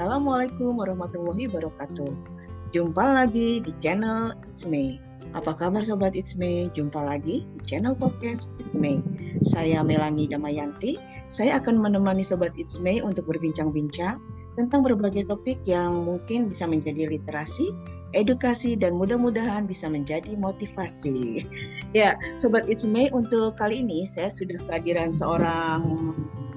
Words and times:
Assalamualaikum 0.00 0.80
warahmatullahi 0.80 1.44
wabarakatuh. 1.52 2.08
Jumpa 2.72 3.20
lagi 3.20 3.60
di 3.60 3.68
channel 3.84 4.32
It's 4.48 4.64
Me. 4.64 4.96
Apa 5.36 5.52
kabar 5.52 5.84
Sobat 5.84 6.16
It's 6.16 6.40
Me? 6.40 6.72
Jumpa 6.72 7.04
lagi 7.04 7.44
di 7.44 7.60
channel 7.68 7.92
podcast 7.92 8.48
It's 8.56 8.72
Me. 8.72 9.04
Saya 9.44 9.84
Melani 9.84 10.24
Damayanti. 10.24 10.96
Saya 11.28 11.60
akan 11.60 11.84
menemani 11.84 12.24
Sobat 12.24 12.56
It's 12.56 12.80
Me 12.80 13.04
untuk 13.04 13.28
berbincang-bincang 13.28 14.16
tentang 14.56 14.80
berbagai 14.80 15.28
topik 15.28 15.60
yang 15.68 16.00
mungkin 16.08 16.48
bisa 16.48 16.64
menjadi 16.64 17.04
literasi, 17.04 17.68
edukasi, 18.16 18.80
dan 18.80 18.96
mudah-mudahan 18.96 19.68
bisa 19.68 19.84
menjadi 19.84 20.32
motivasi. 20.32 21.44
Ya, 21.92 22.16
Sobat 22.40 22.64
It's 22.72 22.88
Me, 22.88 23.12
untuk 23.12 23.60
kali 23.60 23.84
ini 23.84 24.08
saya 24.08 24.32
sudah 24.32 24.64
kehadiran 24.64 25.12
seorang 25.12 25.84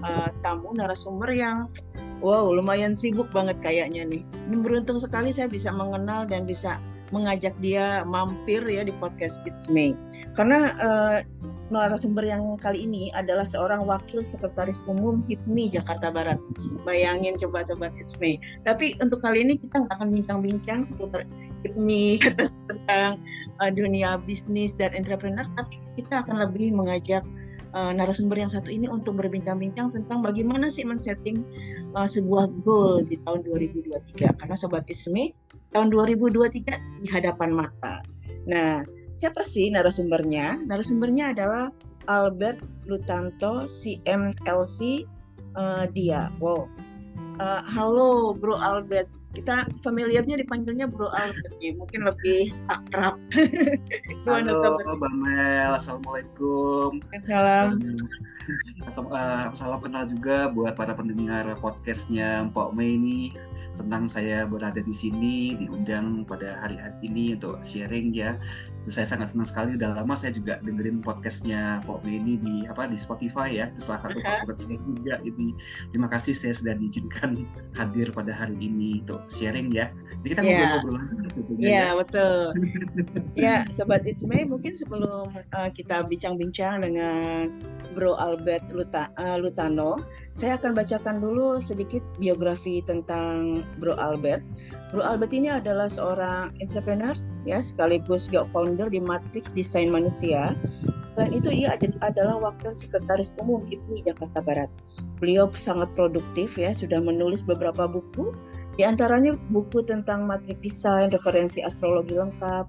uh, 0.03 0.30
tamu 0.43 0.75
narasumber 0.75 1.31
yang 1.31 1.71
wow 2.20 2.52
lumayan 2.52 2.93
sibuk 2.93 3.31
banget 3.31 3.57
kayaknya 3.63 4.05
nih. 4.05 4.23
Ini 4.52 4.55
beruntung 4.59 4.99
sekali 4.99 5.31
saya 5.31 5.48
bisa 5.48 5.71
mengenal 5.71 6.27
dan 6.27 6.43
bisa 6.43 6.77
mengajak 7.13 7.53
dia 7.62 8.02
mampir 8.09 8.66
ya 8.66 8.81
di 8.81 8.91
podcast 8.98 9.39
It's 9.45 9.70
Me. 9.70 9.93
Karena 10.34 10.73
uh, 10.81 11.17
narasumber 11.70 12.26
yang 12.26 12.57
kali 12.57 12.85
ini 12.85 13.13
adalah 13.13 13.45
seorang 13.45 13.85
wakil 13.85 14.26
sekretaris 14.26 14.81
umum 14.89 15.21
HIPMI 15.29 15.77
Jakarta 15.77 16.09
Barat. 16.09 16.41
Bayangin 16.81 17.38
coba 17.38 17.62
sobat 17.62 17.93
It's 18.01 18.17
Me. 18.17 18.41
Tapi 18.65 18.98
untuk 18.98 19.21
kali 19.21 19.45
ini 19.45 19.62
kita 19.62 19.85
nggak 19.85 19.93
akan 19.93 20.09
bincang-bincang 20.09 20.85
seputar 20.85 21.23
HIPMI 21.63 22.20
tentang 22.70 23.21
uh, 23.62 23.71
dunia 23.71 24.17
bisnis 24.26 24.73
dan 24.73 24.91
entrepreneur, 24.98 25.45
tapi 25.54 25.77
kita 25.95 26.26
akan 26.26 26.41
lebih 26.49 26.73
mengajak 26.73 27.21
uh, 27.73 27.91
narasumber 27.91 28.40
yang 28.40 28.52
satu 28.52 28.70
ini 28.70 28.88
untuk 28.88 29.20
berbincang-bincang 29.20 29.91
tentang 29.91 30.22
bagaimana 30.22 30.70
sih 30.70 30.86
men-setting 30.86 31.43
uh, 31.98 32.07
sebuah 32.07 32.49
goal 32.63 33.04
di 33.04 33.18
tahun 33.26 33.43
2023 33.46 34.40
karena 34.40 34.55
sobat 34.55 34.85
Ismi 34.88 35.34
tahun 35.74 35.90
2023 35.90 37.04
di 37.04 37.07
hadapan 37.10 37.49
mata. 37.51 38.05
Nah, 38.46 38.85
siapa 39.18 39.41
sih 39.41 39.74
narasumbernya? 39.74 40.63
Narasumbernya 40.70 41.34
adalah 41.34 41.74
Albert 42.07 42.62
Lutanto 42.85 43.66
CMLC 43.66 45.07
uh, 45.57 45.85
dia. 45.91 46.29
Wow. 46.38 46.70
Uh, 47.41 47.66
halo 47.66 48.38
Bro 48.38 48.62
Albert, 48.62 49.10
kita 49.34 49.65
familiarnya 49.81 50.37
dipanggilnya 50.37 50.85
Bro 50.85 51.09
ya, 51.57 51.73
mungkin 51.73 52.05
lebih 52.05 52.53
akrab. 52.70 53.17
Halo, 54.29 54.77
Mbak 54.85 55.13
Mel, 55.17 55.71
Assalamualaikum. 55.73 57.01
Salam. 57.17 57.81
Uh, 58.44 59.48
salam 59.55 59.80
kenal 59.80 60.04
juga 60.04 60.52
buat 60.52 60.76
para 60.76 60.91
pendengar 60.91 61.48
podcastnya 61.63 62.44
Mpok 62.52 62.76
Mei 62.76 63.00
ini. 63.00 63.32
Senang 63.72 64.12
saya 64.12 64.44
berada 64.44 64.84
di 64.84 64.91
sini, 64.91 65.56
diundang 65.56 66.28
pada 66.28 66.59
hari-hari 66.59 66.94
ini 67.08 67.40
untuk 67.40 67.63
sharing 67.63 68.12
ya. 68.12 68.35
Saya 68.91 69.08
sangat 69.08 69.31
senang 69.31 69.47
sekali 69.47 69.80
udah 69.80 70.03
lama 70.03 70.12
saya 70.12 70.35
juga 70.35 70.59
dengerin 70.59 71.00
podcastnya 71.00 71.80
Pok 71.88 72.03
ini 72.03 72.35
di 72.35 72.68
apa 72.68 72.84
di 72.84 73.00
Spotify 73.00 73.47
ya 73.47 73.66
itu 73.72 73.88
salah 73.88 74.03
satu 74.03 74.19
favorit 74.19 74.59
saya 74.59 74.78
juga 74.84 75.16
ini. 75.24 75.56
Terima 75.96 76.12
kasih 76.12 76.35
saya 76.35 76.52
sudah 76.52 76.75
diizinkan 76.75 77.47
hadir 77.80 78.12
pada 78.12 78.35
hari 78.35 78.59
ini 78.59 79.00
untuk 79.07 79.24
sharing 79.31 79.72
ya. 79.72 79.88
Jadi 80.19 80.28
kita 80.35 80.41
yeah. 80.44 80.52
ngobrol-ngobrol 80.75 81.00
sebetulnya 81.31 81.63
yeah, 81.63 81.88
ya. 81.88 81.96
betul. 81.96 82.44
Ya 83.40 83.56
sobat 83.72 84.03
Ismay 84.03 84.44
mungkin 84.44 84.75
sebelum 84.75 85.31
uh, 85.31 85.69
kita 85.72 86.03
bincang-bincang 86.03 86.84
dengan 86.84 87.56
Bro 87.96 88.19
Albert 88.34 88.66
Luta, 88.73 89.13
uh, 89.22 89.38
Lutano 89.38 90.01
saya 90.34 90.57
akan 90.57 90.73
bacakan 90.73 91.22
dulu 91.22 91.62
sedikit 91.62 92.01
biografi 92.17 92.81
tentang 92.81 93.62
Bro 93.78 93.94
Albert. 94.01 94.41
Bro 94.89 95.06
Albert 95.06 95.38
ini 95.38 95.53
adalah 95.53 95.85
seorang 95.85 96.57
entrepreneur 96.57 97.13
ya 97.45 97.61
sekaligus 97.61 98.33
founder 98.49 98.89
di 98.89 98.97
Matrix 98.97 99.53
Desain 99.53 99.93
Manusia. 99.93 100.57
Selain 101.13 101.29
itu 101.29 101.53
ia 101.53 101.77
adalah 102.01 102.41
wakil 102.41 102.73
sekretaris 102.73 103.38
umum 103.38 103.61
IPMI 103.69 104.01
Jakarta 104.01 104.41
Barat. 104.41 104.69
Beliau 105.22 105.45
sangat 105.53 105.93
produktif 105.93 106.57
ya, 106.57 106.73
sudah 106.73 106.97
menulis 106.97 107.45
beberapa 107.45 107.85
buku, 107.85 108.33
di 108.73 108.81
antaranya 108.81 109.38
buku 109.53 109.85
tentang 109.85 110.25
matrix 110.25 110.57
desain, 110.66 111.13
referensi 111.13 111.61
astrologi 111.61 112.17
lengkap, 112.17 112.66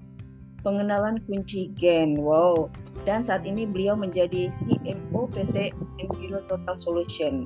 pengenalan 0.60 1.20
kunci 1.24 1.72
gen. 1.72 2.20
Wow. 2.20 2.68
Dan 3.04 3.20
saat 3.20 3.44
ini 3.44 3.68
beliau 3.68 3.94
menjadi 3.94 4.48
CMO 4.48 5.28
PT 5.28 5.76
Enviro 6.00 6.40
Total 6.48 6.76
Solution. 6.80 7.44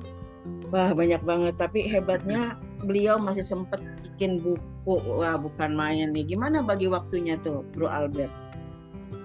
Wah, 0.71 0.95
banyak 0.95 1.19
banget. 1.27 1.59
Tapi 1.59 1.83
hebatnya 1.83 2.55
beliau 2.87 3.19
masih 3.19 3.43
sempat 3.43 3.83
bikin 4.03 4.39
buku. 4.39 4.95
Wah, 5.03 5.35
bukan 5.35 5.75
main 5.75 6.15
nih. 6.15 6.23
Gimana 6.35 6.63
bagi 6.63 6.87
waktunya 6.87 7.35
tuh, 7.43 7.67
Bro 7.75 7.91
Albert? 7.91 8.31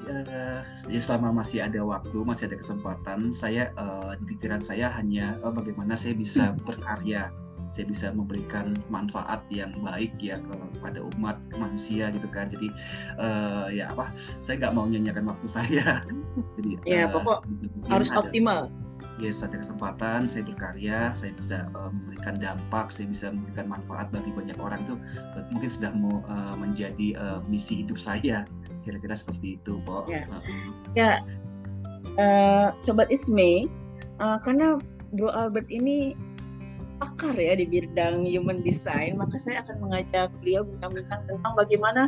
Ya, 0.04 0.64
ya 0.88 1.00
selama 1.00 1.40
masih 1.40 1.64
ada 1.64 1.80
waktu, 1.80 2.28
masih 2.28 2.52
ada 2.52 2.60
kesempatan, 2.60 3.32
saya 3.32 3.72
uh, 3.80 4.12
di 4.20 4.36
pikiran 4.36 4.60
saya 4.60 4.92
hanya 4.92 5.40
uh, 5.40 5.48
bagaimana 5.48 5.96
saya 5.96 6.12
bisa 6.12 6.52
berkarya 6.68 7.32
saya 7.74 7.90
bisa 7.90 8.06
memberikan 8.14 8.78
manfaat 8.86 9.42
yang 9.50 9.74
baik 9.82 10.14
ya 10.22 10.38
kepada 10.46 11.02
umat 11.18 11.34
manusia 11.58 12.14
gitu 12.14 12.30
kan. 12.30 12.46
Jadi 12.46 12.70
uh, 13.18 13.66
ya 13.74 13.90
apa 13.90 14.14
saya 14.46 14.62
nggak 14.62 14.74
mau 14.78 14.86
nyanyikan 14.86 15.26
waktu 15.26 15.50
saya. 15.50 16.06
Jadi 16.56 16.78
ya 16.86 17.10
uh, 17.10 17.18
pokok 17.18 17.42
harus 17.90 18.14
ada, 18.14 18.22
optimal. 18.22 18.70
Ya 19.18 19.30
ada 19.30 19.58
kesempatan 19.58 20.30
saya 20.30 20.46
berkarya 20.46 21.10
saya 21.18 21.34
bisa 21.34 21.66
uh, 21.74 21.90
memberikan 21.90 22.38
dampak 22.38 22.94
saya 22.94 23.10
bisa 23.10 23.34
memberikan 23.34 23.66
manfaat 23.66 24.14
bagi 24.14 24.30
banyak 24.30 24.58
orang 24.62 24.86
itu 24.86 24.94
mungkin 25.50 25.70
sudah 25.70 25.90
mau 25.98 26.22
uh, 26.30 26.54
menjadi 26.54 27.18
uh, 27.18 27.42
misi 27.50 27.82
hidup 27.82 27.98
saya. 27.98 28.46
Kira-kira 28.86 29.18
seperti 29.18 29.58
itu 29.58 29.82
kok 29.82 30.06
ya, 30.06 30.22
uh, 30.30 30.42
ya. 30.94 31.12
Uh, 32.14 32.70
sobat 32.78 33.10
It's 33.10 33.26
Me 33.26 33.66
uh, 34.22 34.38
karena 34.38 34.78
Bro 35.14 35.30
Albert 35.30 35.70
ini 35.70 36.14
pakar 36.98 37.34
ya 37.34 37.54
di 37.58 37.66
bidang 37.66 38.26
human 38.26 38.62
design, 38.62 39.18
maka 39.18 39.36
saya 39.40 39.62
akan 39.66 39.88
mengajak 39.88 40.30
beliau 40.40 40.62
bincang-bincang 40.66 41.20
tentang 41.26 41.52
bagaimana 41.54 42.02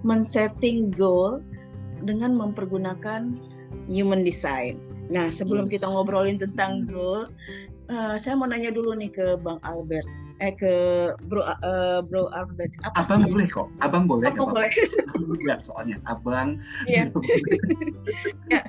men-setting 0.00 0.88
goal 0.94 1.44
dengan 2.04 2.32
mempergunakan 2.36 3.36
human 3.86 4.24
design. 4.24 4.80
Nah, 5.10 5.28
sebelum 5.28 5.66
yes. 5.68 5.78
kita 5.78 5.86
ngobrolin 5.90 6.38
tentang 6.38 6.86
goal, 6.86 7.28
uh, 7.90 8.14
saya 8.16 8.38
mau 8.38 8.46
nanya 8.46 8.70
dulu 8.70 8.94
nih 8.94 9.10
ke 9.10 9.26
Bang 9.42 9.58
Albert 9.66 10.06
eh 10.40 10.52
ke 10.56 10.72
bro 11.28 11.44
uh, 11.44 12.00
bro 12.00 12.32
Albert 12.32 12.72
apa 12.88 13.04
abang 13.04 13.20
sih? 13.28 13.30
boleh 13.36 13.48
kok. 13.52 13.66
Abang 13.84 14.04
boleh 14.08 14.32
abang 14.32 14.56
boleh. 14.56 14.72
Ya 15.48 15.60
soalnya 15.60 16.00
abang 16.08 16.56
ya. 16.88 17.08
ya 18.48 18.60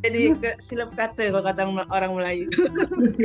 jadi 0.00 0.32
ke 0.36 0.50
silap 0.64 0.96
kata 0.96 1.28
kalau 1.28 1.44
kata 1.44 1.60
orang 1.92 2.12
Melayu. 2.16 2.48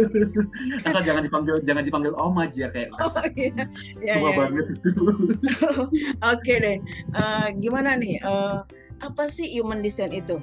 Asal 0.88 1.08
jangan 1.08 1.24
dipanggil 1.24 1.64
jangan 1.64 1.84
dipanggil 1.88 2.12
om 2.20 2.36
aja 2.36 2.68
kayak 2.72 2.92
oh, 3.00 3.10
iya. 3.36 3.64
ya, 4.04 4.14
tua 4.20 4.32
ya. 4.32 4.38
banget 4.44 4.66
itu. 4.76 4.92
Oke 4.92 5.90
okay 6.20 6.56
deh. 6.60 6.78
Uh, 7.16 7.48
gimana 7.64 7.96
nih? 7.96 8.20
Uh, 8.22 8.64
apa 9.04 9.28
sih 9.28 9.48
human 9.52 9.84
design 9.84 10.16
itu 10.16 10.40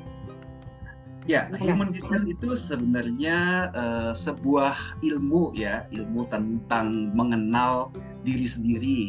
Ya, 1.30 1.46
human 1.62 1.94
design 1.94 2.26
itu 2.26 2.58
sebenarnya 2.58 3.70
uh, 3.78 4.10
sebuah 4.10 4.98
ilmu 5.06 5.54
ya, 5.54 5.86
ilmu 5.94 6.26
tentang 6.26 7.14
mengenal 7.14 7.94
diri 8.26 8.46
sendiri. 8.46 9.00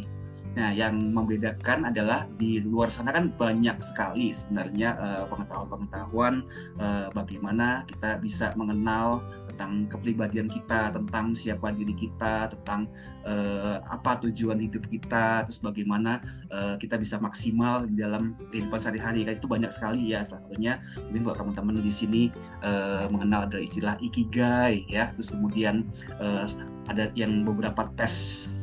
Nah, 0.54 0.70
yang 0.70 1.14
membedakan 1.14 1.90
adalah 1.90 2.30
di 2.38 2.62
luar 2.62 2.94
sana 2.94 3.10
kan 3.10 3.34
banyak 3.34 3.74
sekali 3.82 4.30
sebenarnya 4.30 4.94
uh, 5.02 5.24
pengetahuan-pengetahuan 5.34 6.46
uh, 6.78 7.10
bagaimana 7.18 7.82
kita 7.90 8.22
bisa 8.22 8.54
mengenal 8.54 9.26
tentang 9.54 9.86
kepribadian 9.86 10.50
kita, 10.50 10.90
tentang 10.90 11.38
siapa 11.38 11.70
diri 11.74 11.94
kita, 11.94 12.50
tentang 12.50 12.90
uh, 13.26 13.78
apa 13.94 14.18
tujuan 14.26 14.58
hidup 14.58 14.86
kita, 14.90 15.46
terus 15.46 15.62
bagaimana 15.62 16.22
uh, 16.50 16.74
kita 16.82 16.98
bisa 16.98 17.22
maksimal 17.22 17.86
di 17.86 18.02
dalam 18.02 18.34
kehidupan 18.50 18.82
sehari-hari. 18.82 19.26
Kan 19.30 19.38
itu 19.38 19.46
banyak 19.46 19.70
sekali 19.70 20.18
ya. 20.18 20.26
Salah 20.26 20.42
satunya 20.46 20.82
mungkin 21.10 21.22
kalau 21.30 21.38
teman-teman 21.46 21.86
di 21.86 21.94
sini 21.94 22.22
uh, 22.66 23.06
mengenal 23.14 23.46
ada 23.46 23.62
istilah 23.62 23.94
ikigai 24.02 24.90
ya, 24.90 25.14
terus 25.14 25.30
kemudian 25.30 25.86
uh, 26.18 26.50
ada 26.90 27.14
yang 27.14 27.46
beberapa 27.46 27.94
tes 27.94 28.10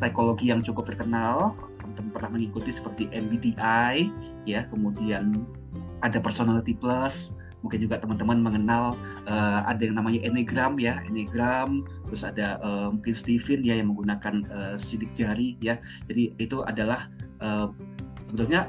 psikologi 0.03 0.51
yang 0.51 0.61
cukup 0.61 0.91
terkenal 0.91 1.55
teman-teman 1.95 2.15
pernah 2.15 2.31
mengikuti 2.39 2.71
seperti 2.71 3.11
MBTI 3.11 4.11
ya, 4.47 4.67
kemudian 4.71 5.47
ada 6.01 6.17
personality 6.23 6.73
plus, 6.73 7.35
mungkin 7.61 7.81
juga 7.81 8.01
teman-teman 8.01 8.41
mengenal 8.41 8.97
uh, 9.29 9.61
ada 9.69 9.85
yang 9.85 10.01
namanya 10.01 10.25
enneagram 10.25 10.81
ya 10.81 11.01
enneagram 11.05 11.85
terus 12.09 12.25
ada 12.25 12.57
uh, 12.65 12.89
mungkin 12.89 13.13
Steven 13.13 13.61
ya 13.61 13.77
yang 13.77 13.93
menggunakan 13.93 14.49
uh, 14.49 14.75
sidik 14.81 15.13
jari 15.13 15.57
ya. 15.61 15.77
Jadi 16.09 16.33
itu 16.41 16.65
adalah 16.65 17.09
uh, 17.45 17.69
sebetulnya 18.25 18.69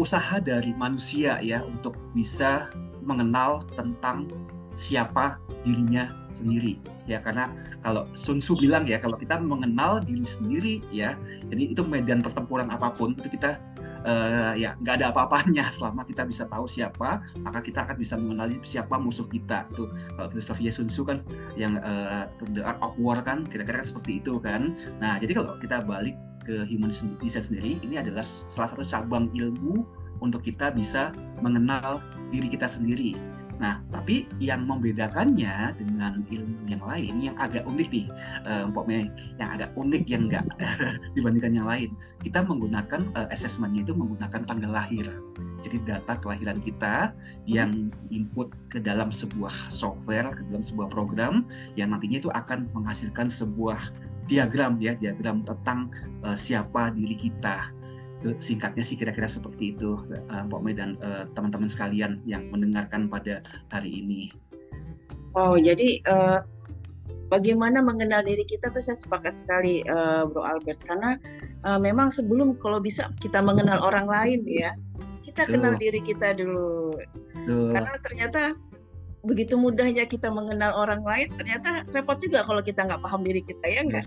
usaha 0.00 0.40
dari 0.40 0.72
manusia 0.80 1.36
ya 1.44 1.60
untuk 1.60 1.96
bisa 2.16 2.72
mengenal 3.04 3.68
tentang 3.76 4.32
siapa 4.78 5.36
dirinya 5.60 6.08
sendiri 6.32 6.80
ya 7.10 7.18
karena 7.18 7.50
kalau 7.82 8.06
Sun 8.14 8.38
Tzu 8.38 8.54
bilang 8.62 8.86
ya 8.86 9.02
kalau 9.02 9.18
kita 9.18 9.42
mengenal 9.42 9.98
diri 10.06 10.22
sendiri 10.22 10.74
ya 10.94 11.18
jadi 11.50 11.74
itu 11.74 11.82
medan 11.82 12.22
pertempuran 12.22 12.70
apa 12.70 12.94
pun 12.94 13.18
itu 13.18 13.34
kita 13.34 13.58
uh, 14.06 14.52
ya 14.56 14.76
nggak 14.80 15.02
ada 15.02 15.06
apa-apanya. 15.12 15.68
Selama 15.76 16.06
kita 16.06 16.24
bisa 16.24 16.46
tahu 16.48 16.64
siapa 16.70 17.20
maka 17.42 17.60
kita 17.60 17.84
akan 17.84 17.96
bisa 17.98 18.14
mengenali 18.16 18.60
siapa 18.62 18.96
musuh 18.96 19.26
kita. 19.28 19.66
Itu 19.74 19.90
kalau 20.16 20.28
filosofia 20.30 20.70
Sun 20.72 20.88
Tzu 20.88 21.02
kan 21.04 21.18
yang 21.58 21.80
uh, 21.82 22.30
the 22.54 22.62
art 22.64 22.78
of 22.80 22.94
war 22.96 23.18
kan 23.20 23.44
kira-kira 23.48 23.82
seperti 23.82 24.22
itu 24.22 24.40
kan. 24.40 24.76
Nah 25.02 25.18
jadi 25.20 25.36
kalau 25.36 25.56
kita 25.60 25.84
balik 25.84 26.16
ke 26.48 26.64
human 26.66 26.90
design 27.20 27.44
sendiri 27.44 27.76
ini 27.84 28.00
adalah 28.00 28.24
salah 28.24 28.72
satu 28.72 28.84
cabang 28.84 29.28
ilmu 29.36 29.84
untuk 30.24 30.44
kita 30.44 30.72
bisa 30.72 31.12
mengenal 31.40 32.00
diri 32.32 32.48
kita 32.48 32.68
sendiri 32.68 33.16
Nah, 33.60 33.84
tapi 33.92 34.24
yang 34.40 34.64
membedakannya 34.64 35.76
dengan 35.76 36.24
ilmu 36.24 36.64
yang 36.64 36.80
lain 36.80 37.14
yang 37.20 37.36
agak 37.36 37.68
unik 37.68 37.88
nih, 37.92 38.06
uh, 38.48 38.64
yang 39.36 39.50
agak 39.52 39.70
unik 39.76 40.04
yang 40.08 40.22
enggak 40.32 40.44
dibandingkan 41.14 41.52
yang 41.52 41.68
lain. 41.68 41.92
Kita 42.24 42.40
menggunakan 42.40 43.12
uh, 43.12 43.28
assessmentnya 43.28 43.84
itu 43.84 43.92
menggunakan 43.92 44.48
tanggal 44.48 44.72
lahir. 44.72 45.04
Jadi 45.60 45.76
data 45.84 46.16
kelahiran 46.16 46.64
kita 46.64 47.12
yang 47.44 47.92
input 48.08 48.48
ke 48.72 48.80
dalam 48.80 49.12
sebuah 49.12 49.52
software, 49.68 50.32
ke 50.32 50.42
dalam 50.48 50.64
sebuah 50.64 50.88
program 50.88 51.44
yang 51.76 51.92
nantinya 51.92 52.16
itu 52.16 52.32
akan 52.32 52.64
menghasilkan 52.72 53.28
sebuah 53.28 53.92
diagram 54.24 54.80
ya, 54.80 54.96
diagram 54.96 55.44
tentang 55.44 55.92
uh, 56.24 56.32
siapa 56.32 56.96
diri 56.96 57.12
kita 57.12 57.68
singkatnya 58.36 58.84
sih 58.84 59.00
kira-kira 59.00 59.24
seperti 59.24 59.72
itu 59.76 60.04
uh, 60.28 60.42
Mbak 60.44 60.60
Mei 60.60 60.74
dan 60.76 61.00
uh, 61.00 61.24
teman-teman 61.32 61.68
sekalian 61.68 62.20
yang 62.28 62.48
mendengarkan 62.52 63.08
pada 63.08 63.40
hari 63.72 64.04
ini. 64.04 64.28
Oh 65.32 65.56
jadi 65.56 66.02
uh, 66.10 66.44
bagaimana 67.30 67.80
mengenal 67.80 68.26
diri 68.26 68.42
kita 68.44 68.68
tuh 68.74 68.82
saya 68.82 68.98
sepakat 68.98 69.38
sekali 69.38 69.80
uh, 69.86 70.26
Bro 70.26 70.42
Albert 70.42 70.82
karena 70.84 71.16
uh, 71.64 71.78
memang 71.78 72.10
sebelum 72.10 72.58
kalau 72.58 72.82
bisa 72.82 73.08
kita 73.22 73.38
mengenal 73.40 73.80
orang 73.80 74.10
lain 74.10 74.42
ya 74.44 74.74
kita 75.22 75.46
Duh. 75.46 75.56
kenal 75.56 75.72
diri 75.78 76.02
kita 76.02 76.34
dulu 76.34 76.98
Duh. 77.46 77.72
karena 77.72 77.94
ternyata 78.02 78.42
begitu 79.22 79.54
mudahnya 79.54 80.08
kita 80.08 80.32
mengenal 80.32 80.74
orang 80.74 81.06
lain 81.06 81.28
ternyata 81.38 81.86
repot 81.94 82.18
juga 82.18 82.42
kalau 82.42 82.60
kita 82.64 82.82
nggak 82.82 83.00
paham 83.04 83.22
diri 83.22 83.44
kita 83.44 83.64
ya 83.68 83.80
enggak 83.86 84.06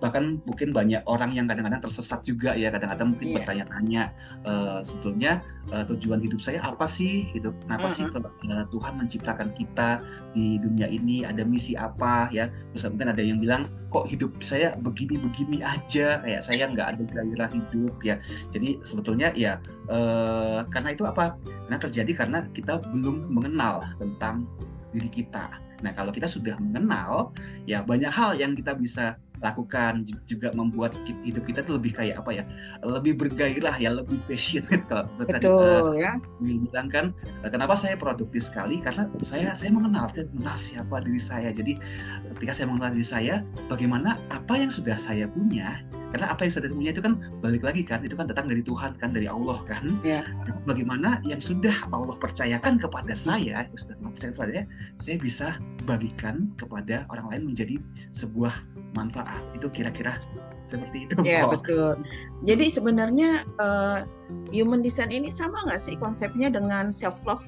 bahkan 0.00 0.40
mungkin 0.48 0.72
banyak 0.72 1.04
orang 1.04 1.36
yang 1.36 1.44
kadang-kadang 1.46 1.84
tersesat 1.84 2.24
juga 2.24 2.56
ya 2.56 2.72
kadang-kadang 2.72 3.14
mungkin 3.14 3.28
yeah. 3.30 3.36
bertanya-tanya 3.38 4.02
uh, 4.48 4.80
sebetulnya 4.80 5.44
uh, 5.70 5.84
tujuan 5.92 6.18
hidup 6.24 6.40
saya 6.40 6.64
apa 6.64 6.88
sih 6.88 7.28
gitu. 7.36 7.52
Kenapa 7.68 7.86
uh 7.86 7.92
-huh. 7.92 7.96
sih 7.96 8.04
uh, 8.08 8.64
Tuhan 8.72 8.92
menciptakan 8.96 9.48
kita 9.54 10.00
di 10.32 10.56
dunia 10.58 10.88
ini 10.88 11.22
ada 11.22 11.44
misi 11.44 11.76
apa 11.76 12.32
ya. 12.32 12.48
Terus 12.72 12.88
mungkin 12.90 13.12
ada 13.12 13.22
yang 13.22 13.38
bilang 13.38 13.68
kok 13.92 14.08
hidup 14.08 14.32
saya 14.40 14.74
begini-begini 14.80 15.60
aja 15.60 16.24
kayak 16.24 16.42
saya 16.42 16.64
nggak 16.66 16.96
ada 16.96 17.02
gairah 17.04 17.50
hidup 17.52 17.94
ya. 18.00 18.16
Jadi 18.50 18.80
sebetulnya 18.82 19.30
ya 19.36 19.60
uh, 19.92 20.64
karena 20.72 20.96
itu 20.96 21.04
apa? 21.04 21.36
Karena 21.68 21.78
terjadi 21.78 22.12
karena 22.24 22.38
kita 22.56 22.80
belum 22.90 23.28
mengenal 23.28 23.84
tentang 24.00 24.48
diri 24.90 25.12
kita. 25.12 25.60
Nah 25.80 25.92
kalau 25.96 26.12
kita 26.12 26.28
sudah 26.28 26.56
mengenal 26.60 27.32
ya 27.64 27.80
banyak 27.80 28.10
hal 28.12 28.36
yang 28.36 28.52
kita 28.52 28.76
bisa 28.76 29.16
lakukan 29.40 30.04
juga 30.28 30.52
membuat 30.52 30.92
hidup 31.24 31.44
kita 31.48 31.64
tuh 31.64 31.80
lebih 31.80 31.96
kayak 31.96 32.20
apa 32.20 32.40
ya 32.40 32.44
lebih 32.84 33.16
bergairah 33.16 33.76
ya 33.80 33.90
lebih 33.92 34.20
passionate 34.28 34.84
kalau 34.90 35.08
betul 35.16 35.32
tadi, 35.32 35.46
uh, 35.48 35.92
ya. 35.96 36.12
Bilang 36.40 36.88
kan 36.92 37.04
kenapa 37.48 37.76
saya 37.76 37.96
produktif 37.96 38.46
sekali? 38.46 38.80
Karena 38.80 39.08
saya 39.24 39.56
saya 39.56 39.72
mengenal 39.72 40.12
saya 40.12 40.28
mengenal 40.32 40.56
siapa 40.60 40.96
diri 41.04 41.20
saya. 41.20 41.48
Jadi 41.52 41.80
ketika 42.36 42.52
saya 42.52 42.66
mengenal 42.68 42.92
diri 42.92 43.06
saya 43.06 43.34
bagaimana 43.72 44.20
apa 44.28 44.54
yang 44.60 44.68
sudah 44.68 44.96
saya 45.00 45.24
punya 45.32 45.80
karena 46.10 46.26
apa 46.30 46.46
yang 46.46 46.52
sudah 46.52 46.70
punya 46.70 46.90
itu 46.90 47.02
kan 47.02 47.14
balik 47.40 47.62
lagi 47.62 47.82
kan 47.86 48.02
itu 48.02 48.14
kan 48.18 48.26
datang 48.26 48.50
dari 48.50 48.62
Tuhan 48.62 48.98
kan 48.98 49.10
dari 49.14 49.30
Allah 49.30 49.58
kan. 49.66 49.98
Ya. 50.02 50.26
bagaimana 50.68 51.22
yang 51.24 51.40
sudah 51.40 51.72
Allah 51.94 52.18
percayakan 52.18 52.78
kepada 52.78 53.14
saya 53.14 53.66
sudah 53.78 53.96
percaya 54.10 54.30
kepada 54.34 54.52
saya 54.52 54.64
saya 54.98 55.16
bisa 55.18 55.48
bagikan 55.86 56.50
kepada 56.58 57.06
orang 57.10 57.26
lain 57.30 57.42
menjadi 57.54 57.78
sebuah 58.10 58.52
manfaat. 58.92 59.40
Itu 59.54 59.70
kira-kira 59.70 60.18
seperti 60.66 61.08
itu 61.08 61.14
ya 61.24 61.48
betul. 61.48 61.96
Jadi 62.44 62.72
sebenarnya 62.72 63.44
uh, 63.60 64.04
human 64.52 64.84
design 64.84 65.10
ini 65.12 65.32
sama 65.32 65.64
nggak 65.66 65.80
sih 65.80 65.94
konsepnya 65.96 66.52
dengan 66.52 66.92
self 66.92 67.22
love 67.24 67.44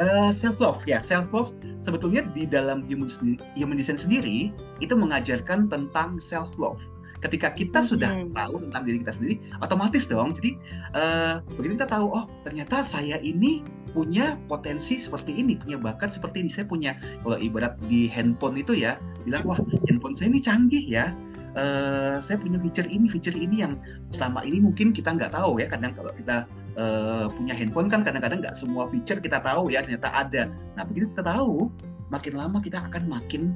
uh, 0.00 0.28
eh, 0.28 0.30
self 0.30 0.56
love 0.58 0.80
ya 0.88 0.98
self 0.98 1.30
love 1.30 1.50
sebetulnya 1.82 2.24
di 2.32 2.48
dalam 2.48 2.82
human, 2.88 3.10
human 3.54 3.76
design 3.76 3.98
sendiri 3.98 4.50
itu 4.80 4.94
mengajarkan 4.94 5.68
tentang 5.68 6.18
self 6.18 6.50
love 6.56 6.80
ketika 7.22 7.52
kita 7.56 7.80
hmm. 7.80 7.88
sudah 7.88 8.10
tahu 8.36 8.60
tentang 8.68 8.82
diri 8.84 8.98
kita 9.00 9.12
sendiri 9.16 9.34
otomatis 9.64 10.04
dong 10.04 10.36
jadi 10.36 10.50
uh, 10.92 11.34
begitu 11.56 11.80
kita 11.80 11.88
tahu 11.88 12.12
oh 12.12 12.24
ternyata 12.44 12.84
saya 12.84 13.16
ini 13.24 13.64
punya 13.94 14.34
potensi 14.50 14.98
seperti 14.98 15.38
ini, 15.38 15.54
punya 15.54 15.78
bakat 15.78 16.10
seperti 16.10 16.42
ini. 16.42 16.50
Saya 16.50 16.66
punya 16.66 16.98
kalau 17.22 17.38
ibarat 17.38 17.78
di 17.86 18.10
handphone 18.10 18.58
itu 18.58 18.74
ya, 18.74 18.98
bilang 19.22 19.46
wah 19.46 19.56
handphone 19.86 20.12
saya 20.12 20.34
ini 20.34 20.42
canggih 20.42 20.84
ya. 20.84 21.14
Uh, 21.54 22.18
saya 22.18 22.42
punya 22.42 22.58
feature 22.58 22.90
ini, 22.90 23.06
feature 23.06 23.38
ini 23.38 23.62
yang 23.62 23.78
selama 24.10 24.42
ini 24.42 24.58
mungkin 24.58 24.90
kita 24.90 25.14
nggak 25.14 25.30
tahu 25.30 25.62
ya. 25.62 25.70
Kadang 25.70 25.94
kalau 25.94 26.10
kita 26.18 26.50
uh, 26.78 27.26
punya 27.32 27.54
handphone 27.54 27.88
kan 27.90 28.02
kadang-kadang 28.02 28.42
nggak 28.44 28.56
semua 28.56 28.86
feature 28.90 29.18
kita 29.18 29.40
tahu 29.42 29.70
ya 29.70 29.82
ternyata 29.82 30.10
ada. 30.12 30.50
Nah 30.78 30.82
begitu 30.86 31.10
kita 31.14 31.24
tahu, 31.26 31.70
makin 32.10 32.34
lama 32.36 32.58
kita 32.62 32.82
akan 32.90 33.08
makin 33.08 33.54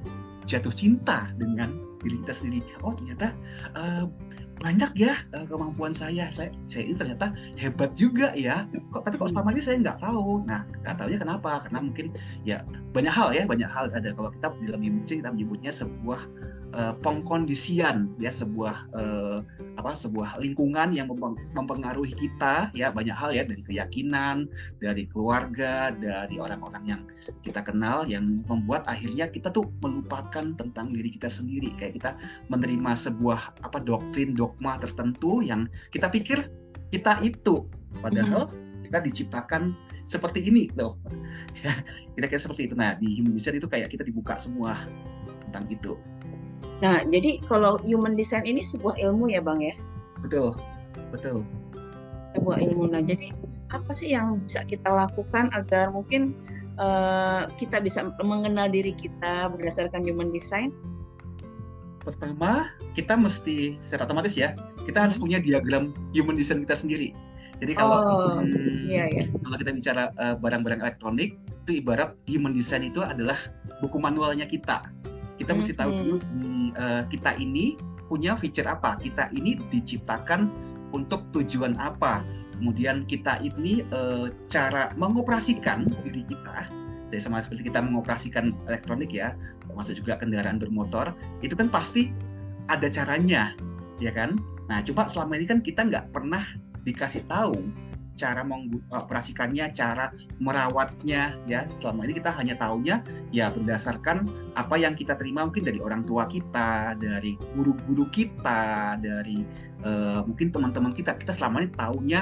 jatuh 0.48 0.72
cinta 0.72 1.28
dengan 1.36 1.76
diri 2.00 2.18
kita 2.24 2.34
sendiri. 2.34 2.62
Oh 2.82 2.94
ternyata 2.94 3.34
uh, 3.76 4.06
banyak 4.58 4.90
ya 4.98 5.14
uh, 5.34 5.46
kemampuan 5.46 5.94
saya. 5.94 6.30
Saya 6.34 6.50
saya 6.66 6.90
ini 6.90 6.96
ternyata 6.98 7.30
hebat 7.54 7.94
juga 7.94 8.34
ya. 8.34 8.66
Kok 8.90 9.06
tapi 9.06 9.18
kok 9.18 9.30
selama 9.30 9.54
ini 9.54 9.62
saya 9.62 9.76
nggak 9.82 9.98
tahu. 10.02 10.42
Nah, 10.46 10.66
nggak 10.82 10.94
tahunya 10.98 11.18
kenapa? 11.22 11.62
Karena 11.66 11.78
mungkin 11.82 12.06
ya 12.42 12.66
banyak 12.90 13.12
hal 13.14 13.28
ya, 13.34 13.44
banyak 13.46 13.70
hal 13.70 13.90
ada 13.94 14.10
kalau 14.14 14.30
kita 14.34 14.50
di 14.58 14.66
dalam 14.70 14.82
ilmu 14.82 15.00
kita 15.06 15.30
menyebutnya 15.30 15.70
sebuah 15.70 16.20
uh, 16.74 16.94
pengkondisian 17.00 18.12
ya 18.20 18.28
sebuah 18.28 18.92
uh, 18.92 19.40
apa 19.78 19.94
sebuah 19.94 20.42
lingkungan 20.42 20.92
yang 20.92 21.06
mempengaruhi 21.54 22.12
kita 22.12 22.68
ya 22.74 22.90
banyak 22.90 23.14
hal 23.14 23.30
ya 23.30 23.46
dari 23.46 23.62
keyakinan 23.62 24.50
dari 24.82 25.06
keluarga 25.06 25.94
dari 25.94 26.36
orang-orang 26.36 26.84
yang 26.98 27.02
kita 27.46 27.62
kenal 27.62 28.04
yang 28.04 28.42
membuat 28.50 28.84
akhirnya 28.90 29.30
kita 29.30 29.48
tuh 29.48 29.70
melupakan 29.80 30.52
tentang 30.56 30.92
diri 30.92 31.08
kita 31.14 31.30
sendiri. 31.30 31.72
Kayak 31.78 31.92
kita 32.00 32.10
menerima 32.52 32.92
sebuah 32.98 33.64
apa 33.64 33.78
doktrin 33.80 34.34
dogma 34.34 34.76
tertentu 34.76 35.40
yang 35.40 35.70
kita 35.94 36.10
pikir 36.10 36.50
kita 36.90 37.20
itu. 37.24 37.64
Padahal 38.00 38.48
mm-hmm. 38.48 38.84
kita 38.88 38.98
diciptakan 39.04 39.62
seperti 40.04 40.44
ini 40.48 40.68
loh. 40.76 40.98
Ya 41.64 41.72
kira-kira 42.18 42.40
seperti 42.40 42.66
itu. 42.70 42.74
Nah 42.74 42.98
di 42.98 43.18
human 43.18 43.38
itu 43.38 43.68
kayak 43.70 43.94
kita 43.94 44.04
dibuka 44.04 44.34
semua 44.36 44.74
tentang 45.48 45.64
itu 45.72 45.96
Nah, 46.78 47.02
jadi 47.10 47.42
kalau 47.46 47.78
human 47.82 48.14
design 48.14 48.46
ini 48.46 48.62
sebuah 48.62 48.98
ilmu 49.02 49.30
ya, 49.30 49.42
Bang 49.42 49.58
ya? 49.58 49.74
Betul, 50.22 50.54
betul. 51.10 51.42
Sebuah 52.38 52.56
ilmu. 52.62 52.90
Nah, 52.94 53.02
jadi 53.02 53.34
apa 53.74 53.92
sih 53.98 54.14
yang 54.14 54.40
bisa 54.46 54.62
kita 54.64 54.88
lakukan 54.88 55.50
agar 55.52 55.90
mungkin 55.90 56.38
uh, 56.78 57.50
kita 57.58 57.82
bisa 57.82 58.06
mengenal 58.22 58.70
diri 58.70 58.94
kita 58.94 59.50
berdasarkan 59.50 60.06
human 60.06 60.30
design? 60.30 60.70
Pertama, 61.98 62.70
kita 62.94 63.18
mesti 63.18 63.76
secara 63.82 64.06
otomatis 64.06 64.38
ya, 64.38 64.54
kita 64.86 65.04
harus 65.04 65.18
hmm. 65.18 65.24
punya 65.26 65.38
diagram 65.42 65.90
human 66.14 66.38
design 66.38 66.62
kita 66.62 66.78
sendiri. 66.78 67.10
Jadi 67.58 67.74
kalau 67.74 67.98
oh, 67.98 68.38
hmm, 68.38 68.86
iya, 68.86 69.10
iya. 69.10 69.26
kalau 69.42 69.58
kita 69.58 69.74
bicara 69.74 70.14
barang 70.14 70.30
eh, 70.30 70.36
barang-barang 70.38 70.80
elektronik, 70.86 71.30
itu 71.66 71.82
ibarat 71.82 72.14
human 72.30 72.54
design 72.54 72.86
itu 72.86 73.02
adalah 73.02 73.34
buku 73.82 73.98
manualnya 73.98 74.46
kita 74.46 74.78
kita 75.38 75.54
mesti 75.54 75.72
tahu 75.78 75.90
dulu 75.94 76.16
uh, 76.76 77.02
kita 77.08 77.38
ini 77.38 77.78
punya 78.10 78.34
feature 78.34 78.66
apa? 78.66 78.98
Kita 78.98 79.30
ini 79.32 79.56
diciptakan 79.70 80.50
untuk 80.92 81.24
tujuan 81.32 81.78
apa? 81.78 82.26
Kemudian 82.58 83.06
kita 83.06 83.38
ini 83.40 83.86
uh, 83.94 84.34
cara 84.50 84.90
mengoperasikan 84.98 85.86
diri 86.02 86.26
kita 86.26 86.88
jadi 87.08 87.24
sama 87.24 87.40
seperti 87.40 87.72
kita 87.72 87.80
mengoperasikan 87.80 88.52
elektronik 88.68 89.12
ya 89.12 89.32
termasuk 89.64 90.04
juga 90.04 90.20
kendaraan 90.20 90.60
bermotor 90.60 91.16
itu 91.40 91.56
kan 91.56 91.72
pasti 91.72 92.12
ada 92.68 92.92
caranya 92.92 93.56
ya 93.96 94.12
kan? 94.12 94.36
Nah 94.68 94.84
coba 94.84 95.08
selama 95.08 95.40
ini 95.40 95.48
kan 95.48 95.64
kita 95.64 95.88
nggak 95.88 96.12
pernah 96.12 96.44
dikasih 96.84 97.24
tahu 97.26 97.64
cara 98.18 98.42
mengoperasikannya, 98.42 99.70
cara 99.72 100.10
merawatnya 100.42 101.38
ya. 101.46 101.62
Selama 101.64 102.04
ini 102.04 102.18
kita 102.18 102.34
hanya 102.34 102.58
tahunya 102.58 103.00
ya 103.30 103.54
berdasarkan 103.54 104.26
apa 104.58 104.74
yang 104.76 104.98
kita 104.98 105.14
terima 105.14 105.46
mungkin 105.46 105.64
dari 105.64 105.78
orang 105.78 106.02
tua 106.02 106.26
kita, 106.26 106.98
dari 106.98 107.38
guru-guru 107.54 108.10
kita, 108.10 108.98
dari 108.98 109.46
uh, 109.86 110.26
mungkin 110.26 110.50
teman-teman 110.50 110.90
kita. 110.92 111.14
Kita 111.14 111.30
selama 111.30 111.62
ini 111.64 111.70
tahunya 111.78 112.20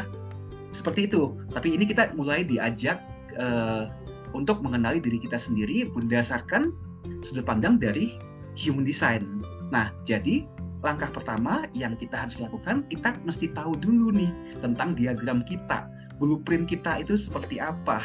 seperti 0.77 1.09
itu. 1.09 1.33
Tapi 1.51 1.73
ini 1.73 1.89
kita 1.89 2.13
mulai 2.13 2.45
diajak 2.45 3.01
uh, 3.41 3.89
untuk 4.37 4.61
mengenali 4.61 5.01
diri 5.01 5.17
kita 5.17 5.41
sendiri 5.41 5.89
berdasarkan 5.89 6.77
sudut 7.25 7.49
pandang 7.49 7.81
dari 7.81 8.21
human 8.53 8.85
design. 8.85 9.25
Nah, 9.73 9.91
jadi 10.05 10.47
langkah 10.85 11.09
pertama 11.13 11.65
yang 11.73 11.97
kita 11.97 12.27
harus 12.27 12.37
lakukan, 12.41 12.85
kita 12.93 13.17
mesti 13.25 13.53
tahu 13.53 13.77
dulu 13.77 14.13
nih 14.13 14.31
tentang 14.61 14.93
diagram 14.93 15.41
kita, 15.45 15.89
blueprint 16.21 16.69
kita 16.69 17.01
itu 17.01 17.17
seperti 17.17 17.61
apa. 17.61 18.05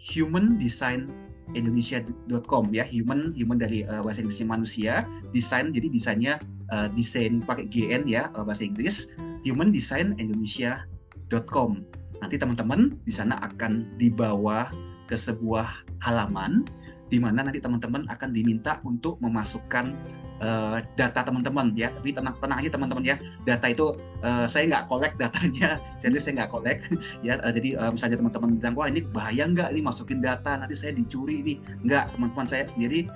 humandesign 0.00 1.12
indonesia.com 1.52 2.70
ya 2.70 2.86
human 2.86 3.34
human 3.34 3.58
dari 3.58 3.82
uh, 3.84 4.00
bahasa 4.00 4.22
Inggrisnya 4.22 4.48
manusia. 4.48 5.04
Desain 5.34 5.74
jadi 5.74 5.90
desainnya 5.90 6.38
uh, 6.72 6.88
desain 6.94 7.42
pakai 7.44 7.66
GN 7.68 8.06
ya 8.06 8.30
uh, 8.34 8.44
bahasa 8.46 8.64
Inggris 8.64 9.06
humandesignindonesia.com 9.46 11.84
nanti 12.20 12.36
teman-teman 12.36 13.00
di 13.04 13.12
sana 13.12 13.36
akan 13.40 13.84
dibawa 13.96 14.68
ke 15.08 15.16
sebuah 15.18 15.66
halaman 16.04 16.64
di 17.10 17.18
mana 17.18 17.42
nanti 17.42 17.58
teman-teman 17.58 18.06
akan 18.06 18.30
diminta 18.30 18.78
untuk 18.86 19.18
memasukkan 19.18 19.92
uh, 20.40 20.78
data 20.96 21.20
teman-teman 21.22 21.72
ya. 21.76 21.92
Tapi 21.92 22.10
tenang 22.16 22.36
tenang 22.40 22.58
aja 22.60 22.70
teman-teman 22.72 23.04
ya. 23.04 23.16
Data 23.44 23.66
itu 23.70 23.96
uh, 24.24 24.46
saya 24.48 24.66
nggak 24.68 24.84
kolek 24.88 25.14
datanya. 25.20 25.78
Serius 26.00 26.26
saya 26.26 26.44
nggak 26.44 26.50
kolek 26.50 26.78
ya. 27.26 27.38
Uh, 27.44 27.52
jadi 27.52 27.76
uh, 27.78 27.90
misalnya 27.92 28.16
teman-teman 28.20 28.48
bilang 28.58 28.74
wah 28.76 28.88
ini 28.88 29.04
bahaya 29.12 29.44
nggak 29.46 29.70
nih 29.72 29.82
masukin 29.84 30.18
data? 30.24 30.58
Nanti 30.58 30.74
saya 30.76 30.96
dicuri 30.96 31.44
nih. 31.44 31.56
Nggak 31.84 32.16
teman-teman 32.16 32.46
saya 32.48 32.64
sendiri 32.66 33.06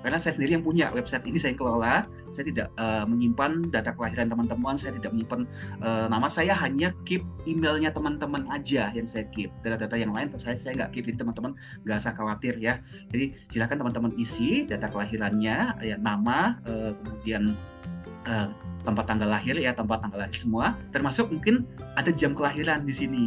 karena 0.00 0.16
saya 0.16 0.32
sendiri 0.38 0.56
yang 0.60 0.64
punya 0.64 0.88
website 0.92 1.24
ini 1.26 1.40
saya 1.40 1.56
kelola. 1.56 2.06
Saya 2.30 2.44
tidak 2.48 2.68
uh, 2.78 3.04
menyimpan 3.08 3.72
data 3.72 3.92
kelahiran 3.96 4.30
teman-teman 4.30 4.76
saya 4.76 4.96
tidak 4.96 5.12
menyimpan 5.16 5.48
uh, 5.82 6.06
nama 6.08 6.28
saya 6.28 6.52
hanya 6.56 6.92
keep 7.08 7.24
emailnya 7.44 7.90
teman-teman 7.92 8.44
aja 8.52 8.92
yang 8.92 9.08
saya 9.08 9.26
keep. 9.32 9.50
Data-data 9.64 9.96
yang 9.96 10.12
lain 10.12 10.30
saya 10.36 10.56
saya 10.56 10.84
nggak 10.84 10.90
keep. 10.96 11.04
Jadi 11.08 11.18
teman-teman 11.24 11.52
nggak 11.84 11.98
usah 12.00 12.12
khawatir 12.16 12.54
ya. 12.60 12.80
Jadi 13.12 13.36
silahkan 13.48 13.80
teman-teman 13.80 14.12
isi 14.16 14.64
data 14.64 14.88
kelahirannya 14.88 15.76
ya 15.80 15.96
nama 16.00 16.56
uh, 16.64 16.92
kemudian 17.02 17.56
uh, 18.28 18.48
tempat 18.84 19.04
tanggal 19.08 19.28
lahir 19.28 19.56
ya 19.56 19.72
tempat 19.72 20.04
tanggal 20.04 20.20
lahir 20.20 20.36
semua. 20.36 20.76
Termasuk 20.92 21.32
mungkin 21.32 21.64
ada 21.96 22.12
jam 22.12 22.36
kelahiran 22.36 22.84
di 22.84 22.94
sini. 22.94 23.24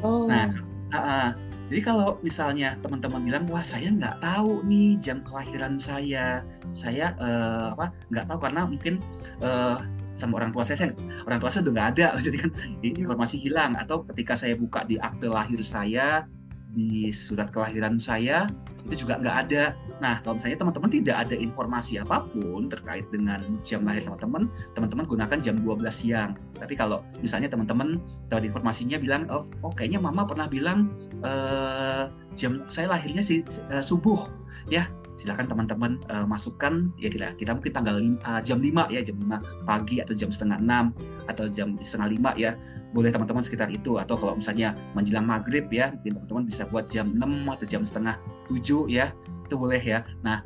Oh. 0.00 0.24
nah 0.24 0.48
uh, 0.94 0.96
uh, 0.96 1.28
jadi 1.70 1.86
kalau 1.86 2.18
misalnya 2.26 2.74
teman-teman 2.82 3.22
bilang 3.22 3.44
wah 3.46 3.62
saya 3.62 3.94
nggak 3.94 4.18
tahu 4.18 4.66
nih 4.66 4.98
jam 4.98 5.22
kelahiran 5.22 5.78
saya. 5.78 6.42
Saya 6.74 7.14
uh, 7.22 7.78
apa 7.78 7.94
nggak 8.10 8.26
tahu 8.26 8.38
karena 8.42 8.66
mungkin 8.66 8.98
uh, 9.38 9.78
sama 10.10 10.42
orang 10.42 10.50
tua 10.50 10.66
saya, 10.66 10.82
saya 10.82 10.90
orang 11.24 11.38
tua 11.38 11.48
saya 11.54 11.62
udah 11.62 11.74
nggak 11.78 11.88
ada. 11.94 12.06
Jadi 12.26 12.36
kan 12.42 12.50
informasi 12.82 13.38
hilang. 13.38 13.78
Atau 13.78 14.02
ketika 14.10 14.34
saya 14.34 14.58
buka 14.58 14.82
di 14.82 14.98
akte 14.98 15.30
lahir 15.30 15.62
saya 15.62 16.26
di 16.74 17.14
surat 17.14 17.54
kelahiran 17.54 17.98
saya 18.02 18.50
itu 18.86 19.06
juga 19.06 19.20
nggak 19.20 19.36
ada. 19.48 19.76
Nah, 20.00 20.20
kalau 20.24 20.38
misalnya 20.40 20.58
teman-teman 20.60 20.90
tidak 20.90 21.16
ada 21.28 21.34
informasi 21.36 22.00
apa 22.00 22.24
pun 22.32 22.70
terkait 22.70 23.04
dengan 23.12 23.60
jam 23.66 23.84
lahir 23.84 24.04
teman-teman, 24.04 24.48
teman-teman 24.72 25.04
gunakan 25.04 25.38
jam 25.40 25.56
12 25.60 25.84
siang. 25.90 26.30
Tapi 26.56 26.74
kalau 26.76 27.04
misalnya 27.20 27.50
teman-teman 27.52 28.00
dapat 28.32 28.48
informasinya 28.48 28.96
bilang, 28.96 29.28
oh, 29.28 29.44
oh 29.64 29.72
kayaknya 29.74 30.00
mama 30.00 30.24
pernah 30.24 30.48
bilang 30.48 30.92
uh, 31.24 32.08
jam 32.38 32.64
saya 32.68 32.88
lahirnya 32.92 33.20
si 33.20 33.44
uh, 33.68 33.84
subuh, 33.84 34.30
ya 34.68 34.88
silahkan 35.20 35.44
teman-teman 35.44 36.00
uh, 36.08 36.24
masukkan 36.24 36.88
ya 36.96 37.12
kita 37.12 37.36
kita 37.36 37.52
mungkin 37.52 37.72
tanggal 37.76 38.00
uh, 38.00 38.40
jam 38.40 38.56
5 38.56 38.88
ya 38.88 39.04
jam 39.04 39.20
5 39.20 39.68
pagi 39.68 40.00
atau 40.00 40.16
jam 40.16 40.32
setengah 40.32 40.56
6 40.64 41.28
atau 41.28 41.44
jam 41.52 41.76
setengah 41.84 42.32
5 42.32 42.40
ya. 42.40 42.56
Boleh 42.96 43.12
teman-teman 43.12 43.44
sekitar 43.44 43.68
itu 43.68 44.00
atau 44.00 44.16
kalau 44.16 44.40
misalnya 44.40 44.72
menjelang 44.96 45.28
maghrib 45.28 45.68
ya 45.68 45.92
teman-teman 46.00 46.48
bisa 46.48 46.64
buat 46.72 46.88
jam 46.88 47.12
6 47.12 47.20
atau 47.52 47.66
jam 47.68 47.84
setengah 47.84 48.16
7 48.48 48.88
ya 48.88 49.12
itu 49.44 49.54
boleh 49.60 49.78
ya. 49.78 50.00
Nah 50.24 50.40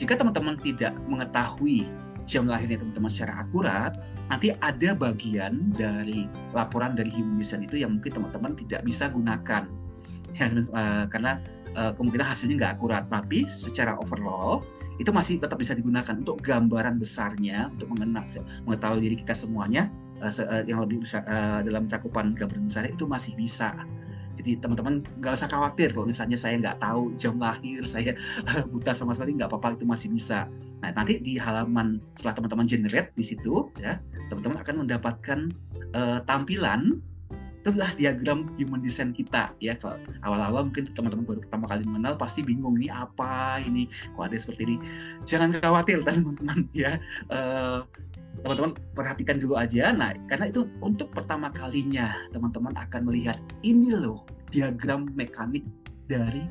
jika 0.00 0.16
teman-teman 0.16 0.56
tidak 0.64 0.96
mengetahui 1.04 1.84
jam 2.24 2.48
lahirnya 2.48 2.80
teman-teman 2.80 3.12
secara 3.12 3.44
akurat 3.44 3.92
nanti 4.32 4.50
ada 4.64 4.96
bagian 4.96 5.70
dari 5.76 6.26
laporan 6.56 6.96
dari 6.96 7.12
design 7.38 7.68
itu 7.68 7.84
yang 7.84 8.00
mungkin 8.00 8.16
teman-teman 8.16 8.56
tidak 8.56 8.80
bisa 8.82 9.12
gunakan. 9.12 9.68
Ya 10.36 10.52
uh, 10.52 11.04
karena 11.08 11.40
uh, 11.76 11.92
kemungkinan 11.94 12.26
hasilnya 12.26 12.56
nggak 12.64 12.72
akurat. 12.80 13.04
Tapi 13.12 13.44
secara 13.46 13.94
overall 14.00 14.64
itu 14.96 15.12
masih 15.12 15.36
tetap 15.36 15.60
bisa 15.60 15.76
digunakan 15.76 16.16
untuk 16.16 16.40
gambaran 16.40 16.96
besarnya 16.96 17.68
untuk 17.68 17.92
mengenal 17.92 18.24
mengetahui 18.64 19.00
diri 19.04 19.16
kita 19.20 19.36
semuanya 19.36 19.92
uh, 20.24 20.64
yang 20.64 20.80
lebih 20.80 21.04
besar 21.04 21.20
uh, 21.28 21.60
dalam 21.60 21.84
cakupan 21.84 22.32
gambaran 22.32 22.72
besar 22.72 22.88
itu 22.88 23.04
masih 23.04 23.36
bisa. 23.36 23.76
Jadi 24.36 24.60
teman-teman 24.60 25.00
nggak 25.20 25.32
usah 25.32 25.48
khawatir 25.48 25.96
kalau 25.96 26.08
misalnya 26.08 26.36
saya 26.36 26.60
nggak 26.60 26.76
tahu 26.80 27.12
jam 27.16 27.40
lahir 27.40 27.80
saya 27.92 28.12
buta 28.68 28.92
sama 28.92 29.16
sekali 29.16 29.36
nggak 29.36 29.48
apa-apa 29.52 29.76
itu 29.80 29.84
masih 29.88 30.08
bisa. 30.12 30.48
Nah 30.80 30.92
nanti 30.92 31.20
di 31.20 31.40
halaman 31.40 32.00
setelah 32.16 32.40
teman-teman 32.40 32.66
generate 32.68 33.12
di 33.16 33.24
situ 33.24 33.68
ya 33.80 34.00
teman-teman 34.28 34.60
akan 34.60 34.74
mendapatkan 34.84 35.38
uh, 35.96 36.18
tampilan 36.28 37.00
itulah 37.66 37.90
diagram 37.98 38.46
human 38.54 38.78
design 38.78 39.10
kita 39.10 39.50
ya. 39.58 39.74
Kalau 39.74 39.98
awal-awal 40.22 40.70
mungkin 40.70 40.86
teman-teman 40.94 41.26
baru 41.26 41.42
pertama 41.42 41.66
kali 41.66 41.82
mengenal 41.82 42.14
pasti 42.14 42.46
bingung 42.46 42.78
ini 42.78 42.86
apa? 42.86 43.58
Ini 43.66 43.90
kok 44.14 44.22
ada 44.22 44.38
seperti 44.38 44.62
ini? 44.70 44.76
Jangan 45.26 45.58
khawatir 45.58 46.06
teman-teman 46.06 46.70
ya. 46.86 47.02
Uh, 47.26 47.82
teman-teman 48.46 48.78
perhatikan 48.94 49.42
dulu 49.42 49.58
aja. 49.58 49.90
Nah 49.90 50.14
karena 50.30 50.46
itu 50.46 50.70
untuk 50.78 51.10
pertama 51.10 51.50
kalinya 51.50 52.14
teman-teman 52.30 52.78
akan 52.78 53.10
melihat 53.10 53.42
ini 53.66 53.90
loh 53.90 54.22
diagram 54.54 55.10
mekanik 55.18 55.66
dari 56.06 56.46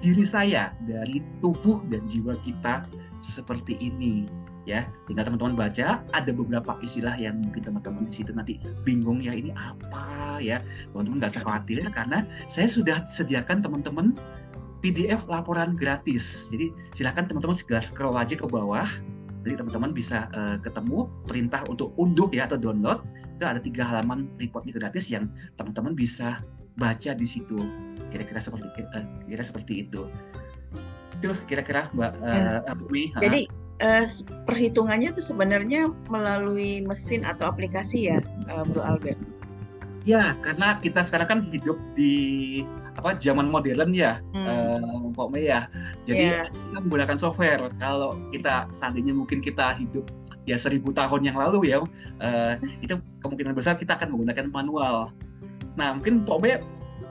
diri 0.00 0.24
saya 0.24 0.72
dari 0.88 1.20
tubuh 1.44 1.84
dan 1.92 2.04
jiwa 2.08 2.36
kita 2.44 2.88
seperti 3.20 3.76
ini 3.80 4.28
ya. 4.66 4.84
Tinggal 5.06 5.30
teman-teman 5.30 5.54
baca. 5.56 6.02
Ada 6.12 6.30
beberapa 6.34 6.76
istilah 6.82 7.14
yang 7.16 7.40
mungkin 7.40 7.62
teman-teman 7.62 8.04
di 8.04 8.12
situ 8.12 8.34
nanti 8.34 8.58
bingung 8.82 9.22
ya 9.22 9.32
ini 9.32 9.54
apa 9.54 10.36
ya. 10.42 10.60
Teman-teman 10.92 11.22
nggak 11.22 11.32
usah 11.38 11.44
khawatir 11.46 11.86
karena 11.94 12.26
saya 12.50 12.68
sudah 12.68 13.06
sediakan 13.06 13.62
teman-teman 13.62 14.12
PDF 14.84 15.24
laporan 15.30 15.78
gratis. 15.78 16.52
Jadi 16.52 16.74
silahkan 16.92 17.24
teman-teman 17.24 17.56
segera 17.56 17.80
scroll 17.80 18.18
aja 18.18 18.36
ke 18.36 18.44
bawah. 18.44 18.86
Jadi 19.46 19.62
teman-teman 19.62 19.94
bisa 19.94 20.26
uh, 20.34 20.58
ketemu 20.58 21.06
perintah 21.24 21.62
untuk 21.70 21.94
unduh 21.96 22.28
ya 22.34 22.50
atau 22.50 22.58
download. 22.58 23.06
Itu 23.38 23.44
ada 23.46 23.62
tiga 23.62 23.86
halaman 23.86 24.26
reportnya 24.36 24.74
gratis 24.74 25.06
yang 25.08 25.30
teman-teman 25.54 25.94
bisa 25.94 26.42
baca 26.76 27.14
di 27.14 27.24
situ. 27.24 27.62
Kira-kira 28.10 28.42
seperti 28.42 28.66
uh, 28.82 29.06
kira 29.30 29.42
seperti 29.46 29.86
itu. 29.86 30.10
Itu 31.16 31.32
kira-kira 31.48 31.88
mbak 31.96 32.12
uh, 32.20 32.76
Bumi 32.76 33.08
jadi 33.16 33.48
uh, 33.82 34.04
perhitungannya 34.48 35.12
itu 35.16 35.22
sebenarnya 35.22 35.92
melalui 36.08 36.84
mesin 36.84 37.24
atau 37.26 37.48
aplikasi 37.50 38.12
ya, 38.12 38.18
uh, 38.48 38.64
Bro 38.68 38.82
Albert? 38.82 39.20
Ya, 40.06 40.38
karena 40.38 40.78
kita 40.78 41.02
sekarang 41.02 41.28
kan 41.28 41.40
hidup 41.50 41.74
di 41.98 42.62
apa 42.96 43.12
zaman 43.18 43.50
modern 43.50 43.92
ya, 43.92 44.22
hmm. 44.32 45.12
uh, 45.12 45.36
ya. 45.36 45.66
Jadi 46.06 46.32
yeah. 46.32 46.46
kita 46.46 46.78
menggunakan 46.80 47.18
software. 47.18 47.68
Kalau 47.76 48.16
kita 48.30 48.70
seandainya 48.70 49.12
mungkin 49.12 49.42
kita 49.42 49.76
hidup 49.76 50.06
ya 50.46 50.54
seribu 50.54 50.94
tahun 50.94 51.26
yang 51.26 51.36
lalu 51.36 51.74
ya, 51.74 51.82
uh, 52.22 52.54
itu 52.80 52.96
kemungkinan 53.20 53.52
besar 53.52 53.74
kita 53.74 53.98
akan 53.98 54.14
menggunakan 54.14 54.46
manual. 54.48 55.10
Nah, 55.74 55.98
mungkin 55.98 56.22
Pak 56.24 56.38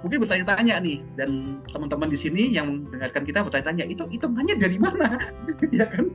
mungkin 0.06 0.22
bertanya-tanya 0.22 0.86
nih 0.86 1.02
dan 1.18 1.62
teman-teman 1.74 2.14
di 2.14 2.18
sini 2.18 2.54
yang 2.54 2.86
mendengarkan 2.86 3.26
kita 3.26 3.42
bertanya-tanya 3.42 3.90
itu 3.90 4.06
hitungannya 4.14 4.54
dari 4.54 4.78
mana 4.78 5.18
ya 5.78 5.90
kan 5.90 6.14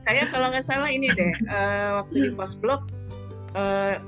saya 0.00 0.24
kalau 0.32 0.48
nggak 0.48 0.64
salah 0.64 0.88
ini 0.88 1.12
deh 1.12 1.32
uh, 1.48 2.02
waktu 2.02 2.28
di 2.28 2.30
post 2.34 2.60
blog 2.60 2.84
uh, 3.54 4.00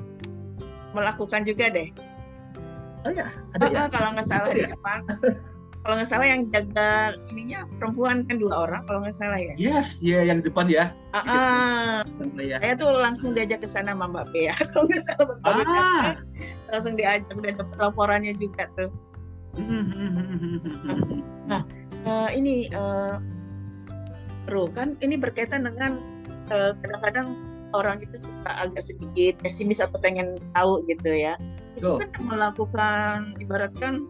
melakukan 0.93 1.45
juga 1.45 1.69
deh 1.73 1.89
oh 3.09 3.13
ya 3.13 3.29
ada 3.57 3.65
oh, 3.65 3.71
ya 3.71 3.83
kalau 3.89 4.09
nggak 4.17 4.29
salah 4.29 4.49
di 4.53 4.65
apa 4.65 5.05
kalau 5.83 5.99
nggak 5.99 6.11
salah 6.15 6.27
yang 6.31 6.47
jaga 6.47 7.19
ininya 7.27 7.67
perempuan 7.83 8.23
kan 8.31 8.39
dua 8.39 8.71
orang 8.71 8.87
kalau 8.87 9.03
nggak 9.03 9.19
salah 9.19 9.35
ya. 9.35 9.55
Yes, 9.59 9.99
ya 9.99 10.23
yeah, 10.23 10.31
yang 10.31 10.39
di 10.39 10.47
depan 10.47 10.71
ya. 10.71 10.95
Uh, 11.11 11.19
uh, 11.27 11.97
saya. 12.39 12.57
saya 12.63 12.73
tuh 12.79 12.95
langsung 12.95 13.35
diajak 13.35 13.67
ke 13.67 13.69
sana 13.69 13.91
sama 13.91 14.07
Mbak 14.07 14.27
Bea 14.31 14.55
kalau 14.71 14.87
nggak 14.87 15.03
salah 15.03 15.27
Mas 15.27 15.67
ah. 15.67 16.11
langsung 16.71 16.95
diajak 16.95 17.35
dan 17.35 17.59
dapat 17.59 17.79
laporannya 17.83 18.33
juga 18.39 18.71
tuh. 18.79 18.91
nah, 21.51 21.67
uh, 22.07 22.31
ini 22.31 22.71
uh, 22.71 23.19
Bro, 24.47 24.75
kan 24.75 24.99
ini 25.01 25.15
berkaitan 25.15 25.63
dengan 25.63 26.03
kadang 26.51 26.77
kadang-kadang 26.83 27.29
orang 27.73 27.99
itu 28.05 28.29
suka 28.31 28.69
agak 28.69 28.85
sedikit 28.85 29.41
pesimis 29.41 29.81
atau 29.81 29.97
pengen 29.99 30.39
tahu 30.53 30.85
gitu 30.91 31.09
ya. 31.09 31.39
Itu 31.79 31.99
kan 31.99 32.11
melakukan 32.21 33.39
ibaratkan 33.41 34.07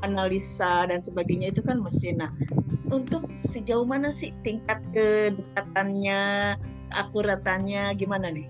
analisa 0.00 0.88
dan 0.88 1.04
sebagainya 1.04 1.52
itu 1.52 1.60
kan 1.60 1.80
mesin. 1.82 2.22
Nah, 2.22 2.32
untuk 2.88 3.28
sejauh 3.44 3.84
mana 3.84 4.08
sih 4.08 4.32
tingkat 4.46 4.80
kedekatannya, 4.94 6.56
akuratannya 6.94 7.92
gimana 7.98 8.32
nih? 8.32 8.48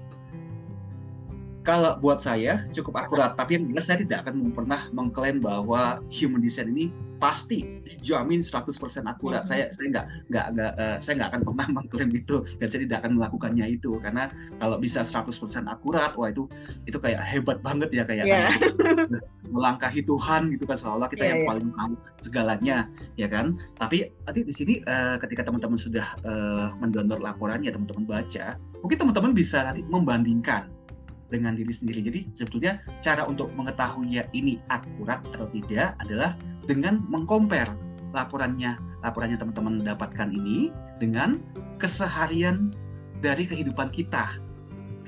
Kalau 1.61 2.01
buat 2.01 2.25
saya 2.25 2.65
cukup 2.73 3.05
akurat, 3.05 3.37
tapi 3.37 3.61
yang 3.61 3.69
jelas 3.69 3.85
saya 3.85 4.01
tidak 4.01 4.25
akan 4.25 4.49
pernah 4.49 4.89
mengklaim 4.97 5.45
bahwa 5.45 6.01
human 6.09 6.41
design 6.41 6.73
ini 6.73 6.89
pasti 7.21 7.85
dijamin 7.85 8.41
100% 8.41 8.73
akurat. 9.05 9.45
Saya 9.45 9.69
saya 9.71 9.87
nggak 9.93 10.07
nggak 10.33 10.47
nggak 10.57 10.73
uh, 10.81 10.97
saya 11.05 11.15
nggak 11.21 11.31
akan 11.37 11.41
pernah 11.45 11.67
mengklaim 11.77 12.11
itu 12.17 12.37
dan 12.57 12.67
saya 12.73 12.81
tidak 12.89 12.99
akan 13.05 13.13
melakukannya 13.21 13.67
itu 13.69 13.93
karena 14.01 14.33
kalau 14.57 14.81
bisa 14.81 15.05
100% 15.05 15.29
akurat, 15.69 16.17
wah 16.17 16.33
itu 16.33 16.49
itu 16.89 16.97
kayak 16.97 17.21
hebat 17.21 17.61
banget 17.61 17.93
ya 17.93 18.03
kayak 18.09 18.25
yeah. 18.25 18.51
melangkahi 19.53 20.01
Tuhan 20.01 20.49
gitu 20.57 20.65
kan 20.65 20.79
seolah 20.81 21.07
kita 21.13 21.29
yeah, 21.29 21.31
yang 21.37 21.41
yeah. 21.45 21.49
paling 21.53 21.69
tahu 21.77 21.93
segalanya 22.25 22.77
ya 23.21 23.29
kan. 23.29 23.61
Tapi 23.77 24.09
tadi 24.25 24.41
di 24.43 24.55
sini 24.57 24.75
uh, 24.89 25.21
ketika 25.21 25.45
teman-teman 25.45 25.77
sudah 25.77 26.07
uh, 26.25 26.73
mendownload 26.81 27.21
laporannya 27.21 27.69
teman-teman 27.69 28.09
baca, 28.09 28.57
mungkin 28.81 28.97
teman-teman 28.97 29.33
bisa 29.37 29.61
nanti 29.61 29.85
membandingkan 29.85 30.73
dengan 31.31 31.55
diri 31.55 31.71
sendiri. 31.71 32.03
Jadi 32.03 32.21
sebetulnya 32.35 32.83
cara 33.01 33.25
untuk 33.25 33.49
mengetahui 33.55 34.19
ya 34.19 34.27
ini 34.35 34.59
akurat 34.69 35.23
atau 35.31 35.47
tidak 35.49 35.95
adalah 36.03 36.35
dengan 36.67 37.05
mengcompare 37.09 37.73
laporannya 38.11 38.91
laporannya 39.01 39.39
teman-teman 39.41 39.81
dapatkan 39.81 40.29
ini 40.29 40.69
dengan 41.01 41.41
keseharian 41.81 42.73
dari 43.25 43.49
kehidupan 43.49 43.89
kita. 43.93 44.37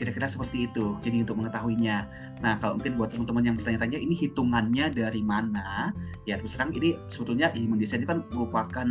Kira-kira 0.00 0.26
seperti 0.26 0.66
itu 0.66 0.96
jadi 1.04 1.22
untuk 1.22 1.38
mengetahuinya. 1.44 2.08
Nah 2.40 2.58
kalau 2.58 2.80
mungkin 2.80 2.96
buat 2.98 3.12
teman-teman 3.12 3.44
yang 3.44 3.56
bertanya-tanya 3.60 3.98
ini 4.00 4.16
hitungannya 4.16 4.90
dari 4.90 5.22
mana? 5.22 5.92
Ya 6.24 6.40
terus 6.40 6.56
terang 6.56 6.72
ini 6.74 6.96
sebetulnya 7.12 7.52
human 7.54 7.78
design 7.78 8.02
itu 8.02 8.10
kan 8.10 8.24
merupakan 8.32 8.86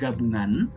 gabungan 0.00 0.72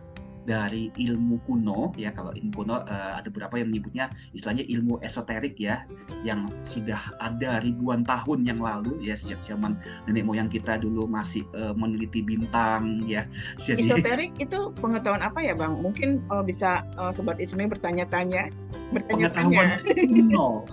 dari 0.50 0.90
ilmu 0.98 1.38
kuno 1.46 1.94
ya 1.94 2.10
kalau 2.10 2.34
ilmu 2.34 2.50
kuno 2.50 2.82
uh, 2.82 3.12
ada 3.14 3.30
beberapa 3.30 3.62
yang 3.62 3.70
menyebutnya 3.70 4.10
istilahnya 4.34 4.66
ilmu 4.66 4.98
esoterik 5.06 5.54
ya 5.62 5.86
yang 6.26 6.50
sudah 6.66 6.98
ada 7.22 7.62
ribuan 7.62 8.02
tahun 8.02 8.42
yang 8.42 8.58
lalu 8.58 8.98
ya 8.98 9.14
sejak 9.14 9.38
zaman 9.46 9.78
nenek 10.10 10.26
moyang 10.26 10.50
kita 10.50 10.82
dulu 10.82 11.06
masih 11.06 11.46
uh, 11.54 11.70
meneliti 11.78 12.26
bintang 12.26 13.06
ya. 13.06 13.30
Jadi 13.62 13.86
esoterik 13.86 14.34
itu 14.42 14.74
pengetahuan 14.82 15.22
apa 15.22 15.38
ya 15.38 15.54
bang? 15.54 15.78
Mungkin 15.78 16.18
uh, 16.34 16.42
bisa 16.42 16.82
uh, 16.98 17.14
sobat 17.14 17.38
Ismi 17.38 17.70
bertanya-tanya 17.70 18.50
bertanya-tanya. 18.90 19.78
Kuno. 19.86 20.66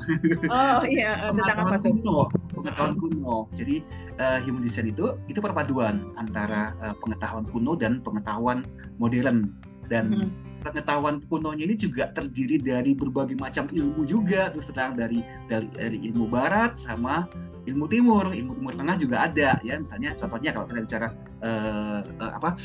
Oh 0.50 0.82
iya 0.90 1.30
tentang 1.30 1.70
apa 1.70 1.78
tuh? 1.78 1.94
kuno 2.02 2.26
pengetahuan 2.58 2.94
kuno. 2.98 3.38
Jadi 3.54 3.86
uh, 4.18 4.42
human 4.42 4.66
design 4.66 4.90
itu 4.90 5.14
itu 5.30 5.38
perpaduan 5.38 6.10
antara 6.18 6.74
uh, 6.82 6.98
pengetahuan 6.98 7.46
kuno 7.46 7.78
dan 7.78 8.02
pengetahuan 8.02 8.66
modern 8.98 9.54
dan 9.88 10.12
hmm. 10.14 10.30
pengetahuan 10.64 11.24
kunonya 11.28 11.68
ini 11.68 11.76
juga 11.76 12.12
terdiri 12.12 12.60
dari 12.60 12.94
berbagai 12.94 13.36
macam 13.40 13.68
ilmu 13.72 14.08
juga. 14.08 14.52
Terus 14.54 14.72
terang 14.72 14.96
dari 14.96 15.24
dari 15.48 15.68
dari 15.74 15.98
ilmu 16.12 16.28
barat 16.28 16.76
sama 16.80 17.28
ilmu 17.68 17.88
timur. 17.88 18.30
Ilmu 18.32 18.54
timur 18.56 18.74
tengah 18.76 18.96
juga 19.00 19.28
ada 19.28 19.60
ya. 19.64 19.76
Misalnya 19.80 20.16
contohnya 20.20 20.52
kalau 20.56 20.66
kita 20.70 20.80
bicara 20.84 21.08
uh, 21.44 22.02
uh, 22.22 22.32
apa 22.36 22.56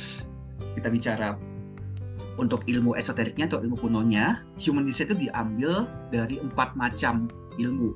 kita 0.78 0.88
bicara 0.90 1.38
untuk 2.40 2.64
ilmu 2.64 2.96
esoteriknya 2.96 3.44
atau 3.44 3.60
ilmu 3.60 3.76
kunonya 3.76 4.40
human 4.56 4.88
design 4.88 5.12
itu 5.12 5.28
diambil 5.28 5.84
dari 6.08 6.40
empat 6.40 6.72
macam 6.74 7.28
ilmu. 7.60 7.92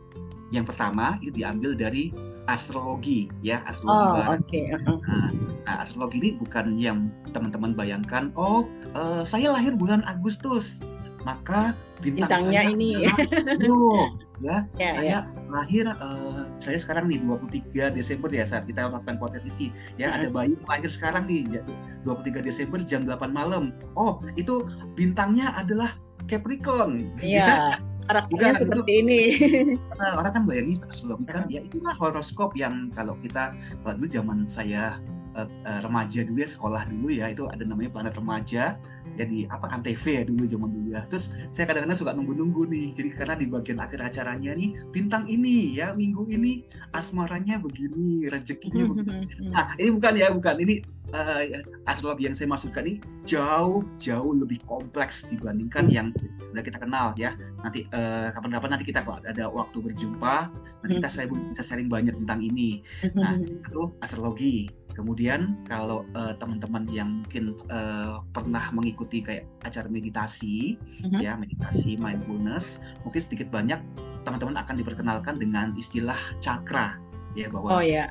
Yang 0.52 0.74
pertama 0.74 1.16
itu 1.24 1.42
diambil 1.42 1.74
dari 1.74 2.12
astrologi 2.46 3.30
ya 3.42 3.62
astrologi 3.66 4.06
oh, 4.06 4.12
barat. 4.14 4.38
Okay. 4.46 4.64
Nah, 4.72 5.30
nah 5.66 5.76
astrologi 5.82 6.16
ini 6.22 6.30
bukan 6.38 6.78
yang 6.78 7.10
teman-teman 7.34 7.74
bayangkan. 7.74 8.30
Oh 8.38 8.70
uh, 8.94 9.22
saya 9.26 9.50
lahir 9.50 9.74
bulan 9.74 10.06
Agustus 10.06 10.86
maka 11.26 11.74
bintang 11.98 12.30
bintangnya 12.30 12.62
saya 12.62 12.70
ini 12.70 12.90
Leo 13.58 14.14
ya 14.38 14.62
yeah, 14.78 14.92
saya 14.94 15.18
yeah. 15.26 15.50
lahir 15.50 15.84
uh, 15.88 16.46
saya 16.62 16.78
sekarang 16.78 17.10
nih 17.10 17.18
23 17.18 17.98
Desember 17.98 18.30
ya 18.30 18.46
saat 18.46 18.68
kita 18.68 18.86
melakukan 18.86 19.18
podcast 19.18 19.44
ini 19.58 19.74
ya 19.98 20.12
uh-huh. 20.12 20.16
ada 20.22 20.26
bayi 20.30 20.54
lahir 20.70 20.90
sekarang 20.92 21.26
nih 21.26 21.58
23 22.06 22.46
Desember 22.46 22.78
jam 22.78 23.02
8 23.08 23.32
malam 23.34 23.74
oh 23.98 24.22
itu 24.38 24.70
bintangnya 24.94 25.50
adalah 25.58 25.98
Capricorn 26.30 27.10
yeah. 27.18 27.74
ya 27.74 27.95
karakternya 28.06 28.54
Bukan, 28.54 28.60
seperti 28.62 28.90
itu, 28.90 29.00
ini. 29.02 29.22
Karena 29.90 30.06
orang 30.18 30.32
kan 30.32 30.42
bayangin 30.46 30.78
astrologi 30.86 31.26
kan 31.26 31.44
ya 31.50 31.60
itulah 31.62 31.94
horoskop 31.98 32.54
yang 32.54 32.90
kalau 32.94 33.14
kita 33.20 33.52
kalau 33.82 33.94
dulu 33.98 34.08
zaman 34.08 34.38
saya 34.46 34.98
uh, 35.36 35.80
remaja 35.84 36.24
dulu 36.24 36.40
ya 36.40 36.48
sekolah 36.48 36.82
dulu 36.88 37.08
ya 37.12 37.30
itu 37.30 37.44
ada 37.50 37.62
namanya 37.62 37.92
planet 37.92 38.14
remaja 38.16 38.80
ya 39.16 39.26
di 39.26 39.48
apa 39.48 39.66
antv 39.72 40.04
ya 40.04 40.22
dulu 40.22 40.44
zaman 40.44 40.68
dulu 40.70 40.88
ya. 40.92 41.02
Terus 41.08 41.32
saya 41.48 41.64
kadang-kadang 41.68 41.98
suka 41.98 42.12
nunggu-nunggu 42.12 42.68
nih. 42.68 42.86
Jadi 42.92 43.08
karena 43.16 43.34
di 43.34 43.46
bagian 43.48 43.80
akhir 43.80 44.00
acaranya 44.04 44.52
nih 44.54 44.76
bintang 44.92 45.24
ini 45.26 45.76
ya 45.76 45.96
minggu 45.96 46.28
ini 46.28 46.64
asmaranya 46.92 47.58
begini 47.60 48.28
rezekinya 48.28 48.86
begini. 48.86 49.50
nah 49.50 49.72
ini 49.80 49.90
bukan 49.96 50.12
ya 50.14 50.28
bukan. 50.32 50.56
Ini 50.62 50.74
uh, 51.12 51.42
astrologi 51.88 52.28
yang 52.28 52.36
saya 52.36 52.48
maksudkan 52.52 52.84
ini 52.86 53.00
jauh 53.26 53.84
jauh 53.98 54.32
lebih 54.36 54.60
kompleks 54.68 55.26
dibandingkan 55.28 55.88
yang 55.90 56.08
sudah 56.50 56.64
kita 56.64 56.78
kenal 56.80 57.12
ya. 57.20 57.36
Nanti 57.60 57.84
uh, 57.92 58.32
kapan-kapan 58.32 58.76
nanti 58.76 58.86
kita 58.88 59.04
kalau 59.04 59.20
ada 59.20 59.44
waktu 59.52 59.76
berjumpa 59.80 60.48
nanti 60.80 60.92
kita 61.02 61.10
saya 61.12 61.26
bisa 61.28 61.60
sharing 61.60 61.92
banyak 61.92 62.16
tentang 62.24 62.40
ini. 62.40 62.80
Nah 63.12 63.36
itu 63.36 63.92
astrologi 64.00 64.72
Kemudian 64.96 65.60
kalau 65.68 66.08
uh, 66.16 66.32
teman-teman 66.40 66.88
yang 66.88 67.22
mungkin 67.22 67.52
uh, 67.68 68.24
pernah 68.32 68.72
mengikuti 68.72 69.20
kayak 69.20 69.44
acara 69.60 69.92
meditasi, 69.92 70.80
uh-huh. 71.04 71.20
ya 71.20 71.36
meditasi 71.36 72.00
mindfulness, 72.00 72.80
mungkin 73.04 73.20
sedikit 73.20 73.52
banyak 73.52 73.76
teman-teman 74.24 74.56
akan 74.56 74.80
diperkenalkan 74.80 75.36
dengan 75.36 75.76
istilah 75.76 76.16
cakra, 76.40 76.96
ya 77.36 77.52
bahwa 77.52 77.78
oh, 77.78 77.84
yeah. 77.84 78.08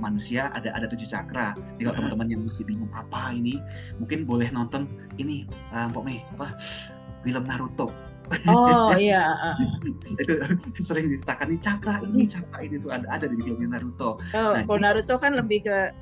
manusia 0.00 0.48
ada 0.56 0.72
ada 0.72 0.88
tujuh 0.88 1.06
cakra. 1.06 1.52
Jadi 1.76 1.82
kalau 1.84 1.96
teman-teman 2.00 2.26
yang 2.32 2.40
masih 2.48 2.64
bingung 2.64 2.90
apa 2.96 3.36
ini, 3.36 3.60
mungkin 4.00 4.24
boleh 4.24 4.48
nonton 4.48 4.88
ini, 5.20 5.44
uh, 5.76 5.92
Mpok 5.92 6.02
Mei, 6.08 6.24
apa 6.40 6.56
film 7.20 7.44
Naruto. 7.44 7.92
Oh 8.48 8.96
iya. 9.00 9.28
itu 10.20 10.80
sering 10.80 11.12
diceritakan 11.12 11.52
nih 11.52 11.60
cakra 11.60 11.94
ini 12.08 12.24
cakra 12.24 12.58
ini 12.64 12.80
tuh 12.80 12.90
ada 12.92 13.04
ada 13.12 13.28
di 13.28 13.36
filmnya 13.44 13.76
Naruto. 13.76 14.16
Oh, 14.32 14.52
nah, 14.56 14.64
kalau 14.64 14.80
Naruto 14.80 15.14
kan 15.20 15.36
lebih 15.36 15.68
ke 15.68 15.92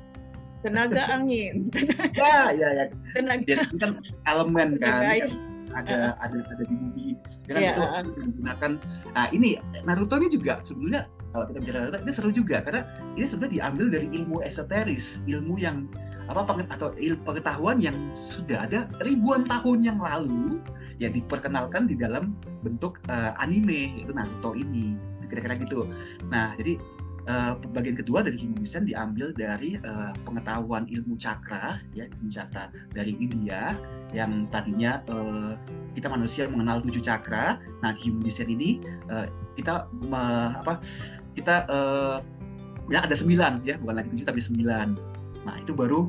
tenaga 0.63 1.03
angin. 1.11 1.67
Tenaga, 1.69 2.07
ya 2.23 2.39
ya 2.55 2.67
ya. 2.71 2.85
Tenaga 3.11 3.43
ya, 3.45 3.61
ini 3.67 3.77
kan 3.77 3.91
elemen 4.25 4.69
kan 4.79 5.01
ya, 5.11 5.27
ada 5.75 6.15
ada 6.23 6.37
ada 6.39 6.63
di 6.63 6.75
bumi. 6.75 7.19
Kan 7.49 7.59
ya. 7.59 7.73
itu 7.75 7.83
digunakan. 8.23 8.71
Nah 9.11 9.25
ini 9.35 9.59
Naruto 9.83 10.15
ini 10.21 10.29
juga 10.31 10.63
sebenarnya 10.63 11.09
kalau 11.35 11.45
kita 11.49 11.57
bicara 11.59 11.77
Naruto 11.83 11.99
ini 11.99 12.13
seru 12.13 12.29
juga. 12.31 12.63
Karena 12.63 12.81
ini 13.19 13.25
sebenarnya 13.27 13.53
diambil 13.59 13.85
dari 13.91 14.07
ilmu 14.21 14.39
esoteris. 14.45 15.25
Ilmu 15.27 15.59
yang 15.59 15.89
apa 16.31 16.47
atau 16.71 16.95
ilmu 16.95 17.21
pengetahuan 17.27 17.83
yang 17.83 17.97
sudah 18.15 18.63
ada 18.63 18.87
ribuan 19.03 19.43
tahun 19.43 19.83
yang 19.83 19.99
lalu. 19.99 20.61
Ya 21.01 21.09
diperkenalkan 21.09 21.89
di 21.89 21.97
dalam 21.97 22.37
bentuk 22.61 23.01
uh, 23.11 23.33
anime 23.41 23.91
yaitu 23.99 24.13
Naruto 24.15 24.55
ini. 24.55 24.95
Kira-kira 25.27 25.57
gitu. 25.57 25.89
Nah 26.29 26.53
jadi 26.55 26.77
uh, 27.27 27.59
bagian 27.71 27.95
kedua 27.95 28.23
dari 28.23 28.39
design 28.59 28.87
diambil 28.87 29.31
dari 29.35 29.79
uh, 29.83 30.11
pengetahuan 30.27 30.87
ilmu 30.89 31.15
cakra 31.15 31.79
ya 31.95 32.07
ilmu 32.07 32.29
cakra 32.31 32.71
dari 32.91 33.15
India 33.19 33.77
yang 34.13 34.45
tadinya 34.53 35.01
uh, 35.09 35.57
kita 35.97 36.09
manusia 36.09 36.49
mengenal 36.49 36.81
tujuh 36.81 37.01
cakra. 37.01 37.57
Nah 37.81 37.93
human 37.97 38.25
ini 38.25 38.81
uh, 39.09 39.29
kita 39.57 39.89
uh, 39.89 40.49
apa 40.61 40.81
kita 41.33 41.65
uh, 41.69 42.17
ya 42.89 43.05
ada 43.05 43.15
sembilan 43.15 43.65
ya 43.65 43.79
bukan 43.81 43.95
lagi 44.01 44.09
tujuh 44.13 44.25
tapi 44.27 44.41
sembilan. 44.41 44.87
Nah 45.43 45.55
itu 45.59 45.75
baru 45.75 46.07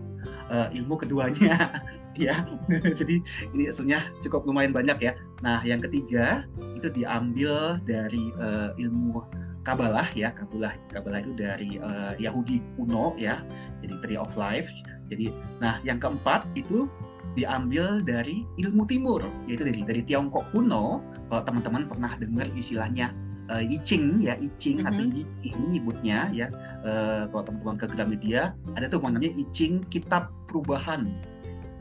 uh, 0.52 0.68
ilmu 0.72 0.94
keduanya 1.00 1.68
ya. 2.18 2.44
Jadi 3.00 3.20
ini 3.56 3.70
sebenarnya 3.72 4.12
cukup 4.24 4.46
lumayan 4.46 4.72
banyak 4.72 4.98
ya. 5.00 5.12
Nah 5.42 5.60
yang 5.64 5.80
ketiga 5.82 6.44
itu 6.76 6.88
diambil 6.92 7.80
dari 7.84 8.30
uh, 8.40 8.76
ilmu 8.76 9.24
Kabalah 9.64 10.08
ya, 10.12 10.30
Kabalah 10.30 10.76
Kabalah 10.92 11.24
itu 11.24 11.32
dari 11.32 11.80
uh, 11.80 12.12
Yahudi 12.20 12.60
kuno 12.76 13.16
ya. 13.16 13.40
Jadi 13.80 13.94
Tree 14.04 14.20
of 14.20 14.32
Life. 14.36 14.68
Jadi, 15.08 15.32
nah 15.58 15.80
yang 15.84 15.96
keempat 15.96 16.44
itu 16.56 16.88
diambil 17.34 18.04
dari 18.04 18.46
ilmu 18.60 18.86
timur, 18.86 19.24
yaitu 19.48 19.66
dari 19.66 19.80
dari 19.82 20.04
Tiongkok 20.04 20.46
kuno. 20.52 21.02
Kalau 21.32 21.42
teman-teman 21.42 21.88
pernah 21.88 22.12
dengar 22.20 22.46
istilahnya 22.54 23.10
uh, 23.50 23.62
I 23.64 23.78
Ching 23.82 24.22
ya 24.22 24.36
I 24.38 24.48
Ching 24.56 24.80
mm 24.80 24.86
-hmm. 24.86 24.90
atau 24.94 25.04
I 25.04 25.24
Ching 25.42 25.58
nyebutnya 25.68 26.18
ya 26.32 26.46
uh, 26.84 27.28
kalau 27.32 27.42
teman-teman 27.50 27.76
ke 27.80 27.86
Gramedia 27.92 28.54
ada 28.76 28.86
tuh 28.88 29.00
namanya 29.02 29.32
I 29.32 29.44
Ching 29.52 29.84
Kitab 29.92 30.30
Perubahan. 30.48 31.10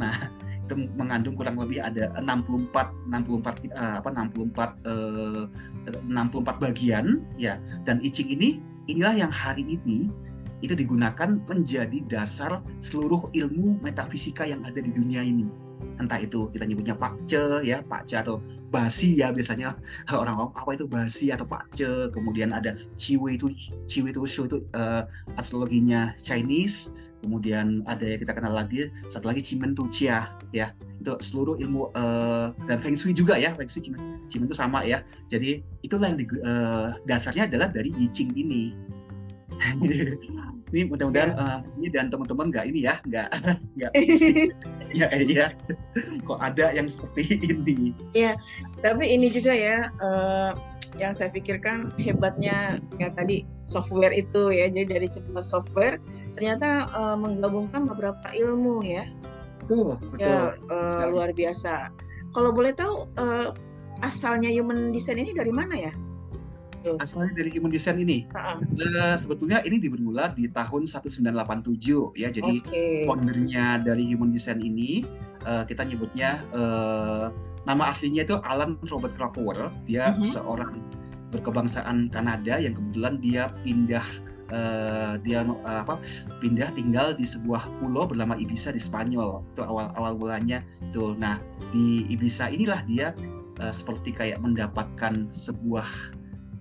Nah 0.01 0.15
itu 0.63 0.87
mengandung 0.95 1.35
kurang 1.35 1.59
lebih 1.59 1.83
ada 1.83 2.07
64 2.19 2.71
64 3.11 3.75
uh, 3.75 3.99
apa 3.99 4.09
64 4.15 4.87
uh, 4.87 5.43
64 6.07 6.63
bagian 6.63 7.19
ya. 7.35 7.59
Dan 7.83 7.99
I 7.99 8.09
Ching 8.09 8.31
ini 8.31 8.63
inilah 8.87 9.27
yang 9.27 9.31
hari 9.31 9.67
ini 9.67 10.07
itu 10.63 10.73
digunakan 10.79 11.43
menjadi 11.51 11.99
dasar 12.07 12.63
seluruh 12.79 13.27
ilmu 13.35 13.83
metafisika 13.83 14.47
yang 14.47 14.63
ada 14.63 14.79
di 14.79 14.95
dunia 14.95 15.19
ini. 15.19 15.43
Entah 15.99 16.23
itu 16.23 16.47
kita 16.55 16.63
nyebutnya 16.63 16.95
Pak 16.95 17.27
Ce 17.27 17.61
ya, 17.67 17.83
Pak 17.83 18.07
Ce 18.07 18.15
atau 18.23 18.39
basi 18.73 19.21
ya 19.21 19.29
biasanya 19.29 19.77
orang-orang 20.09 20.55
apa 20.55 20.71
itu 20.73 20.85
basi 20.87 21.29
atau 21.29 21.45
Pak 21.45 21.75
Ce, 21.75 22.09
kemudian 22.15 22.55
ada 22.55 22.79
Ciwe 22.95 23.35
itu 23.35 23.51
Ciwe 23.85 24.15
itu 24.15 24.23
show 24.23 24.47
itu 24.47 24.63
uh, 24.73 25.03
astrologinya 25.35 26.15
Chinese, 26.15 26.89
kemudian 27.23 27.81
ada 27.87 28.03
yang 28.03 28.19
kita 28.19 28.35
kenal 28.35 28.51
lagi 28.51 28.91
satu 29.07 29.31
lagi 29.31 29.39
Cimen 29.39 29.71
Tucia 29.71 30.35
ya. 30.51 30.75
Itu 30.99 31.15
seluruh 31.23 31.55
ilmu 31.63 31.95
uh, 31.95 32.51
dan 32.67 32.77
Feng 32.83 32.99
Shui 32.99 33.15
juga 33.15 33.39
ya 33.39 33.55
Feng 33.55 33.71
Shui 33.71 33.87
Cimen, 33.87 34.27
Cimen 34.27 34.51
itu 34.51 34.55
sama 34.59 34.83
ya. 34.83 34.99
Jadi 35.31 35.63
itulah 35.81 36.11
yang 36.11 36.19
di, 36.19 36.27
uh, 36.43 36.99
dasarnya 37.07 37.47
adalah 37.47 37.71
dari 37.71 37.95
I 37.95 38.11
Ching 38.11 38.35
ini. 38.35 38.75
Ini 40.73 40.89
mudah-mudahan 40.89 41.37
uh, 41.37 41.61
ini 41.77 41.93
dan 41.93 42.09
teman-teman 42.09 42.49
nggak 42.49 42.65
ini 42.65 42.89
ya 42.89 42.97
nggak 43.05 43.29
nggak 43.77 43.91
ya 44.97 45.05
iya 45.13 45.53
kok 46.25 46.41
ada 46.41 46.73
yang 46.73 46.89
seperti 46.89 47.37
ini? 47.37 47.93
Ya 48.17 48.33
tapi 48.81 49.05
ini 49.13 49.29
juga 49.29 49.53
ya 49.53 49.93
uh, 50.01 50.57
yang 50.97 51.13
saya 51.13 51.33
pikirkan 51.33 51.89
hebatnya 51.97 52.77
ya 53.01 53.09
tadi 53.13 53.45
software 53.65 54.13
itu 54.13 54.53
ya 54.53 54.69
jadi 54.69 54.99
dari 54.99 55.07
sebuah 55.09 55.41
software 55.41 55.97
ternyata 56.37 56.89
uh, 56.93 57.17
menggabungkan 57.17 57.89
beberapa 57.89 58.27
ilmu 58.33 58.85
ya 58.85 59.09
betul 59.65 59.97
betul 60.13 60.53
ya, 60.53 60.53
uh, 60.69 61.07
luar 61.09 61.33
biasa 61.33 61.89
kalau 62.33 62.53
boleh 62.53 62.73
tahu 62.75 63.09
uh, 63.17 63.53
asalnya 64.05 64.51
human 64.51 64.91
design 64.91 65.21
ini 65.23 65.31
dari 65.33 65.53
mana 65.53 65.75
ya 65.77 65.93
Betul. 66.83 66.99
asalnya 66.99 67.31
dari 67.39 67.49
human 67.55 67.71
design 67.71 67.95
ini. 68.03 68.27
Uh-uh. 68.35 68.59
Uh, 68.59 69.15
sebetulnya 69.15 69.63
ini 69.63 69.79
dimulai 69.79 70.35
di 70.35 70.51
tahun 70.51 70.83
1987 70.83 71.31
ya. 72.19 72.27
Jadi 72.27 72.59
okay. 72.59 73.07
foundernya 73.07 73.79
dari 73.87 74.03
human 74.03 74.35
design 74.35 74.59
ini 74.59 75.07
uh, 75.47 75.63
kita 75.63 75.87
nyebutnya 75.87 76.43
uh, 76.51 77.31
nama 77.63 77.91
aslinya 77.91 78.27
itu 78.27 78.35
Alan 78.43 78.75
Robert 78.87 79.15
Krakower. 79.15 79.71
Dia 79.87 80.13
uh-huh. 80.13 80.33
seorang 80.35 80.83
berkebangsaan 81.33 82.13
Kanada 82.13 82.61
yang 82.61 82.77
kebetulan 82.77 83.17
dia 83.17 83.49
pindah 83.65 84.05
uh, 84.53 85.17
dia 85.25 85.41
uh, 85.41 85.81
apa 85.81 85.97
pindah 86.39 86.69
tinggal 86.77 87.17
di 87.17 87.25
sebuah 87.25 87.65
pulau 87.81 88.05
bernama 88.05 88.37
Ibiza 88.37 88.69
di 88.69 88.77
Spanyol 88.77 89.41
itu 89.57 89.65
awal 89.65 89.89
awal 89.97 90.13
bulannya 90.13 90.61
tuh 90.93 91.17
nah 91.17 91.41
di 91.73 92.05
Ibiza 92.05 92.53
inilah 92.53 92.85
dia 92.85 93.17
uh, 93.57 93.73
seperti 93.73 94.13
kayak 94.13 94.45
mendapatkan 94.45 95.25
sebuah 95.25 95.89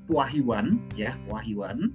wahyuan 0.09 0.81
ya 0.97 1.15
wahyuan 1.29 1.93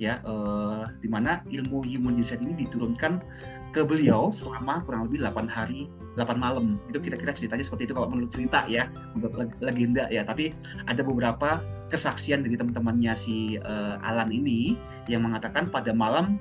ya 0.00 0.16
eh, 0.24 0.82
di 1.04 1.08
mana 1.12 1.44
ilmu 1.52 1.84
human 1.84 2.16
design 2.16 2.48
ini 2.48 2.64
diturunkan 2.64 3.20
ke 3.76 3.84
beliau 3.84 4.32
selama 4.32 4.80
kurang 4.88 5.06
lebih 5.06 5.20
8 5.28 5.44
hari 5.44 5.92
8 6.20 6.36
malam. 6.36 6.76
Itu 6.92 7.00
kira-kira 7.00 7.32
ceritanya 7.32 7.64
seperti 7.64 7.88
itu 7.88 7.94
kalau 7.96 8.12
menurut 8.12 8.28
cerita 8.28 8.68
ya 8.68 8.92
menurut 9.16 9.56
legenda 9.64 10.04
ya. 10.12 10.20
Tapi 10.22 10.52
ada 10.84 11.00
beberapa 11.00 11.64
kesaksian 11.88 12.44
dari 12.46 12.54
teman-temannya 12.54 13.12
si 13.16 13.58
uh, 13.64 13.98
Alan 14.04 14.30
ini 14.30 14.78
yang 15.08 15.26
mengatakan 15.26 15.72
pada 15.72 15.90
malam 15.90 16.38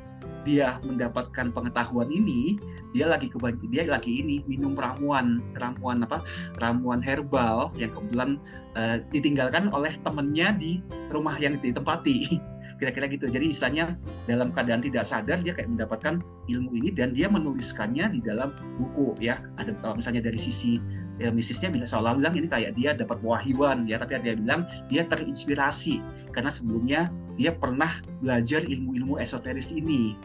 dia 0.48 0.80
mendapatkan 0.88 1.52
pengetahuan 1.52 2.08
ini 2.08 2.56
dia 2.96 3.06
lagi 3.06 3.30
dia 3.70 3.86
lagi 3.86 4.24
ini 4.24 4.42
minum 4.50 4.74
ramuan 4.74 5.44
ramuan 5.58 6.02
apa? 6.06 6.26
Ramuan 6.58 7.04
herbal 7.04 7.70
yang 7.78 7.92
kebetulan 7.94 8.39
uh, 8.78 9.02
ditinggalkan 9.13 9.70
oleh 9.70 9.94
temennya 10.02 10.56
di 10.58 10.82
rumah 11.13 11.38
yang 11.38 11.60
ditempati 11.60 12.39
kira-kira 12.80 13.12
gitu 13.12 13.28
jadi 13.28 13.46
istilahnya 13.52 13.86
dalam 14.26 14.56
keadaan 14.56 14.80
tidak 14.80 15.04
sadar 15.04 15.38
dia 15.44 15.52
kayak 15.52 15.68
mendapatkan 15.68 16.24
ilmu 16.48 16.72
ini 16.80 16.89
dan 16.96 17.12
dia 17.12 17.28
menuliskannya 17.28 18.08
di 18.15 18.24
dalam 18.24 18.56
buku 18.80 19.20
ya 19.20 19.38
ada 19.60 19.76
kalau 19.84 20.00
misalnya 20.00 20.24
dari 20.24 20.39
sisi 20.39 20.80
ya, 21.20 21.30
misisnya 21.30 21.70
bisa 21.70 21.86
seolah 21.86 22.15
bilang 22.15 22.34
ini 22.39 22.48
kayak 22.48 22.74
dia 22.80 22.96
dapat 22.96 23.20
wahyuan 23.20 23.84
ya 23.86 24.00
tapi 24.00 24.18
dia 24.24 24.39
bilang 24.39 24.63
dia 24.88 25.04
terinspirasi 25.06 26.00
karena 26.32 26.50
sebelumnya 26.50 27.12
dia 27.36 27.52
pernah 27.52 28.00
belajar 28.24 28.63
ilmu-ilmu 28.63 29.20
esoteris 29.20 29.76
ini 29.76 30.15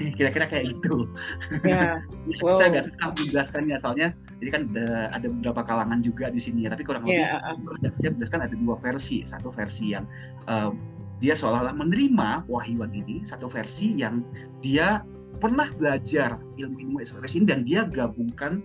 kira-kira 0.16 0.48
kayak 0.48 0.72
gitu. 0.72 1.04
Yeah. 1.60 2.00
wow. 2.40 2.56
saya 2.56 2.72
nggak 2.72 2.86
susah 2.88 3.08
menjelaskannya 3.12 3.76
soalnya 3.76 4.08
ini 4.40 4.48
kan 4.48 4.70
ada, 4.72 5.12
ada 5.12 5.26
beberapa 5.28 5.60
kalangan 5.66 6.00
juga 6.00 6.32
di 6.32 6.40
sini 6.40 6.64
ya 6.64 6.72
tapi 6.72 6.88
kurang 6.88 7.04
lebih 7.04 7.20
yeah. 7.20 7.92
saya 7.92 8.16
menjelaskan 8.16 8.40
ada 8.48 8.54
dua 8.56 8.74
versi 8.80 9.22
satu 9.28 9.52
versi 9.52 9.92
yang 9.92 10.08
um, 10.48 10.78
dia 11.20 11.36
seolah-olah 11.36 11.76
menerima 11.76 12.48
wahyuan 12.48 12.90
ini 12.96 13.22
satu 13.22 13.46
versi 13.46 13.94
yang 13.96 14.24
dia 14.64 15.04
pernah 15.40 15.68
belajar 15.76 16.36
ilmu-ilmu 16.56 17.00
esoteris 17.00 17.36
ini 17.36 17.46
dan 17.48 17.64
dia 17.64 17.84
gabungkan 17.88 18.64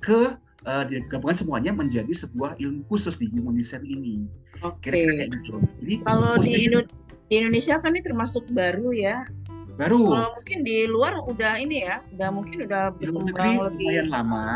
ke 0.00 0.36
uh, 0.68 0.84
dia 0.88 1.04
gabungkan 1.08 1.36
semuanya 1.36 1.72
menjadi 1.72 2.10
sebuah 2.12 2.58
ilmu 2.60 2.84
khusus 2.88 3.16
di 3.16 3.28
human 3.32 3.56
design 3.56 3.84
ini. 3.86 4.28
Oke. 4.60 4.88
Okay. 4.88 5.04
Kira-kira 5.04 5.12
kayak 5.16 5.30
gitu. 5.40 5.52
Jadi 5.80 5.94
kalau 6.04 6.32
di, 6.40 6.50
Indo 6.68 6.80
di 7.32 7.34
Indonesia 7.40 7.80
kan 7.80 7.96
ini 7.96 8.02
termasuk 8.04 8.44
baru 8.52 8.92
ya 8.92 9.24
baru 9.80 10.04
kalau 10.04 10.30
mungkin 10.36 10.58
di 10.68 10.84
luar 10.84 11.16
udah 11.24 11.56
ini 11.56 11.80
ya 11.88 12.04
udah 12.12 12.28
mungkin 12.28 12.68
udah 12.68 12.92
berkembang 12.92 13.72
lebih 13.72 13.88
lumayan 13.88 14.08
lama 14.12 14.46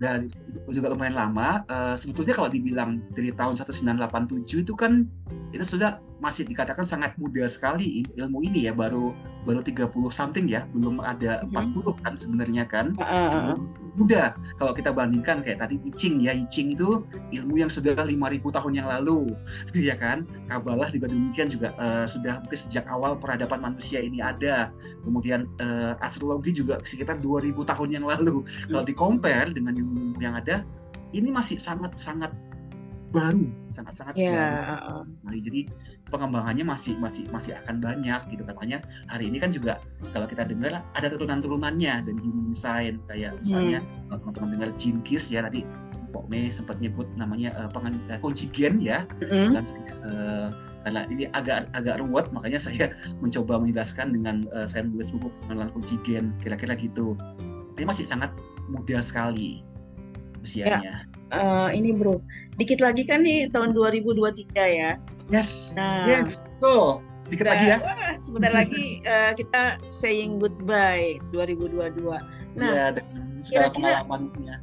dan 0.00 0.28
juga 0.68 0.92
lumayan 0.92 1.16
lama 1.16 1.64
uh, 1.68 1.96
sebetulnya 1.96 2.36
kalau 2.36 2.52
dibilang 2.52 3.00
dari 3.12 3.32
tahun 3.32 3.56
1987 3.56 4.68
itu 4.68 4.74
kan 4.76 5.08
itu 5.52 5.64
sudah 5.64 6.00
masih 6.18 6.44
dikatakan 6.44 6.82
sangat 6.82 7.14
muda 7.14 7.46
sekali 7.46 8.02
ilmu 8.18 8.42
ini 8.42 8.66
ya 8.66 8.74
baru 8.74 9.14
baru 9.46 9.62
30 9.62 9.88
something 10.10 10.50
ya 10.50 10.66
belum 10.74 11.00
ada 11.00 11.46
mm-hmm. 11.46 11.78
40 11.78 12.04
kan 12.04 12.12
sebenarnya 12.18 12.64
kan 12.66 12.86
uh, 12.98 13.54
muda. 13.98 14.38
Kalau 14.56 14.72
kita 14.72 14.94
bandingkan 14.94 15.42
kayak 15.42 15.58
tadi 15.58 15.82
I 15.82 15.90
Ching 15.98 16.22
ya 16.22 16.30
I 16.30 16.46
Ching 16.46 16.78
itu 16.78 17.02
ilmu 17.34 17.58
yang 17.58 17.66
sudah 17.66 17.98
5000 17.98 18.38
tahun 18.38 18.72
yang 18.78 18.86
lalu 18.86 19.34
ya 19.90 19.98
kan? 19.98 20.24
Kabalah 20.46 20.88
juga 20.94 21.10
demikian 21.10 21.50
juga 21.50 21.74
uh, 21.76 22.06
sudah 22.06 22.38
mungkin 22.46 22.58
sejak 22.58 22.86
awal 22.86 23.18
peradaban 23.18 23.58
manusia 23.58 23.98
ini 23.98 24.22
ada. 24.22 24.70
Kemudian 25.02 25.50
uh, 25.58 25.98
astrologi 25.98 26.54
juga 26.54 26.78
sekitar 26.86 27.18
2000 27.18 27.52
tahun 27.58 27.88
yang 27.90 28.06
lalu. 28.06 28.46
Kalau 28.70 28.84
di 28.86 28.94
compare 28.94 29.50
dengan 29.50 29.74
ilmu 29.74 30.22
yang 30.22 30.38
ada 30.38 30.62
ini 31.16 31.32
masih 31.32 31.56
sangat 31.58 31.96
sangat 31.98 32.30
baru 33.08 33.48
sangat-sangat 33.72 34.14
yeah. 34.20 34.76
baru. 34.76 35.08
Nah, 35.24 35.32
jadi 35.40 35.60
pengembangannya 36.12 36.64
masih 36.64 36.96
masih 37.00 37.24
masih 37.32 37.56
akan 37.64 37.80
banyak 37.80 38.20
gitu 38.32 38.44
kan. 38.44 38.54
makanya 38.58 38.78
hari 39.08 39.30
ini 39.30 39.38
kan 39.40 39.54
juga 39.54 39.80
kalau 40.12 40.26
kita 40.26 40.44
dengar 40.44 40.82
ada 40.92 41.06
turunan-turunannya 41.08 42.04
dari 42.04 42.20
human 42.20 42.50
design 42.52 43.00
kayak 43.06 43.38
misalnya 43.40 43.80
hmm. 43.80 44.18
teman-teman 44.18 44.48
dengar 44.58 44.70
Keys 45.06 45.30
ya 45.32 45.46
tadi 45.46 45.62
Pok 46.08 46.26
Me 46.32 46.48
sempat 46.48 46.80
nyebut 46.80 47.04
namanya 47.20 47.52
uh, 47.60 47.68
pengen, 47.68 48.00
uh, 48.08 48.16
kunci 48.16 48.48
gen 48.48 48.80
ya 48.80 49.04
mm-hmm. 49.20 49.52
kan, 49.52 49.64
uh, 50.08 50.48
karena 50.88 51.00
ini 51.12 51.24
agak 51.36 51.68
agak 51.76 52.00
ruwet 52.00 52.32
makanya 52.32 52.56
saya 52.56 52.96
mencoba 53.22 53.60
menjelaskan 53.60 54.16
dengan 54.16 54.48
uh, 54.56 54.64
saya 54.64 54.88
menulis 54.88 55.12
buku 55.12 55.28
pengenalan 55.44 55.68
kunci 55.76 56.00
gen 56.08 56.32
kira-kira 56.40 56.72
gitu 56.80 57.12
ini 57.76 57.84
masih 57.84 58.08
sangat 58.08 58.32
muda 58.72 59.04
sekali 59.04 59.62
usianya. 60.40 60.80
Ya 60.80 61.07
uh, 61.32 61.70
ini 61.72 61.92
bro, 61.94 62.20
dikit 62.56 62.80
lagi 62.82 63.04
kan 63.04 63.24
nih 63.24 63.48
tahun 63.50 63.72
2023 63.74 64.54
ya. 64.54 64.96
Yes. 65.28 65.76
Nah, 65.76 66.08
yes. 66.08 66.48
Tuh, 66.60 67.00
sedikit 67.28 67.52
lagi 67.52 67.76
ya. 67.76 67.78
Wah, 67.80 68.16
sebentar 68.16 68.52
lagi 68.52 69.04
uh, 69.04 69.32
kita 69.36 69.82
saying 69.88 70.40
goodbye 70.40 71.20
2022. 71.30 72.00
Nah, 72.58 72.70
ya, 72.74 72.86
kira-kira 73.46 74.02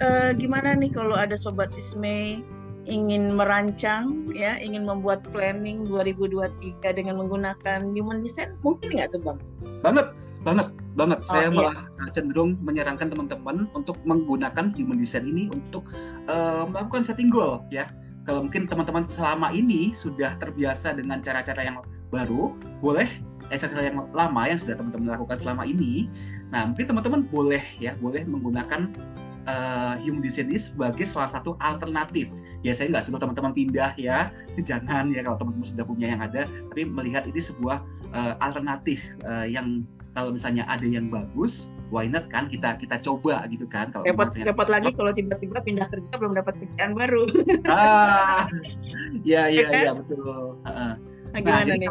uh, 0.01 0.29
gimana 0.35 0.75
nih 0.75 0.91
kalau 0.91 1.15
ada 1.15 1.39
sobat 1.39 1.71
Isme 1.77 2.43
ingin 2.85 3.33
merancang 3.33 4.29
ya, 4.33 4.61
ingin 4.61 4.85
membuat 4.85 5.25
planning 5.33 5.89
2023 5.89 6.51
dengan 6.93 7.17
menggunakan 7.17 7.79
human 7.93 8.21
design, 8.21 8.53
mungkin 8.61 8.99
nggak 8.99 9.15
tuh 9.15 9.21
bang? 9.25 9.37
Banget, 9.81 10.07
banget 10.45 10.69
banget. 10.95 11.19
Oh, 11.21 11.27
saya 11.27 11.47
iya. 11.51 11.55
malah 11.55 11.77
cenderung 12.15 12.57
menyarankan 12.63 13.11
teman-teman 13.11 13.67
untuk 13.75 13.99
menggunakan 14.07 14.71
human 14.73 14.97
design 14.97 15.29
ini 15.29 15.51
untuk 15.51 15.91
uh, 16.31 16.63
melakukan 16.65 17.03
setting 17.03 17.29
goal 17.29 17.61
ya. 17.69 17.91
Kalau 18.25 18.41
mungkin 18.41 18.65
teman-teman 18.65 19.05
selama 19.05 19.53
ini 19.53 19.93
sudah 19.93 20.33
terbiasa 20.41 20.97
dengan 20.97 21.21
cara-cara 21.21 21.61
yang 21.61 21.77
baru, 22.09 22.57
boleh 22.81 23.05
exercise 23.53 23.93
yang 23.93 24.09
lama 24.09 24.41
yang 24.49 24.57
sudah 24.57 24.73
teman-teman 24.73 25.13
lakukan 25.13 25.37
selama 25.37 25.69
ini. 25.69 26.09
Nah, 26.49 26.73
mungkin 26.73 26.89
teman-teman 26.89 27.21
boleh 27.29 27.61
ya, 27.77 27.93
boleh 28.01 28.25
menggunakan 28.25 28.89
uh, 29.45 29.95
human 30.01 30.21
design 30.21 30.49
ini 30.49 30.57
sebagai 30.57 31.05
salah 31.05 31.29
satu 31.29 31.53
alternatif. 31.61 32.33
Ya 32.65 32.73
saya 32.73 32.89
nggak 32.89 33.05
suruh 33.05 33.21
teman-teman 33.21 33.53
pindah 33.53 33.93
ya, 33.97 34.33
jangan 34.67 35.13
ya 35.13 35.21
kalau 35.21 35.37
teman-teman 35.37 35.67
sudah 35.67 35.85
punya 35.85 36.17
yang 36.17 36.21
ada, 36.21 36.49
tapi 36.73 36.81
melihat 36.85 37.29
ini 37.29 37.41
sebuah 37.41 37.81
uh, 38.13 38.33
alternatif 38.41 39.01
uh, 39.25 39.45
yang 39.45 39.85
kalau 40.15 40.31
misalnya 40.31 40.63
ada 40.71 40.87
yang 40.87 41.11
bagus, 41.11 41.69
why 41.93 42.07
not 42.07 42.31
kan 42.31 42.47
kita 42.47 42.79
kita 42.79 42.97
coba 43.03 43.45
gitu 43.51 43.67
kan 43.69 43.91
kalau 43.93 44.07
repot 44.07 44.31
misalnya, 44.31 44.45
repot 44.49 44.67
lagi 44.71 44.89
kalau 44.95 45.11
tiba-tiba 45.11 45.59
pindah 45.61 45.87
kerja 45.91 46.13
belum 46.17 46.33
dapat 46.33 46.53
kerjaan 46.63 46.91
baru. 46.95 47.23
Ah 47.67 48.47
ya 49.27 49.51
ya 49.51 49.67
ya 49.69 49.91
betul. 49.91 50.57
Uh, 50.63 50.95
nah, 51.35 51.39
gimana 51.43 51.67
jadi, 51.67 51.83
nih? 51.83 51.89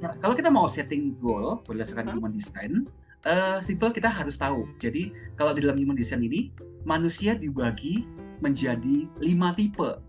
kalau, 0.00 0.16
kalau 0.18 0.34
kita 0.34 0.50
mau 0.50 0.66
setting 0.66 1.14
goal 1.20 1.60
berdasarkan 1.68 2.10
huh? 2.10 2.14
human 2.16 2.32
design 2.32 2.88
uh, 3.28 3.60
simple 3.60 3.92
kita 3.92 4.08
harus 4.08 4.40
tahu. 4.40 4.66
Jadi 4.80 5.12
kalau 5.36 5.52
di 5.52 5.60
dalam 5.62 5.76
human 5.76 5.96
design 5.96 6.24
ini 6.24 6.50
manusia 6.88 7.36
dibagi 7.36 8.08
menjadi 8.40 9.04
lima 9.20 9.52
tipe 9.52 10.00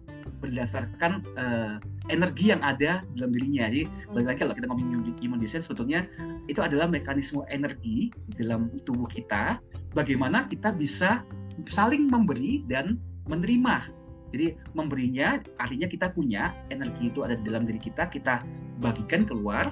berdasarkan 0.42 1.22
uh, 1.38 1.78
energi 2.12 2.52
yang 2.52 2.62
ada 2.62 3.02
dalam 3.16 3.32
dirinya. 3.32 3.72
Jadi 3.72 3.88
hmm. 3.88 4.14
balik 4.14 4.28
lagi 4.28 4.40
kalau 4.44 4.54
kita 4.54 4.68
ngomongin 4.68 5.16
human 5.24 5.40
design 5.40 5.64
sebetulnya 5.64 6.06
itu 6.52 6.60
adalah 6.60 6.86
mekanisme 6.86 7.42
energi 7.48 8.12
dalam 8.36 8.70
tubuh 8.84 9.08
kita. 9.08 9.58
Bagaimana 9.96 10.46
kita 10.52 10.76
bisa 10.76 11.24
saling 11.72 12.12
memberi 12.12 12.68
dan 12.68 13.00
menerima. 13.32 13.90
Jadi 14.32 14.56
memberinya 14.72 15.40
artinya 15.60 15.88
kita 15.92 16.08
punya 16.16 16.56
energi 16.72 17.12
itu 17.12 17.20
ada 17.24 17.36
di 17.36 17.44
dalam 17.44 17.68
diri 17.68 17.80
kita, 17.80 18.08
kita 18.08 18.44
bagikan 18.80 19.28
keluar 19.28 19.68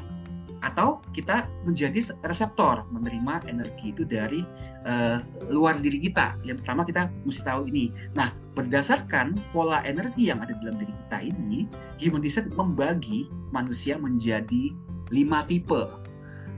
atau 0.59 0.99
kita 1.15 1.47
menjadi 1.63 2.13
reseptor 2.27 2.83
menerima 2.91 3.47
energi 3.47 3.95
itu 3.95 4.03
dari 4.03 4.43
uh, 4.87 5.23
luar 5.51 5.79
diri 5.79 5.99
kita. 6.03 6.35
Yang 6.43 6.63
pertama 6.63 6.81
kita 6.83 7.07
mesti 7.23 7.41
tahu 7.43 7.67
ini. 7.71 7.91
Nah, 8.15 8.35
berdasarkan 8.55 9.39
pola 9.55 9.79
energi 9.87 10.31
yang 10.31 10.43
ada 10.43 10.55
dalam 10.59 10.79
diri 10.79 10.93
kita 11.07 11.19
ini, 11.23 11.67
Human 12.03 12.23
Design 12.23 12.51
membagi 12.55 13.31
manusia 13.55 13.95
menjadi 13.95 14.75
lima 15.09 15.47
tipe. 15.47 15.89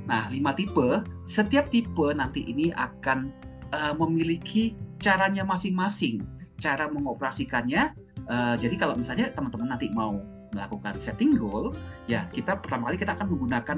Nah, 0.10 0.28
lima 0.34 0.52
tipe, 0.58 1.06
setiap 1.30 1.70
tipe 1.70 2.12
nanti 2.18 2.44
ini 2.46 2.74
akan 2.74 3.30
uh, 3.72 3.94
memiliki 3.96 4.74
caranya 5.02 5.46
masing-masing, 5.46 6.26
cara 6.58 6.90
mengoperasikannya. 6.90 7.94
Uh, 8.30 8.56
jadi 8.58 8.78
kalau 8.78 8.94
misalnya 8.98 9.34
teman-teman 9.34 9.74
nanti 9.74 9.90
mau 9.94 10.22
melakukan 10.52 11.00
setting 11.00 11.36
goal, 11.40 11.76
ya 12.08 12.28
kita 12.36 12.60
pertama 12.60 12.92
kali 12.92 12.98
kita 13.00 13.16
akan 13.16 13.28
menggunakan 13.32 13.78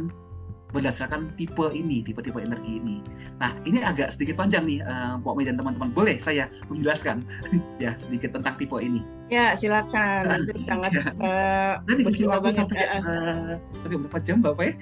berdasarkan 0.73 1.29
tipe 1.37 1.69
ini, 1.69 2.01
tipe-tipe 2.01 2.41
energi 2.41 2.81
ini. 2.81 2.97
Nah, 3.37 3.53
ini 3.69 3.85
agak 3.85 4.09
sedikit 4.09 4.41
panjang 4.41 4.65
nih, 4.65 4.81
uh, 4.81 5.21
Mbak 5.21 5.33
Mei 5.37 5.45
dan 5.45 5.55
teman-teman. 5.61 5.93
Boleh 5.93 6.17
saya 6.17 6.49
menjelaskan 6.67 7.21
ya 7.83 7.93
sedikit 7.93 8.33
tentang 8.33 8.57
tipe 8.57 8.73
ini? 8.81 9.05
Ya, 9.29 9.53
silakan. 9.53 10.33
Itu 10.49 10.65
sangat 10.65 10.97
ya. 10.97 11.05
uh, 11.21 11.73
Nanti 11.85 12.01
bisa 12.09 12.25
banget. 12.25 12.65
Sampai, 12.65 12.81
uh, 12.89 13.53
sampai 13.85 13.97
berapa 14.01 14.19
jam, 14.25 14.37
Bapak 14.41 14.65
ya? 14.65 14.73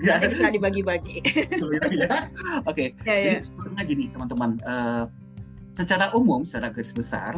ya. 0.00 0.12
Nanti 0.16 0.26
bisa 0.40 0.48
dibagi-bagi. 0.56 1.16
ya. 1.92 2.32
Oke, 2.72 2.96
okay. 2.96 3.04
ya, 3.04 3.14
ya. 3.14 3.24
jadi 3.36 3.44
sebenarnya 3.44 3.84
gini, 3.84 4.04
teman-teman. 4.08 4.50
Uh, 4.64 5.04
secara 5.76 6.10
umum, 6.16 6.42
secara 6.48 6.72
garis 6.72 6.96
besar, 6.96 7.36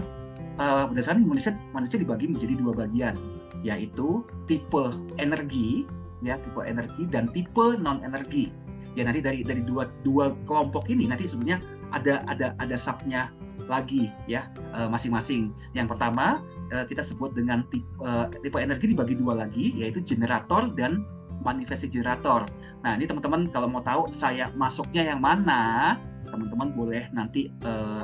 uh, 0.62 0.86
berdasarkan 0.86 1.26
Indonesia 1.26 1.52
manusia 1.74 1.98
dibagi 1.98 2.30
menjadi 2.30 2.54
dua 2.54 2.72
bagian 2.72 3.18
yaitu 3.60 4.24
tipe 4.48 4.94
energi 5.20 5.84
ya 6.24 6.36
tipe 6.40 6.60
energi 6.64 7.08
dan 7.08 7.28
tipe 7.32 7.76
non 7.80 8.00
energi 8.04 8.52
ya 8.98 9.06
nanti 9.06 9.22
dari 9.22 9.40
dari 9.46 9.62
dua 9.62 9.88
dua 10.02 10.34
kelompok 10.44 10.90
ini 10.90 11.06
nanti 11.08 11.28
sebenarnya 11.28 11.62
ada 11.94 12.22
ada 12.26 12.54
ada 12.58 12.76
subnya 12.78 13.30
lagi 13.70 14.10
ya 14.26 14.50
uh, 14.74 14.90
masing-masing. 14.90 15.54
Yang 15.78 15.94
pertama 15.94 16.42
uh, 16.74 16.84
kita 16.86 17.06
sebut 17.06 17.34
dengan 17.34 17.62
tipe 17.70 17.86
uh, 18.02 18.26
tipe 18.42 18.58
energi 18.58 18.90
dibagi 18.90 19.14
dua 19.14 19.46
lagi 19.46 19.74
yaitu 19.78 20.02
generator 20.02 20.70
dan 20.74 21.06
manifestasi 21.46 21.92
generator. 21.92 22.50
Nah 22.82 22.96
ini 22.98 23.06
teman-teman 23.06 23.46
kalau 23.52 23.70
mau 23.70 23.84
tahu 23.84 24.10
saya 24.10 24.50
masuknya 24.58 25.14
yang 25.14 25.20
mana 25.22 25.94
teman-teman 26.30 26.70
boleh 26.70 27.10
nanti 27.10 27.50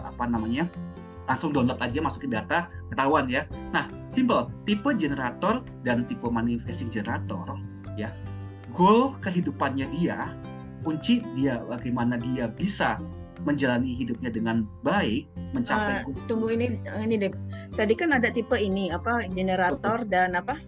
apa 0.03 0.27
namanya 0.27 0.67
langsung 1.27 1.51
download 1.51 1.79
aja 1.83 1.99
masukin 1.99 2.33
data 2.33 2.71
ketahuan 2.91 3.27
ya. 3.27 3.45
Nah, 3.75 3.91
simple, 4.09 4.51
tipe 4.65 4.87
generator 4.95 5.63
dan 5.83 6.07
tipe 6.07 6.27
manifesting 6.31 6.89
generator 6.91 7.59
ya. 7.99 8.15
Goal 8.75 9.15
kehidupannya 9.21 9.91
dia, 9.95 10.35
kunci 10.87 11.23
dia 11.35 11.63
bagaimana 11.67 12.19
dia 12.19 12.47
bisa 12.51 13.03
menjalani 13.45 13.95
hidupnya 13.95 14.33
dengan 14.33 14.67
baik, 14.83 15.29
mencapai 15.55 16.03
uh, 16.03 16.15
tunggu 16.27 16.51
ini 16.55 16.81
ini 16.99 17.15
deh. 17.21 17.33
Tadi 17.79 17.95
kan 17.95 18.15
ada 18.15 18.33
tipe 18.33 18.57
ini 18.59 18.91
apa 18.91 19.27
generator 19.31 20.03
Betul. 20.03 20.13
dan 20.13 20.35
apa? 20.35 20.59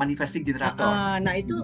Manifesting 0.00 0.42
generator. 0.42 0.84
Uh, 0.84 1.18
nah, 1.20 1.34
itu 1.36 1.54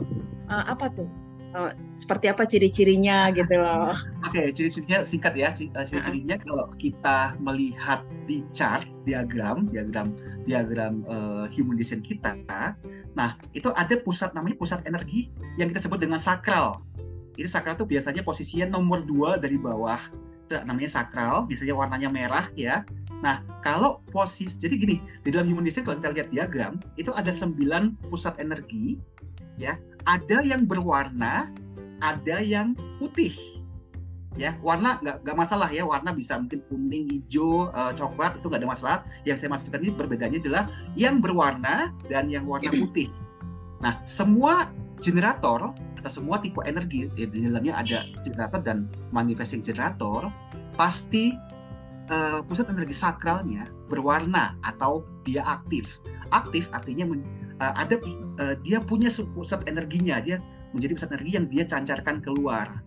uh, 0.49 0.65
apa 0.69 0.91
tuh? 0.93 1.09
Oh, 1.51 1.67
seperti 1.99 2.31
apa 2.31 2.47
ciri-cirinya 2.47 3.27
gitu 3.35 3.59
loh. 3.59 3.91
Oke, 4.23 4.39
okay, 4.39 4.47
ciri-cirinya 4.55 5.03
singkat 5.03 5.35
ya. 5.35 5.51
Eh, 5.51 5.67
ciri-cirinya 5.83 6.39
kalau 6.39 6.71
kita 6.79 7.35
melihat 7.43 8.07
di 8.31 8.47
chart 8.55 8.87
diagram, 9.03 9.67
diagram 9.75 10.15
diagram 10.47 11.03
uh, 11.11 11.51
human 11.51 11.75
design 11.75 12.07
kita, 12.07 12.39
nah 13.19 13.35
itu 13.51 13.67
ada 13.75 13.99
pusat 13.99 14.31
namanya 14.31 14.63
pusat 14.63 14.79
energi 14.87 15.35
yang 15.59 15.75
kita 15.75 15.83
sebut 15.83 15.99
dengan 15.99 16.23
sakral. 16.23 16.87
Itu 17.35 17.51
sakral 17.51 17.75
itu 17.75 17.87
biasanya 17.87 18.23
posisinya 18.23 18.71
nomor 18.71 19.03
dua 19.03 19.35
dari 19.35 19.59
bawah. 19.59 19.99
Itu 20.47 20.55
namanya 20.63 21.03
sakral, 21.03 21.51
biasanya 21.51 21.75
warnanya 21.75 22.15
merah 22.15 22.47
ya. 22.55 22.87
Nah, 23.27 23.43
kalau 23.61 24.01
posisi, 24.15 24.57
jadi 24.63 24.79
gini, 24.79 24.97
di 25.27 25.35
dalam 25.35 25.51
human 25.51 25.67
design 25.67 25.83
kalau 25.83 25.99
kita 25.99 26.15
lihat 26.15 26.29
diagram, 26.31 26.79
itu 26.97 27.11
ada 27.13 27.29
sembilan 27.29 27.99
pusat 28.09 28.39
energi, 28.41 28.97
ya 29.61 29.77
ada 30.07 30.39
yang 30.45 30.65
berwarna, 30.65 31.49
ada 32.01 32.37
yang 32.41 32.77
putih. 33.01 33.35
Ya, 34.39 34.55
warna 34.63 34.97
nggak 35.03 35.27
nggak 35.27 35.37
masalah 35.37 35.69
ya, 35.75 35.83
warna 35.83 36.15
bisa 36.15 36.39
mungkin 36.39 36.63
kuning, 36.71 37.11
hijau, 37.11 37.67
uh, 37.75 37.91
coklat 37.93 38.39
itu 38.39 38.47
nggak 38.47 38.63
ada 38.63 38.71
masalah. 38.71 38.99
Yang 39.27 39.45
saya 39.45 39.51
maksudkan 39.53 39.83
ini 39.83 39.91
berbedanya 39.91 40.39
adalah 40.39 40.65
yang 40.95 41.19
berwarna 41.19 41.91
dan 42.07 42.31
yang 42.31 42.47
warna 42.47 42.71
putih. 42.71 43.11
Nah, 43.83 43.99
semua 44.07 44.71
generator 45.03 45.75
atau 46.01 46.11
semua 46.13 46.39
tipe 46.41 46.63
energi 46.65 47.11
ya, 47.13 47.27
di 47.29 47.45
dalamnya 47.45 47.75
ada 47.77 47.99
generator 48.25 48.61
dan 48.63 48.89
manifesting 49.13 49.61
generator 49.61 50.31
pasti 50.79 51.37
uh, 52.09 52.41
pusat 52.47 52.71
energi 52.73 52.95
sakralnya 52.97 53.69
berwarna 53.91 54.55
atau 54.63 55.05
dia 55.27 55.43
aktif. 55.45 55.99
Aktif 56.31 56.71
artinya 56.71 57.11
uh, 57.61 57.75
ada 57.77 58.01
uh, 58.41 58.57
dia 58.65 58.81
punya 58.81 59.13
pusat 59.37 59.63
energinya 59.69 60.19
dia 60.19 60.41
menjadi 60.73 60.93
pusat 60.97 61.11
energi 61.15 61.33
yang 61.37 61.47
dia 61.47 61.65
cancarkan 61.69 62.25
keluar. 62.25 62.81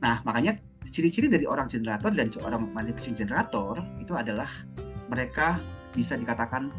Nah 0.00 0.24
makanya 0.24 0.56
ciri-ciri 0.82 1.28
dari 1.28 1.44
orang 1.44 1.68
generator 1.68 2.10
dan 2.14 2.32
orang 2.42 2.70
manifesting 2.72 3.14
generator 3.14 3.82
itu 4.00 4.14
adalah 4.16 4.48
mereka 5.12 5.60
bisa 5.92 6.16
dikatakan 6.16 6.70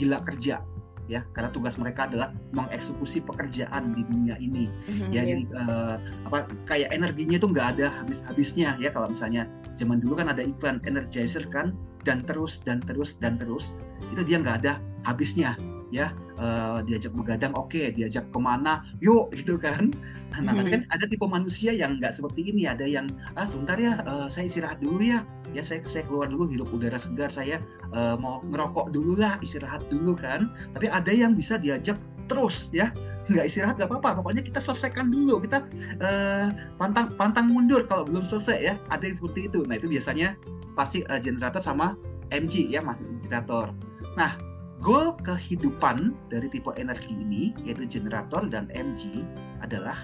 gila 0.00 0.24
kerja 0.24 0.64
ya. 1.06 1.20
Karena 1.36 1.52
tugas 1.52 1.76
mereka 1.76 2.08
adalah 2.08 2.32
mengeksekusi 2.56 3.22
pekerjaan 3.28 3.92
di 3.92 4.02
dunia 4.08 4.40
ini. 4.40 4.72
Mm-hmm, 4.72 5.08
ya 5.12 5.20
yeah. 5.20 5.24
jadi 5.28 5.42
uh, 5.52 5.96
apa 6.32 6.38
kayak 6.64 6.88
energinya 6.90 7.36
itu 7.36 7.48
nggak 7.52 7.78
ada 7.78 7.92
habis-habisnya 8.02 8.80
ya. 8.80 8.88
Kalau 8.88 9.12
misalnya 9.12 9.46
zaman 9.76 10.00
dulu 10.00 10.16
kan 10.16 10.32
ada 10.32 10.40
iklan 10.40 10.80
energizer 10.88 11.44
kan 11.52 11.76
dan 12.08 12.24
terus 12.24 12.62
dan 12.64 12.80
terus 12.80 13.20
dan 13.20 13.36
terus 13.36 13.76
itu 14.14 14.22
dia 14.24 14.40
nggak 14.40 14.64
ada 14.64 14.80
habisnya 15.04 15.58
ya 15.94 16.10
uh, 16.42 16.82
diajak 16.82 17.14
begadang 17.14 17.54
oke 17.54 17.70
okay, 17.70 17.94
diajak 17.94 18.26
ke 18.34 18.38
mana 18.42 18.82
yuk 18.98 19.30
gitu 19.30 19.54
kan. 19.54 19.94
Nah 20.34 20.50
hmm. 20.50 20.66
kan 20.66 20.80
ada 20.90 21.06
tipe 21.06 21.22
manusia 21.22 21.70
yang 21.70 22.02
nggak 22.02 22.10
seperti 22.10 22.50
ini 22.50 22.66
ada 22.66 22.82
yang 22.82 23.14
ah 23.38 23.46
sebentar 23.46 23.78
ya 23.78 24.02
uh, 24.10 24.26
saya 24.26 24.50
istirahat 24.50 24.82
dulu 24.82 24.98
ya. 24.98 25.22
Ya 25.54 25.62
saya 25.62 25.86
saya 25.86 26.02
keluar 26.10 26.26
dulu 26.26 26.50
hirup 26.50 26.74
udara 26.74 26.98
segar 26.98 27.30
saya 27.30 27.62
uh, 27.94 28.18
mau 28.18 28.42
ngerokok 28.50 28.90
dulu 28.90 29.14
lah 29.22 29.38
istirahat 29.38 29.86
dulu 29.86 30.18
kan. 30.18 30.50
Tapi 30.74 30.90
ada 30.90 31.14
yang 31.14 31.38
bisa 31.38 31.54
diajak 31.54 31.94
terus 32.26 32.74
ya. 32.74 32.90
Nggak 33.30 33.46
istirahat 33.46 33.78
nggak 33.78 33.86
apa-apa 33.94 34.18
pokoknya 34.18 34.42
kita 34.42 34.58
selesaikan 34.58 35.14
dulu 35.14 35.38
kita 35.46 35.62
uh, 36.02 36.50
pantang 36.74 37.14
pantang 37.14 37.46
mundur 37.46 37.86
kalau 37.86 38.02
belum 38.02 38.26
selesai 38.26 38.58
ya. 38.58 38.74
Ada 38.90 39.06
yang 39.06 39.16
seperti 39.22 39.40
itu. 39.46 39.62
Nah 39.62 39.78
itu 39.78 39.86
biasanya 39.86 40.34
pasti 40.74 41.06
uh, 41.06 41.22
generator 41.22 41.62
sama 41.62 41.94
MG 42.34 42.66
ya 42.66 42.82
mas 42.82 42.98
generator. 43.22 43.70
Nah 44.18 44.53
Goal 44.84 45.16
kehidupan 45.24 46.12
dari 46.28 46.52
tipe 46.52 46.68
energi 46.76 47.16
ini, 47.16 47.56
yaitu 47.64 47.88
generator 47.88 48.44
dan 48.52 48.68
MG, 48.68 49.24
adalah 49.64 49.96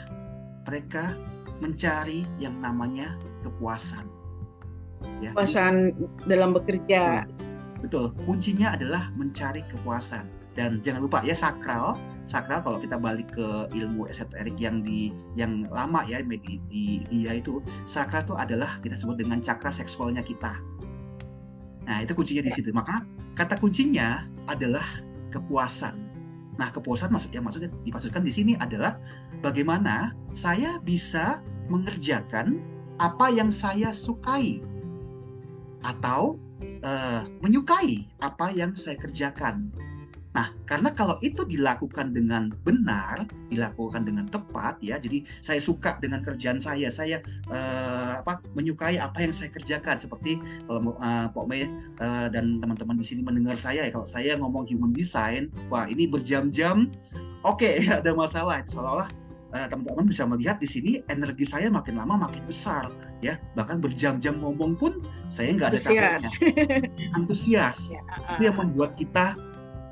mereka 0.64 1.12
mencari 1.60 2.24
yang 2.40 2.56
namanya 2.64 3.12
kepuasan. 3.44 4.08
Ya. 5.20 5.36
Kepuasan 5.36 5.92
dalam 6.24 6.56
bekerja. 6.56 7.28
Betul. 7.84 8.16
Kuncinya 8.24 8.72
adalah 8.72 9.12
mencari 9.20 9.60
kepuasan. 9.68 10.24
Dan 10.56 10.80
jangan 10.80 11.04
lupa 11.04 11.20
ya 11.28 11.36
sakral. 11.36 12.00
sakral 12.28 12.62
kalau 12.62 12.78
kita 12.78 12.94
balik 12.94 13.32
ke 13.34 13.66
ilmu 13.74 14.06
esoterik 14.06 14.54
yang 14.60 14.86
di 14.86 15.10
yang 15.34 15.66
lama 15.72 16.04
ya 16.06 16.22
di, 16.22 16.62
di 16.70 17.02
dia 17.10 17.34
itu 17.34 17.58
sakral 17.88 18.22
itu 18.22 18.36
adalah 18.38 18.78
kita 18.86 18.94
sebut 18.94 19.18
dengan 19.18 19.42
cakra 19.42 19.72
seksualnya 19.72 20.22
kita. 20.22 20.54
Nah, 21.90 22.06
itu 22.06 22.12
kuncinya 22.14 22.46
di 22.46 22.52
situ. 22.54 22.70
Maka 22.70 23.02
kata 23.40 23.56
kuncinya 23.56 24.28
adalah 24.52 24.84
kepuasan. 25.32 25.96
Nah, 26.60 26.68
kepuasan 26.68 27.08
maksud 27.08 27.32
yang 27.32 27.48
maksudnya 27.48 27.72
dimaksudkan 27.88 28.20
di 28.20 28.28
sini 28.36 28.52
adalah 28.60 29.00
bagaimana 29.40 30.12
saya 30.36 30.76
bisa 30.84 31.40
mengerjakan 31.72 32.60
apa 33.00 33.32
yang 33.32 33.48
saya 33.48 33.96
sukai 33.96 34.60
atau 35.80 36.36
uh, 36.84 37.24
menyukai 37.40 38.04
apa 38.20 38.52
yang 38.52 38.76
saya 38.76 39.00
kerjakan. 39.00 39.72
Nah, 40.30 40.54
karena 40.62 40.94
kalau 40.94 41.18
itu 41.26 41.42
dilakukan 41.42 42.14
dengan 42.14 42.54
benar, 42.62 43.26
dilakukan 43.50 44.06
dengan 44.06 44.30
tepat, 44.30 44.78
ya, 44.78 44.94
jadi 44.94 45.26
saya 45.42 45.58
suka 45.58 45.98
dengan 45.98 46.22
kerjaan 46.22 46.62
saya, 46.62 46.86
saya 46.86 47.18
uh, 47.50 48.22
apa 48.22 48.38
menyukai 48.54 48.94
apa 49.02 49.26
yang 49.26 49.34
saya 49.34 49.50
kerjakan. 49.50 49.98
Seperti 49.98 50.38
kalau 50.70 50.94
uh, 51.02 51.26
Pak 51.34 51.44
Mei 51.50 51.66
uh, 51.98 52.30
dan 52.30 52.62
teman-teman 52.62 53.02
di 53.02 53.06
sini 53.06 53.26
mendengar 53.26 53.58
saya, 53.58 53.82
ya, 53.82 53.90
kalau 53.90 54.06
saya 54.06 54.38
ngomong 54.38 54.70
human 54.70 54.94
design, 54.94 55.50
wah 55.66 55.90
ini 55.90 56.06
berjam-jam, 56.06 56.94
oke, 57.42 57.66
okay, 57.66 57.82
ada 57.90 58.14
masalah. 58.14 58.62
Seolah-olah 58.70 59.10
uh, 59.54 59.66
teman-teman 59.66 60.06
bisa 60.06 60.22
melihat 60.30 60.62
di 60.62 60.68
sini 60.70 60.90
energi 61.10 61.42
saya 61.42 61.66
makin 61.70 61.98
lama 61.98 62.30
makin 62.30 62.46
besar 62.46 62.86
ya 63.20 63.36
bahkan 63.52 63.82
berjam-jam 63.82 64.40
ngomong 64.40 64.78
pun 64.78 65.04
saya 65.28 65.52
nggak 65.52 65.76
ada 65.76 65.78
capeknya 65.78 66.30
antusias 67.18 67.92
ya, 67.92 68.00
uh, 68.00 68.38
itu 68.38 68.42
yang 68.48 68.56
membuat 68.56 68.96
kita 68.96 69.36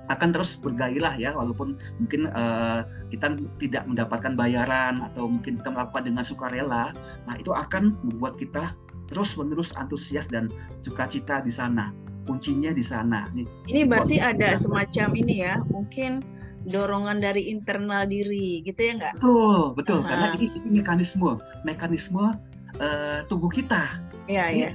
akan 0.09 0.29
terus 0.33 0.57
bergairah 0.57 1.14
ya 1.21 1.37
walaupun 1.37 1.77
mungkin 2.01 2.29
uh, 2.33 2.85
kita 3.12 3.37
tidak 3.61 3.85
mendapatkan 3.85 4.35
bayaran 4.35 5.05
atau 5.12 5.29
mungkin 5.29 5.61
kita 5.61 5.71
melakukan 5.73 6.05
dengan 6.09 6.25
sukarela 6.25 6.92
nah 7.29 7.35
itu 7.37 7.53
akan 7.53 7.97
membuat 8.05 8.40
kita 8.40 8.73
terus 9.09 9.37
menerus 9.37 9.73
antusias 9.77 10.29
dan 10.29 10.53
sukacita 10.81 11.40
di 11.44 11.53
sana 11.53 11.92
kuncinya 12.29 12.77
di 12.77 12.85
sana 12.85 13.33
ini, 13.33 13.49
ini 13.73 13.88
berarti 13.88 14.21
ada 14.21 14.53
semacam 14.53 15.16
ini 15.16 15.49
ya 15.49 15.57
mungkin 15.73 16.21
dorongan 16.68 17.25
dari 17.25 17.49
internal 17.49 18.05
diri 18.05 18.61
gitu 18.68 18.77
ya 18.77 18.92
nggak 19.01 19.12
betul 19.16 19.73
betul 19.73 19.99
uh 20.01 20.05
-huh. 20.05 20.09
karena 20.12 20.27
ini, 20.37 20.47
ini 20.53 20.68
mekanisme 20.85 21.40
mekanisme 21.64 22.37
uh, 22.77 23.25
tubuh 23.27 23.49
kita. 23.49 24.01
Iya, 24.29 24.44
iya. 24.53 24.71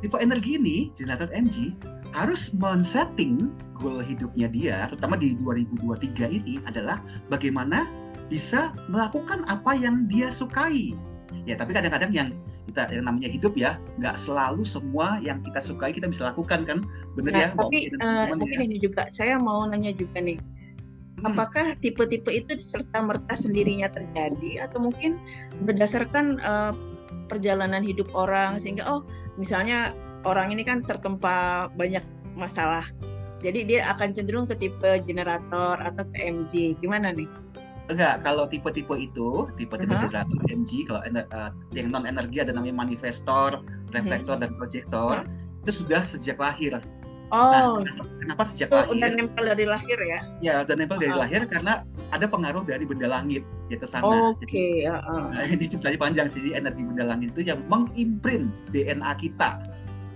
Tipe 0.00 0.16
energi 0.20 0.56
ini, 0.60 0.76
generator 0.92 1.28
MG, 1.32 1.76
harus 2.14 2.54
men-setting 2.54 3.50
goal 3.74 3.98
hidupnya 3.98 4.46
dia, 4.46 4.76
terutama 4.86 5.18
di 5.18 5.34
2023 5.42 6.30
ini 6.30 6.62
adalah 6.64 7.02
bagaimana 7.26 7.90
bisa 8.30 8.70
melakukan 8.86 9.42
apa 9.50 9.74
yang 9.74 10.06
dia 10.06 10.30
sukai. 10.30 10.94
Ya, 11.44 11.58
tapi 11.58 11.74
kadang-kadang 11.74 12.14
yang 12.14 12.28
kita 12.70 12.88
yang 12.94 13.04
namanya 13.04 13.28
hidup 13.28 13.58
ya, 13.58 13.76
nggak 13.98 14.14
selalu 14.14 14.62
semua 14.62 15.18
yang 15.20 15.42
kita 15.42 15.58
sukai 15.58 15.90
kita 15.90 16.06
bisa 16.06 16.30
lakukan 16.30 16.62
kan, 16.64 16.86
bener 17.18 17.34
nah, 17.34 17.42
ya? 17.42 17.48
Tapi 17.52 17.78
uh, 17.98 18.32
mungkin 18.38 18.58
ya. 18.62 18.66
ini 18.70 18.76
juga 18.78 19.10
saya 19.10 19.36
mau 19.36 19.66
nanya 19.66 19.90
juga 19.92 20.22
nih, 20.22 20.38
hmm. 20.38 21.26
apakah 21.34 21.74
tipe-tipe 21.82 22.30
itu 22.30 22.56
serta 22.62 23.02
merta 23.02 23.34
sendirinya 23.34 23.90
terjadi 23.90 24.70
atau 24.70 24.78
mungkin 24.80 25.18
berdasarkan 25.66 26.38
uh, 26.40 26.72
perjalanan 27.26 27.82
hidup 27.82 28.08
orang 28.14 28.56
sehingga 28.62 28.86
oh 28.86 29.02
misalnya 29.36 29.92
orang 30.24 30.52
ini 30.52 30.64
kan 30.64 30.80
tertempa 30.82 31.68
banyak 31.76 32.02
masalah 32.34 32.84
jadi 33.44 33.60
dia 33.64 33.80
akan 33.92 34.16
cenderung 34.16 34.48
ke 34.48 34.56
tipe 34.56 34.90
generator 35.04 35.76
atau 35.76 36.04
ke 36.08 36.16
MG 36.24 36.80
gimana 36.80 37.12
nih 37.12 37.28
Enggak, 37.84 38.24
kalau 38.24 38.48
tipe-tipe 38.48 38.96
itu, 38.96 39.44
tipe-tipe 39.60 39.92
uh 39.92 40.00
-huh. 40.00 40.08
generator 40.08 40.40
MG, 40.48 40.88
kalau 40.88 41.04
ener, 41.04 41.28
uh, 41.36 41.52
yang 41.76 41.92
non 41.92 42.08
energi 42.08 42.40
ada 42.40 42.56
namanya 42.56 42.80
manifestor, 42.80 43.60
reflektor, 43.92 44.40
uh 44.40 44.48
-huh. 44.48 44.48
dan 44.48 44.50
proyektor, 44.56 45.14
uh 45.20 45.24
-huh. 45.28 45.62
itu 45.68 45.84
sudah 45.84 46.00
sejak 46.00 46.40
lahir. 46.40 46.80
Nah, 47.28 47.76
oh. 47.76 47.84
Nah, 47.84 47.92
kenapa, 48.24 48.42
sejak 48.48 48.72
oh, 48.72 48.88
lahir? 48.88 48.92
Udah 48.96 49.10
nempel 49.20 49.44
dari 49.52 49.66
lahir 49.68 49.98
ya? 50.00 50.20
Ya, 50.40 50.54
udah 50.64 50.74
nempel 50.80 50.96
dari 50.96 51.12
oh. 51.12 51.20
lahir 51.20 51.44
karena 51.44 51.84
ada 52.08 52.24
pengaruh 52.24 52.64
dari 52.64 52.88
benda 52.88 53.04
langit 53.04 53.44
ya 53.68 53.76
ke 53.76 53.84
sana. 53.84 54.32
Oke, 54.32 54.48
okay, 54.48 54.88
uh, 54.88 55.04
uh. 55.04 55.28
Ini 55.52 55.64
ceritanya 55.68 55.98
panjang 56.00 56.26
sih 56.32 56.56
energi 56.56 56.88
benda 56.88 57.04
langit 57.04 57.36
itu 57.36 57.52
yang 57.52 57.60
mengimprint 57.68 58.48
DNA 58.72 59.12
kita 59.20 59.60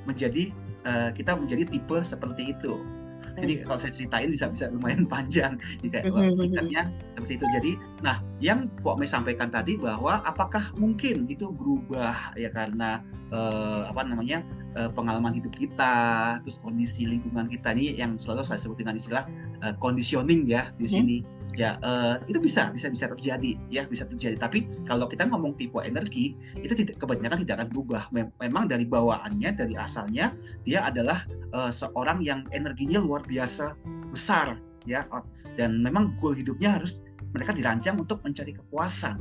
menjadi 0.09 0.49
uh, 0.89 1.13
kita 1.13 1.37
menjadi 1.37 1.69
tipe 1.69 2.01
seperti 2.01 2.57
itu. 2.57 2.81
Jadi 3.39 3.63
kalau 3.63 3.79
saya 3.79 3.93
ceritain 3.95 4.29
bisa 4.35 4.51
bisa 4.51 4.67
lumayan 4.73 5.07
panjang. 5.13 5.55
Jadi 5.79 5.89
kayak 5.95 6.05
mm-hmm. 6.11 6.35
singkatnya 6.35 6.83
seperti 7.15 7.33
itu. 7.39 7.47
Jadi, 7.55 7.71
nah 8.03 8.17
yang 8.43 8.67
Pok 8.83 8.99
Mei 8.99 9.07
sampaikan 9.07 9.49
tadi 9.51 9.79
bahwa 9.79 10.19
apakah 10.27 10.75
mungkin 10.75 11.31
itu 11.31 11.55
berubah 11.55 12.35
ya 12.35 12.51
karena 12.51 13.03
uh, 13.31 13.87
apa 13.87 14.03
namanya 14.07 14.43
uh, 14.75 14.91
pengalaman 14.91 15.35
hidup 15.39 15.55
kita, 15.55 16.39
terus 16.43 16.59
kondisi 16.59 17.07
lingkungan 17.07 17.47
kita 17.47 17.75
ini 17.79 17.95
yang 17.95 18.19
selalu 18.19 18.43
saya 18.43 18.59
sebut 18.59 18.83
dengan 18.83 18.99
istilah 18.99 19.25
uh, 19.63 19.75
conditioning 19.79 20.47
ya 20.51 20.75
di 20.77 20.87
hmm. 20.91 20.95
sini. 20.99 21.17
Hmm. 21.23 21.38
Ya 21.59 21.75
uh, 21.83 22.23
itu 22.31 22.39
bisa 22.39 22.71
bisa 22.71 22.87
bisa 22.87 23.11
terjadi 23.11 23.59
ya 23.67 23.83
bisa 23.91 24.07
terjadi. 24.07 24.39
Tapi 24.39 24.71
kalau 24.87 25.11
kita 25.11 25.27
ngomong 25.27 25.59
tipe 25.59 25.83
energi 25.83 26.39
itu 26.55 26.71
tidak 26.71 27.03
kebanyakan 27.03 27.43
tidak 27.43 27.55
akan 27.59 27.69
berubah. 27.75 28.03
Memang 28.15 28.71
dari 28.71 28.87
bawaannya 28.87 29.59
dari 29.59 29.75
asalnya 29.75 30.31
dia 30.63 30.87
adalah 30.87 31.27
uh, 31.51 31.75
seorang 31.75 32.23
yang 32.23 32.47
energinya 32.55 33.03
luar 33.03 33.27
biasa 33.27 33.75
besar 34.15 34.55
ya 34.87 35.03
dan 35.59 35.83
memang 35.83 36.15
goal 36.17 36.33
hidupnya 36.33 36.79
harus 36.79 37.03
mereka 37.37 37.53
dirancang 37.53 38.01
untuk 38.01 38.25
mencari 38.25 38.57
kepuasan 38.57 39.21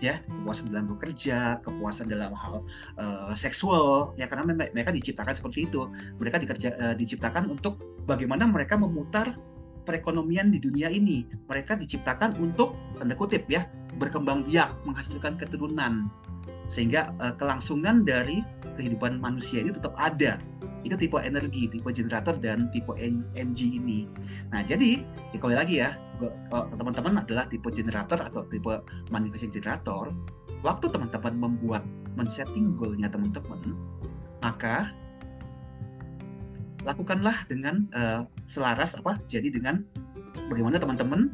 ya 0.00 0.20
kepuasan 0.24 0.72
dalam 0.72 0.88
bekerja 0.96 1.60
kepuasan 1.60 2.08
dalam 2.08 2.32
hal 2.32 2.64
uh, 2.96 3.32
seksual 3.36 4.16
ya 4.16 4.24
karena 4.28 4.48
mereka 4.48 4.92
diciptakan 4.92 5.36
seperti 5.36 5.68
itu 5.68 5.88
mereka 6.16 6.40
dikerja 6.40 6.68
uh, 6.80 6.94
diciptakan 6.96 7.52
untuk 7.52 7.80
bagaimana 8.08 8.48
mereka 8.48 8.80
memutar 8.80 9.36
perekonomian 9.90 10.54
di 10.54 10.62
dunia 10.62 10.86
ini. 10.86 11.26
Mereka 11.50 11.74
diciptakan 11.74 12.38
untuk 12.38 12.78
tanda 13.02 13.18
kutip 13.18 13.50
ya 13.50 13.66
berkembang 13.98 14.46
biak 14.46 14.70
menghasilkan 14.86 15.34
keturunan. 15.34 16.06
Sehingga 16.70 17.10
uh, 17.18 17.34
kelangsungan 17.34 18.06
dari 18.06 18.46
kehidupan 18.78 19.18
manusia 19.18 19.66
ini 19.66 19.74
tetap 19.74 19.90
ada. 19.98 20.38
Itu 20.86 20.94
tipe 20.94 21.18
energi, 21.18 21.66
tipe 21.68 21.90
generator 21.90 22.38
dan 22.38 22.70
tipe 22.70 22.94
MG 23.34 23.60
ini. 23.82 24.06
Nah, 24.54 24.62
jadi 24.62 25.02
ya 25.34 25.36
kembali 25.36 25.58
lagi 25.58 25.74
ya, 25.82 25.98
teman-teman 26.72 27.20
adalah 27.20 27.44
tipe 27.50 27.68
generator 27.68 28.16
atau 28.16 28.48
tipe 28.48 28.80
manifesting 29.12 29.52
generator, 29.52 30.08
waktu 30.64 30.88
teman-teman 30.88 31.36
membuat 31.36 31.84
men-setting 32.16 32.80
goalnya 32.80 33.12
teman-teman, 33.12 33.76
maka 34.40 34.88
lakukanlah 36.86 37.36
dengan 37.46 37.86
uh, 37.96 38.24
selaras 38.48 38.96
apa? 38.96 39.20
Jadi 39.26 39.52
dengan 39.52 39.84
bagaimana 40.48 40.80
teman-teman 40.80 41.32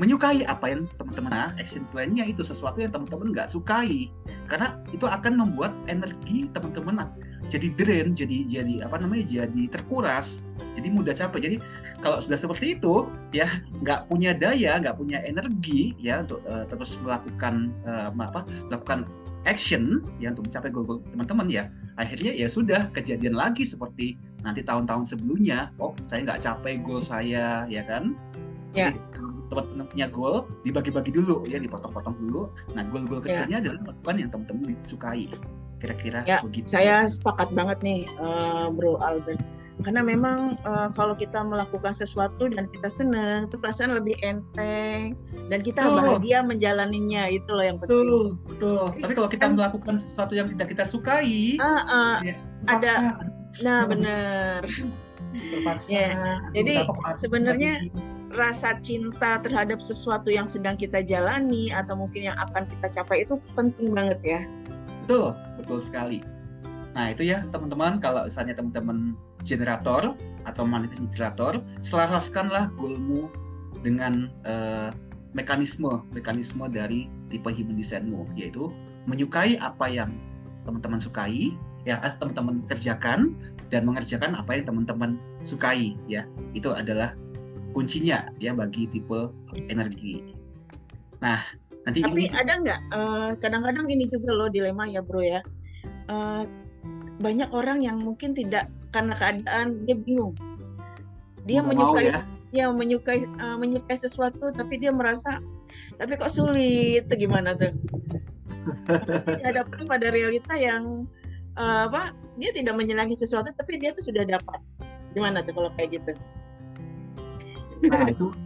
menyukai 0.00 0.48
apa 0.48 0.72
yang 0.72 0.88
teman-teman 0.96 1.28
nah, 1.28 1.52
action 1.60 1.84
plan-nya 1.92 2.24
itu 2.24 2.40
sesuatu 2.40 2.80
yang 2.80 2.88
teman-teman 2.88 3.36
nggak 3.36 3.52
sukai 3.52 4.08
karena 4.48 4.80
itu 4.96 5.04
akan 5.04 5.36
membuat 5.36 5.76
energi 5.92 6.48
teman-teman 6.56 7.04
jadi 7.50 7.68
drain, 7.74 8.14
jadi 8.14 8.46
jadi 8.46 8.86
apa 8.86 9.02
namanya, 9.02 9.26
jadi 9.26 9.66
terkuras, 9.66 10.46
jadi 10.78 10.86
mudah 10.94 11.10
capek. 11.18 11.40
Jadi 11.50 11.56
kalau 11.98 12.22
sudah 12.22 12.38
seperti 12.38 12.78
itu, 12.78 13.10
ya 13.34 13.50
nggak 13.82 14.06
punya 14.06 14.30
daya, 14.38 14.78
nggak 14.78 14.94
punya 14.94 15.18
energi, 15.26 15.98
ya 15.98 16.22
untuk 16.22 16.46
uh, 16.46 16.62
terus 16.70 16.94
melakukan 17.02 17.74
uh, 17.90 18.14
apa, 18.14 18.46
melakukan 18.70 19.10
action 19.48 20.04
ya 20.20 20.36
untuk 20.36 20.52
mencapai 20.52 20.68
goal-goal 20.68 21.00
teman-teman 21.16 21.48
ya 21.48 21.72
akhirnya 21.96 22.28
ya 22.36 22.44
sudah 22.44 22.92
kejadian 22.92 23.32
lagi 23.32 23.64
seperti 23.64 24.20
nanti 24.42 24.60
tahun-tahun 24.64 25.04
sebelumnya 25.08 25.72
oh 25.80 25.92
saya 26.00 26.24
nggak 26.24 26.40
capai 26.42 26.80
goal 26.80 27.04
saya 27.04 27.64
ya 27.68 27.82
kan 27.84 28.16
ya. 28.72 28.94
teman-teman 29.50 29.86
punya 29.90 30.06
goal 30.06 30.46
dibagi-bagi 30.62 31.10
dulu 31.10 31.44
ya 31.44 31.58
dipotong-potong 31.58 32.16
dulu 32.16 32.48
nah 32.72 32.86
goal-goal 32.88 33.20
ya. 33.24 33.32
kecilnya 33.32 33.58
ya. 33.58 33.62
adalah 33.68 33.78
melakukan 33.90 34.14
yang 34.16 34.30
teman-teman 34.30 34.78
sukai 34.80 35.26
kira-kira 35.80 36.20
ya, 36.28 36.38
begitu. 36.44 36.68
Saya 36.68 37.08
sepakat 37.08 37.50
banget 37.56 37.80
nih, 37.80 38.04
uh, 38.20 38.68
Bro 38.68 39.00
Albert. 39.00 39.40
Karena 39.80 40.04
memang 40.04 40.60
uh, 40.68 40.92
kalau 40.92 41.16
kita 41.16 41.40
melakukan 41.40 41.96
sesuatu 41.96 42.52
dan 42.52 42.68
kita 42.68 42.92
senang, 42.92 43.48
itu 43.48 43.56
perasaan 43.56 43.96
lebih 43.96 44.12
enteng 44.20 45.16
dan 45.48 45.60
kita 45.64 45.80
oh. 45.88 45.96
bahagia 45.96 46.44
menjalaninya 46.44 47.32
itu 47.32 47.48
loh 47.48 47.64
yang 47.64 47.80
penting. 47.80 47.96
Betul, 47.96 48.24
betul. 48.44 48.84
Tapi 49.00 49.12
kalau 49.16 49.28
kita 49.32 49.44
kan, 49.48 49.56
melakukan 49.56 49.96
sesuatu 49.96 50.36
yang 50.36 50.52
tidak 50.52 50.76
kita 50.76 50.84
sukai, 50.84 51.56
uh, 51.56 51.80
uh, 51.80 52.16
ya, 52.20 52.36
ada, 52.68 53.24
nah 53.62 53.86
benar. 53.86 54.62
Terpaksa. 55.30 55.90
Ya. 55.90 56.14
Jadi 56.54 56.82
sebenarnya 57.18 57.86
rasa 58.30 58.78
cinta 58.82 59.42
terhadap 59.42 59.82
sesuatu 59.82 60.30
yang 60.30 60.46
sedang 60.46 60.78
kita 60.78 61.02
jalani 61.02 61.74
atau 61.74 61.98
mungkin 61.98 62.30
yang 62.30 62.38
akan 62.38 62.66
kita 62.66 63.02
capai 63.02 63.26
itu 63.26 63.38
penting 63.58 63.90
banget 63.90 64.20
ya. 64.22 64.40
Betul, 65.06 65.34
betul 65.58 65.78
sekali. 65.82 66.22
Nah 66.94 67.10
itu 67.10 67.26
ya 67.26 67.42
teman-teman, 67.50 67.98
kalau 67.98 68.26
misalnya 68.26 68.54
teman-teman 68.54 69.18
generator 69.42 70.14
atau 70.46 70.62
manifest 70.62 71.02
generator, 71.10 71.58
selaraskanlah 71.82 72.70
goalmu 72.78 73.30
dengan 73.82 74.30
uh, 74.46 74.94
mekanisme 75.32 76.02
mekanisme 76.10 76.66
dari 76.66 77.06
tipe 77.30 77.46
human 77.54 77.78
designmu 77.78 78.26
yaitu 78.34 78.74
menyukai 79.06 79.54
apa 79.62 79.86
yang 79.86 80.10
teman-teman 80.66 80.98
sukai 80.98 81.54
ya 81.88 81.96
teman-teman 82.20 82.60
kerjakan 82.68 83.32
dan 83.70 83.86
mengerjakan 83.86 84.36
apa 84.36 84.58
yang 84.58 84.64
teman-teman 84.68 85.10
sukai 85.46 85.96
ya. 86.10 86.26
Itu 86.52 86.74
adalah 86.74 87.14
kuncinya 87.72 88.28
ya 88.42 88.52
bagi 88.52 88.90
tipe 88.90 89.30
energi. 89.70 90.34
Nah 91.22 91.40
nanti 91.88 92.04
tapi 92.04 92.28
ini... 92.28 92.36
ada 92.36 92.52
nggak 92.60 92.80
uh, 92.92 93.30
kadang-kadang 93.40 93.88
ini 93.88 94.04
juga 94.10 94.36
loh 94.36 94.48
dilema 94.52 94.84
ya 94.90 95.00
bro 95.00 95.22
ya. 95.22 95.40
Uh, 96.10 96.44
banyak 97.20 97.52
orang 97.52 97.84
yang 97.84 98.00
mungkin 98.00 98.32
tidak 98.32 98.72
karena 98.90 99.14
keadaan 99.14 99.86
dia 99.86 99.96
bingung. 99.96 100.34
Dia 101.44 101.64
Nggak 101.64 101.68
menyukai 101.72 102.06
ya? 102.08 102.20
ya 102.50 102.66
menyukai 102.74 103.20
uh, 103.38 103.56
menyukai 103.56 103.94
sesuatu 103.94 104.50
tapi 104.50 104.82
dia 104.82 104.90
merasa 104.90 105.38
tapi 105.94 106.18
kok 106.18 106.32
sulit? 106.32 107.06
Itu 107.06 107.14
gimana 107.14 107.54
tuh? 107.54 107.70
Dihadapkan 109.40 109.86
pada 109.86 110.10
realita 110.10 110.58
yang 110.58 111.06
uh, 111.60 111.92
apa 111.92 112.16
dia 112.40 112.50
tidak 112.56 112.74
menyenangi 112.80 113.12
sesuatu 113.12 113.52
tapi 113.52 113.76
dia 113.76 113.92
tuh 113.92 114.08
sudah 114.08 114.24
dapat. 114.24 114.60
Gimana 115.12 115.44
tuh 115.44 115.52
kalau 115.52 115.70
kayak 115.76 116.00
gitu? 116.00 116.12
Nah 117.84 118.08
itu. 118.08 118.32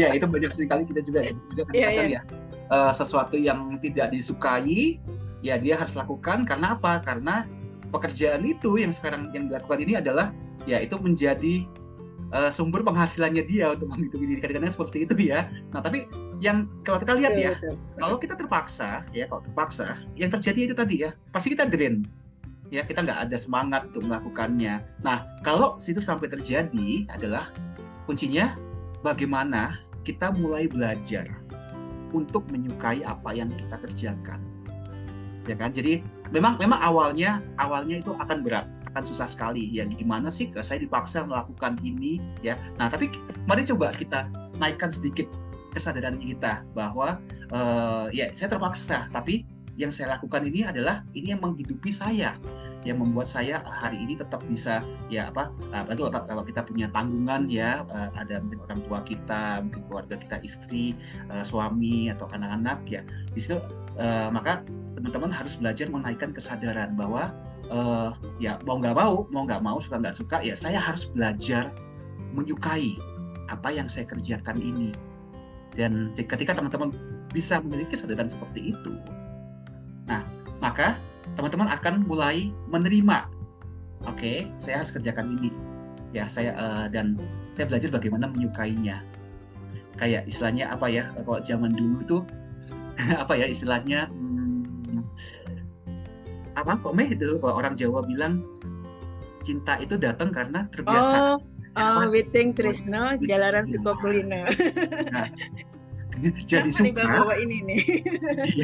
Ya 0.00 0.12
itu 0.16 0.24
banyak 0.24 0.52
sekali 0.52 0.82
kita 0.88 1.00
juga 1.04 1.20
juga 1.52 1.62
kan 1.68 1.74
yeah, 1.76 1.90
yeah. 1.92 2.08
ya 2.18 2.22
uh, 2.72 2.92
sesuatu 2.94 3.36
yang 3.36 3.76
tidak 3.82 4.14
disukai 4.14 4.96
ya 5.44 5.60
dia 5.60 5.76
harus 5.76 5.92
lakukan. 5.92 6.48
Karena 6.48 6.78
apa? 6.78 7.02
Karena 7.04 7.44
pekerjaan 7.90 8.46
itu 8.46 8.80
yang 8.80 8.94
sekarang 8.94 9.28
yang 9.34 9.50
dilakukan 9.50 9.82
ini 9.82 9.98
adalah 9.98 10.32
ya 10.64 10.78
itu 10.80 10.96
menjadi 10.96 11.66
uh, 12.32 12.48
sumber 12.48 12.86
penghasilannya 12.86 13.44
dia 13.44 13.74
untuk 13.74 13.90
menghidupi 13.92 14.24
diri. 14.24 14.40
Kadang-kadang 14.40 14.72
seperti 14.72 15.04
itu 15.04 15.14
ya. 15.18 15.50
Nah 15.74 15.82
tapi 15.82 16.06
yang 16.40 16.64
kalau 16.88 17.02
kita 17.04 17.12
lihat 17.20 17.36
ya 17.36 17.52
kalau 18.00 18.16
kita 18.16 18.32
terpaksa 18.32 19.04
ya 19.12 19.28
kalau 19.28 19.44
terpaksa 19.44 20.00
yang 20.16 20.32
terjadi 20.32 20.72
itu 20.72 20.74
tadi 20.74 21.04
ya 21.04 21.12
pasti 21.36 21.52
kita 21.52 21.68
drain 21.68 22.08
ya 22.70 22.86
kita 22.86 23.02
nggak 23.02 23.28
ada 23.28 23.36
semangat 23.36 23.86
untuk 23.92 24.06
melakukannya. 24.06 24.82
Nah 25.02 25.26
kalau 25.42 25.76
situ 25.82 25.98
sampai 25.98 26.30
terjadi 26.30 27.04
adalah 27.10 27.50
kuncinya 28.06 28.54
bagaimana 29.02 29.78
kita 30.06 30.32
mulai 30.32 30.70
belajar 30.70 31.26
untuk 32.10 32.46
menyukai 32.50 33.02
apa 33.06 33.30
yang 33.34 33.50
kita 33.54 33.76
kerjakan. 33.78 34.40
Ya 35.46 35.58
kan? 35.58 35.74
Jadi 35.74 36.02
memang 36.30 36.58
memang 36.62 36.78
awalnya 36.78 37.42
awalnya 37.58 38.00
itu 38.02 38.14
akan 38.16 38.46
berat 38.46 38.66
akan 38.94 39.02
susah 39.02 39.26
sekali. 39.26 39.66
Ya 39.70 39.86
gimana 39.86 40.30
sih 40.30 40.50
saya 40.62 40.82
dipaksa 40.82 41.26
melakukan 41.26 41.78
ini 41.82 42.22
ya. 42.42 42.54
Nah 42.78 42.86
tapi 42.90 43.10
mari 43.50 43.66
coba 43.66 43.94
kita 43.94 44.30
naikkan 44.58 44.94
sedikit 44.94 45.26
kesadaran 45.70 46.18
kita 46.18 46.66
bahwa 46.74 47.22
uh, 47.54 48.10
ya 48.10 48.30
saya 48.34 48.58
terpaksa 48.58 49.06
tapi 49.14 49.46
yang 49.80 49.88
saya 49.88 50.20
lakukan 50.20 50.44
ini 50.44 50.68
adalah 50.68 51.00
ini 51.16 51.32
yang 51.32 51.40
menghidupi 51.40 51.88
saya 51.88 52.36
yang 52.84 53.00
membuat 53.00 53.28
saya 53.28 53.60
hari 53.64 54.00
ini 54.00 54.16
tetap 54.16 54.40
bisa 54.48 54.80
ya 55.12 55.28
apa 55.28 55.52
apalagi 55.72 56.08
kalau 56.12 56.44
kita 56.44 56.64
punya 56.64 56.88
tanggungan 56.92 57.48
ya 57.48 57.84
eh, 57.88 58.10
ada 58.16 58.40
mungkin 58.44 58.60
orang 58.68 58.80
tua 58.84 58.98
kita 59.04 59.42
mungkin 59.64 59.80
keluarga 59.88 60.16
kita 60.20 60.36
istri 60.44 60.96
eh, 61.32 61.44
suami 61.44 62.12
atau 62.12 62.28
anak-anak 62.32 62.80
ya 62.88 63.00
di 63.32 63.40
situ 63.40 63.60
uh, 64.00 64.28
maka 64.32 64.64
teman-teman 64.96 65.32
harus 65.32 65.56
belajar 65.56 65.88
menaikkan 65.88 66.32
kesadaran 66.32 66.92
bahwa 66.92 67.32
ya 68.42 68.58
mau 68.66 68.82
nggak 68.82 68.98
mau 68.98 69.30
mau 69.30 69.46
nggak 69.46 69.62
mau 69.62 69.78
suka 69.78 70.02
nggak 70.02 70.16
suka 70.18 70.42
ya 70.42 70.58
saya 70.58 70.82
harus 70.82 71.06
belajar 71.06 71.70
menyukai 72.34 72.98
apa 73.50 73.74
yang 73.74 73.90
saya 73.90 74.06
kerjakan 74.06 74.62
ini. 74.62 74.94
Dan 75.74 76.14
ketika 76.14 76.54
teman-teman 76.54 76.94
bisa 77.30 77.62
memiliki 77.62 77.94
kesadaran 77.94 78.26
seperti 78.26 78.74
itu 78.74 78.94
nah 80.10 80.26
maka 80.58 80.98
teman-teman 81.38 81.70
akan 81.70 82.04
mulai 82.04 82.50
menerima. 82.68 83.30
Oke 84.08 84.16
okay, 84.16 84.38
saya 84.58 84.82
harus 84.82 84.90
kerjakan 84.90 85.38
ini. 85.38 85.50
Ya 86.10 86.26
saya 86.26 86.56
uh, 86.58 86.86
dan 86.90 87.14
saya 87.54 87.70
belajar 87.70 87.94
bagaimana 87.94 88.26
menyukainya. 88.26 89.04
Kayak 89.96 90.26
istilahnya 90.26 90.72
apa 90.72 90.90
ya 90.90 91.06
kalau 91.22 91.38
zaman 91.44 91.76
dulu 91.76 91.98
tuh 92.08 92.22
apa 93.22 93.36
ya 93.36 93.46
istilahnya 93.46 94.10
hmm, 94.10 95.04
apa 96.58 96.80
kok 96.80 96.92
meh 96.96 97.08
itu 97.08 97.38
kalau 97.38 97.54
orang 97.60 97.78
Jawa 97.78 98.02
bilang 98.02 98.42
cinta 99.44 99.78
itu 99.78 99.96
datang 99.96 100.34
karena 100.34 100.66
terbiasa. 100.72 101.36
Oh, 101.36 101.36
oh 101.78 102.04
Witing 102.10 102.52
Trisno 102.52 103.16
Jalaran 103.22 103.64
Sukokulina. 103.64 104.48
Nah, 105.14 105.28
jadi 106.50 106.70
suka 106.70 107.34
ini 107.38 107.56
nih 107.64 107.82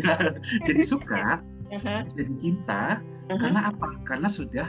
ya, 0.02 0.36
jadi 0.66 0.82
suka 0.82 1.40
uh-huh. 1.72 2.00
jadi 2.14 2.32
cinta 2.36 3.00
uh-huh. 3.00 3.38
karena 3.38 3.60
apa? 3.70 3.88
Karena 4.06 4.28
sudah 4.30 4.68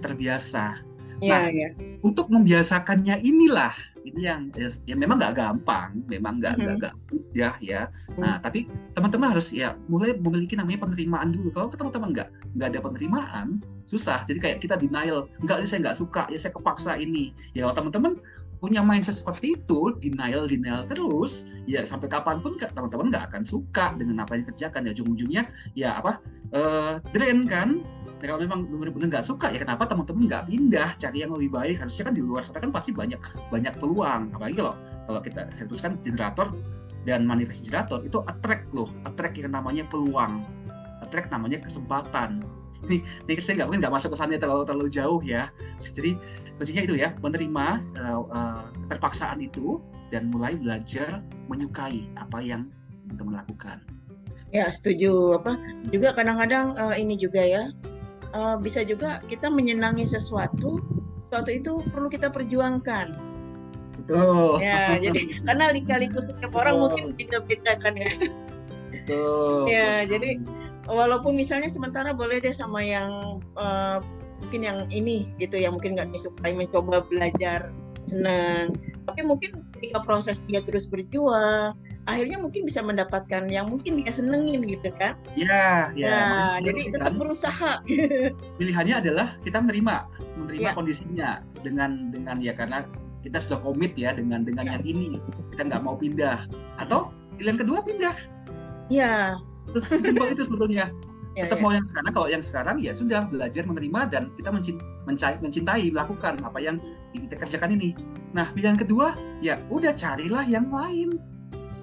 terbiasa. 0.00 0.80
Yeah, 1.18 1.34
nah, 1.34 1.46
yeah. 1.50 1.70
untuk 2.06 2.30
membiasakannya 2.30 3.18
inilah 3.26 3.74
ini 4.06 4.22
yang 4.30 4.54
ya, 4.54 4.70
ya 4.86 4.94
memang 4.94 5.18
nggak 5.18 5.34
gampang, 5.34 5.98
memang 6.06 6.38
nggak 6.38 6.54
nggak 6.78 6.94
uh-huh. 6.94 7.10
mudah 7.10 7.54
ya. 7.58 7.90
Uh-huh. 7.90 8.22
Nah, 8.22 8.34
tapi 8.38 8.70
teman-teman 8.94 9.34
harus 9.34 9.50
ya 9.50 9.74
mulai 9.90 10.14
memiliki 10.14 10.54
namanya 10.54 10.86
penerimaan 10.86 11.34
dulu. 11.34 11.50
Kalau 11.50 11.74
teman-teman 11.74 12.14
nggak 12.14 12.28
nggak 12.54 12.68
ada 12.70 12.80
penerimaan, 12.80 13.58
susah. 13.90 14.22
Jadi 14.30 14.38
kayak 14.38 14.58
kita 14.62 14.78
denial, 14.78 15.26
nggak 15.42 15.66
saya 15.66 15.90
nggak 15.90 15.98
suka, 15.98 16.30
ya 16.30 16.38
saya 16.38 16.54
kepaksa 16.54 16.94
ini. 16.94 17.34
Ya 17.50 17.66
kalau 17.66 17.82
teman-teman 17.82 18.12
punya 18.58 18.82
mindset 18.82 19.22
seperti 19.22 19.54
itu 19.54 19.94
denial 20.02 20.50
denial 20.50 20.82
terus 20.84 21.46
ya 21.64 21.86
sampai 21.86 22.10
kapan 22.10 22.42
pun 22.42 22.58
teman-teman 22.58 23.10
nggak 23.14 23.30
akan 23.32 23.42
suka 23.46 23.94
dengan 23.94 24.26
apa 24.26 24.36
yang 24.36 24.46
dikerjakan. 24.46 24.86
Ya 24.86 24.92
ujung-ujungnya 24.94 25.42
ya 25.78 25.98
apa 25.98 26.18
uh, 26.52 26.98
drain 27.14 27.46
kan? 27.46 27.82
Nah, 28.18 28.26
kalau 28.34 28.42
memang 28.42 28.66
benar-benar 28.66 29.18
nggak 29.18 29.26
suka 29.26 29.54
ya 29.54 29.62
kenapa 29.62 29.86
teman-teman 29.86 30.26
nggak 30.26 30.44
pindah? 30.50 30.88
Cari 30.98 31.22
yang 31.22 31.32
lebih 31.34 31.54
baik. 31.54 31.76
Harusnya 31.78 32.10
kan 32.10 32.14
di 32.18 32.22
luar 32.22 32.42
sana 32.42 32.58
kan 32.58 32.74
pasti 32.74 32.90
banyak 32.90 33.20
banyak 33.54 33.74
peluang. 33.78 34.34
Apalagi 34.34 34.58
kalau 34.58 34.74
kalau 35.06 35.20
kita 35.22 35.40
teruskan 35.62 35.96
generator 36.02 36.50
dan 37.06 37.22
manifest 37.22 37.64
generator 37.64 38.02
itu 38.02 38.18
attract 38.26 38.66
loh. 38.74 38.90
Attract 39.06 39.38
yang 39.38 39.54
namanya 39.54 39.86
peluang. 39.86 40.42
Attract 40.98 41.30
namanya 41.30 41.62
kesempatan 41.62 42.42
nih 42.88 43.00
nih 43.28 43.34
saya 43.38 43.62
nggak 43.62 43.68
mungkin 43.68 43.80
nggak 43.84 43.94
masuk 43.94 44.10
ke 44.12 44.18
sana 44.18 44.40
terlalu 44.40 44.64
terlalu 44.64 44.88
jauh 44.90 45.20
ya. 45.22 45.52
Jadi 45.80 46.18
kuncinya 46.58 46.82
itu 46.84 46.94
ya 46.98 47.14
menerima 47.22 47.66
uh, 48.00 48.22
uh, 48.28 48.64
terpaksaan 48.90 49.44
itu 49.44 49.78
dan 50.08 50.32
mulai 50.32 50.56
belajar 50.56 51.20
menyukai 51.52 52.08
apa 52.16 52.40
yang 52.40 52.68
teman-teman 53.08 53.44
lakukan 53.44 53.78
ya 54.52 54.68
setuju. 54.72 55.40
Apa 55.40 55.56
juga 55.92 56.16
kadang-kadang 56.16 56.76
uh, 56.76 56.96
ini 56.96 57.16
juga 57.20 57.40
ya 57.40 57.62
uh, 58.32 58.56
bisa 58.56 58.84
juga 58.84 59.20
kita 59.28 59.48
menyenangi 59.48 60.08
sesuatu 60.08 60.80
sesuatu 61.28 61.50
itu 61.52 61.72
perlu 61.92 62.08
kita 62.08 62.32
perjuangkan. 62.32 63.12
Betul. 64.04 64.62
Ya 64.64 64.96
jadi 64.96 65.20
karena 65.46 65.64
lika-liku 65.74 66.20
setiap 66.24 66.56
orang 66.56 66.80
mungkin 66.80 67.12
beda-beda 67.12 67.76
kan 67.76 67.94
ya. 67.96 68.12
Betul 68.88 69.68
ya 69.68 70.04
jadi 70.04 70.40
walaupun 70.88 71.36
misalnya 71.36 71.68
sementara 71.68 72.16
boleh 72.16 72.40
deh 72.40 72.52
sama 72.52 72.80
yang 72.80 73.38
uh, 73.54 74.00
mungkin 74.40 74.64
yang 74.64 74.78
ini 74.88 75.28
gitu 75.36 75.60
yang 75.60 75.76
mungkin 75.76 75.94
nggak 75.94 76.10
disukai 76.10 76.56
mencoba 76.56 77.04
belajar 77.04 77.68
senang 78.08 78.72
tapi 79.04 79.20
mungkin 79.20 79.60
ketika 79.76 80.00
proses 80.00 80.40
dia 80.48 80.64
terus 80.64 80.88
berjuang 80.88 81.76
akhirnya 82.08 82.40
mungkin 82.40 82.64
bisa 82.64 82.80
mendapatkan 82.80 83.44
yang 83.52 83.68
mungkin 83.68 84.00
dia 84.00 84.08
senengin 84.08 84.64
gitu 84.64 84.88
kan. 84.96 85.12
Ya 85.36 85.92
ya 85.92 86.08
nah, 86.08 86.56
jadi 86.64 86.88
tetap 86.88 87.12
kan, 87.12 87.20
berusaha. 87.20 87.72
Pilihannya 88.56 89.04
adalah 89.04 89.36
kita 89.44 89.60
menerima 89.60 90.08
menerima 90.40 90.70
ya. 90.72 90.72
kondisinya 90.72 91.28
dengan 91.60 92.08
dengan 92.08 92.40
ya 92.40 92.56
karena 92.56 92.80
kita 93.20 93.44
sudah 93.44 93.60
komit 93.60 93.92
ya 93.92 94.16
dengan 94.16 94.40
dengan 94.48 94.64
ya. 94.64 94.80
yang 94.80 94.84
ini. 94.88 95.20
Kita 95.52 95.68
nggak 95.68 95.84
mau 95.84 96.00
pindah. 96.00 96.48
Atau 96.80 97.12
pilihan 97.36 97.60
kedua 97.60 97.84
pindah. 97.84 98.16
Ya 98.88 99.36
Simpel 99.76 100.32
itu 100.32 100.44
sebetulnya. 100.48 100.92
Ya, 101.36 101.46
Tetap 101.46 101.60
ya. 101.60 101.62
mau 101.62 101.70
yang 101.70 101.86
sekarang, 101.86 102.10
kalau 102.10 102.28
yang 102.28 102.42
sekarang 102.42 102.76
ya 102.82 102.90
sudah 102.90 103.22
belajar 103.30 103.62
menerima 103.62 104.00
dan 104.10 104.22
kita 104.34 104.50
mencintai, 104.50 105.38
mencintai 105.38 105.86
melakukan 105.94 106.42
apa 106.42 106.58
yang 106.58 106.82
kita 107.14 107.38
kerjakan 107.38 107.78
ini. 107.78 107.94
Nah 108.34 108.50
pilihan 108.52 108.74
kedua 108.74 109.14
ya 109.38 109.62
udah 109.70 109.94
carilah 109.94 110.42
yang 110.50 110.66
lain, 110.66 111.22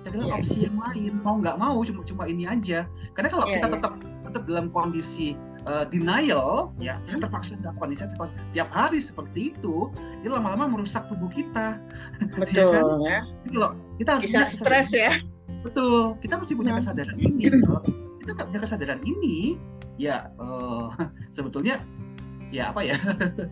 carilah 0.03 0.27
ya. 0.27 0.35
opsi 0.35 0.57
yang 0.67 0.75
lain. 0.75 1.23
Mau 1.23 1.39
nggak 1.39 1.55
mau 1.55 1.79
cuma 1.87 2.03
cuma 2.03 2.23
ini 2.27 2.43
aja. 2.43 2.83
Karena 3.15 3.31
kalau 3.31 3.47
ya, 3.47 3.63
kita 3.63 3.67
ya. 3.71 3.73
tetap 3.79 3.93
tetap 4.27 4.43
dalam 4.43 4.67
kondisi 4.75 5.39
uh, 5.69 5.85
denial, 5.87 6.75
ya 6.77 6.99
hmm. 6.99 7.05
saya 7.05 7.17
terpaksa 7.23 7.55
melakukan 7.61 7.87
ini, 7.87 7.97
saya 7.97 8.09
terpaksa 8.11 8.33
tiap 8.51 8.69
hari 8.75 8.99
seperti 8.99 9.39
itu, 9.55 9.89
itu 10.21 10.31
lama-lama 10.31 10.67
merusak 10.67 11.07
tubuh 11.07 11.29
kita. 11.31 11.79
Betul 12.35 12.59
ya. 12.59 12.65
Kan? 12.75 12.85
ya. 13.01 13.19
Jadi 13.45 13.55
kalau 13.55 13.71
kita 13.97 14.09
harus 14.19 14.23
bisa 14.27 14.39
stres 14.51 14.89
ya. 14.91 15.11
Betul, 15.65 16.21
kita 16.21 16.37
mesti 16.37 16.53
punya 16.53 16.77
kesadaran 16.77 17.17
ini. 17.17 17.49
Kalau 17.65 17.81
kita 18.21 18.31
nggak 18.37 18.47
punya 18.53 18.61
kesadaran 18.61 19.01
ini, 19.01 19.57
ya 19.97 20.29
uh, 20.37 20.93
sebetulnya 21.35 21.81
ya 22.53 22.69
apa 22.69 22.85
ya 22.85 22.93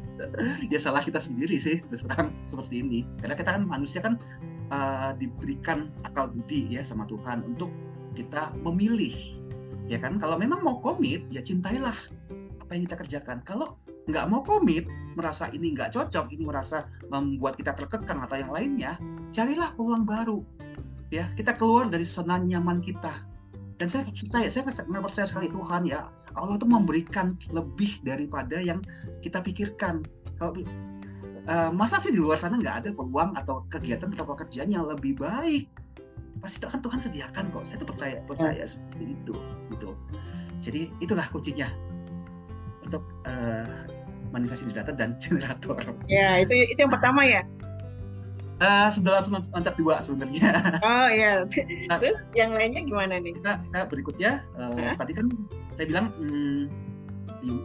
ya 0.72 0.80
salah 0.80 1.02
kita 1.02 1.18
sendiri 1.18 1.58
sih 1.58 1.82
terus 1.90 2.06
seperti 2.46 2.86
ini. 2.86 3.02
Karena 3.18 3.34
kita 3.34 3.50
kan 3.58 3.66
manusia 3.66 4.06
kan 4.06 4.22
uh, 4.70 5.18
diberikan 5.18 5.90
akal 6.06 6.30
budi 6.30 6.70
ya 6.70 6.86
sama 6.86 7.10
Tuhan 7.10 7.42
untuk 7.50 7.74
kita 8.14 8.54
memilih 8.62 9.18
ya 9.90 9.98
kan? 9.98 10.22
Kalau 10.22 10.38
memang 10.38 10.62
mau 10.62 10.78
komit 10.86 11.26
ya 11.34 11.42
cintailah 11.42 11.98
apa 12.62 12.72
yang 12.78 12.86
kita 12.86 13.02
kerjakan. 13.02 13.42
Kalau 13.42 13.82
nggak 14.06 14.30
mau 14.30 14.46
komit 14.46 14.86
merasa 15.18 15.50
ini 15.50 15.74
nggak 15.74 15.98
cocok 15.98 16.30
ini 16.30 16.46
merasa 16.46 16.86
membuat 17.10 17.58
kita 17.58 17.74
terkekang 17.74 18.22
atau 18.22 18.38
yang 18.38 18.52
lainnya 18.54 18.92
carilah 19.34 19.74
peluang 19.74 20.06
baru 20.06 20.46
ya 21.14 21.30
kita 21.38 21.54
keluar 21.54 21.86
dari 21.94 22.02
zona 22.02 22.42
nyaman 22.42 22.82
kita. 22.82 23.22
Dan 23.78 23.88
saya 23.90 24.10
percaya 24.10 24.50
saya 24.50 24.66
nggak 24.66 25.04
percaya 25.06 25.26
sekali 25.30 25.54
Tuhan 25.54 25.86
ya 25.86 26.10
Allah 26.34 26.58
itu 26.58 26.66
memberikan 26.66 27.38
lebih 27.54 28.02
daripada 28.02 28.58
yang 28.58 28.82
kita 29.22 29.46
pikirkan. 29.46 30.02
Kalau 30.42 30.58
uh, 31.46 31.70
masa 31.70 32.02
sih 32.02 32.10
di 32.10 32.18
luar 32.18 32.42
sana 32.42 32.58
nggak 32.58 32.86
ada 32.86 32.90
peluang 32.98 33.38
atau 33.38 33.62
kegiatan 33.70 34.10
atau 34.18 34.26
pekerjaan 34.26 34.74
yang 34.74 34.90
lebih 34.90 35.14
baik? 35.22 35.70
Pasti 36.42 36.66
kan 36.66 36.82
Tuhan 36.82 36.98
sediakan 36.98 37.54
kok. 37.54 37.64
Saya 37.70 37.78
tuh 37.86 37.90
percaya 37.94 38.18
percaya 38.26 38.66
seperti 38.66 39.14
itu 39.14 39.36
gitu. 39.70 39.94
Jadi 40.66 40.90
itulah 41.04 41.28
kuncinya 41.30 41.70
untuk 42.82 43.06
uh, 43.30 43.86
manifestasi 44.34 44.74
generator 44.74 44.96
dan 44.98 45.14
generator. 45.24 45.78
Ya 46.10 46.42
itu 46.42 46.74
itu 46.74 46.80
yang 46.82 46.94
pertama 46.94 47.22
ya 47.22 47.46
Uh, 48.64 48.88
sebelah 48.88 49.20
loncat 49.28 49.76
dua 49.76 50.00
sebenarnya. 50.00 50.56
Oh 50.88 51.08
iya. 51.12 51.44
Nah, 51.92 52.00
Terus 52.00 52.32
yang 52.32 52.56
lainnya 52.56 52.88
gimana 52.88 53.20
nih? 53.20 53.36
Kita, 53.36 53.60
kita 53.68 53.80
berikutnya 53.92 54.32
uh, 54.56 54.96
tadi 54.96 55.12
kan 55.12 55.28
saya 55.76 55.86
bilang 55.92 56.16
hmm, 56.16 56.72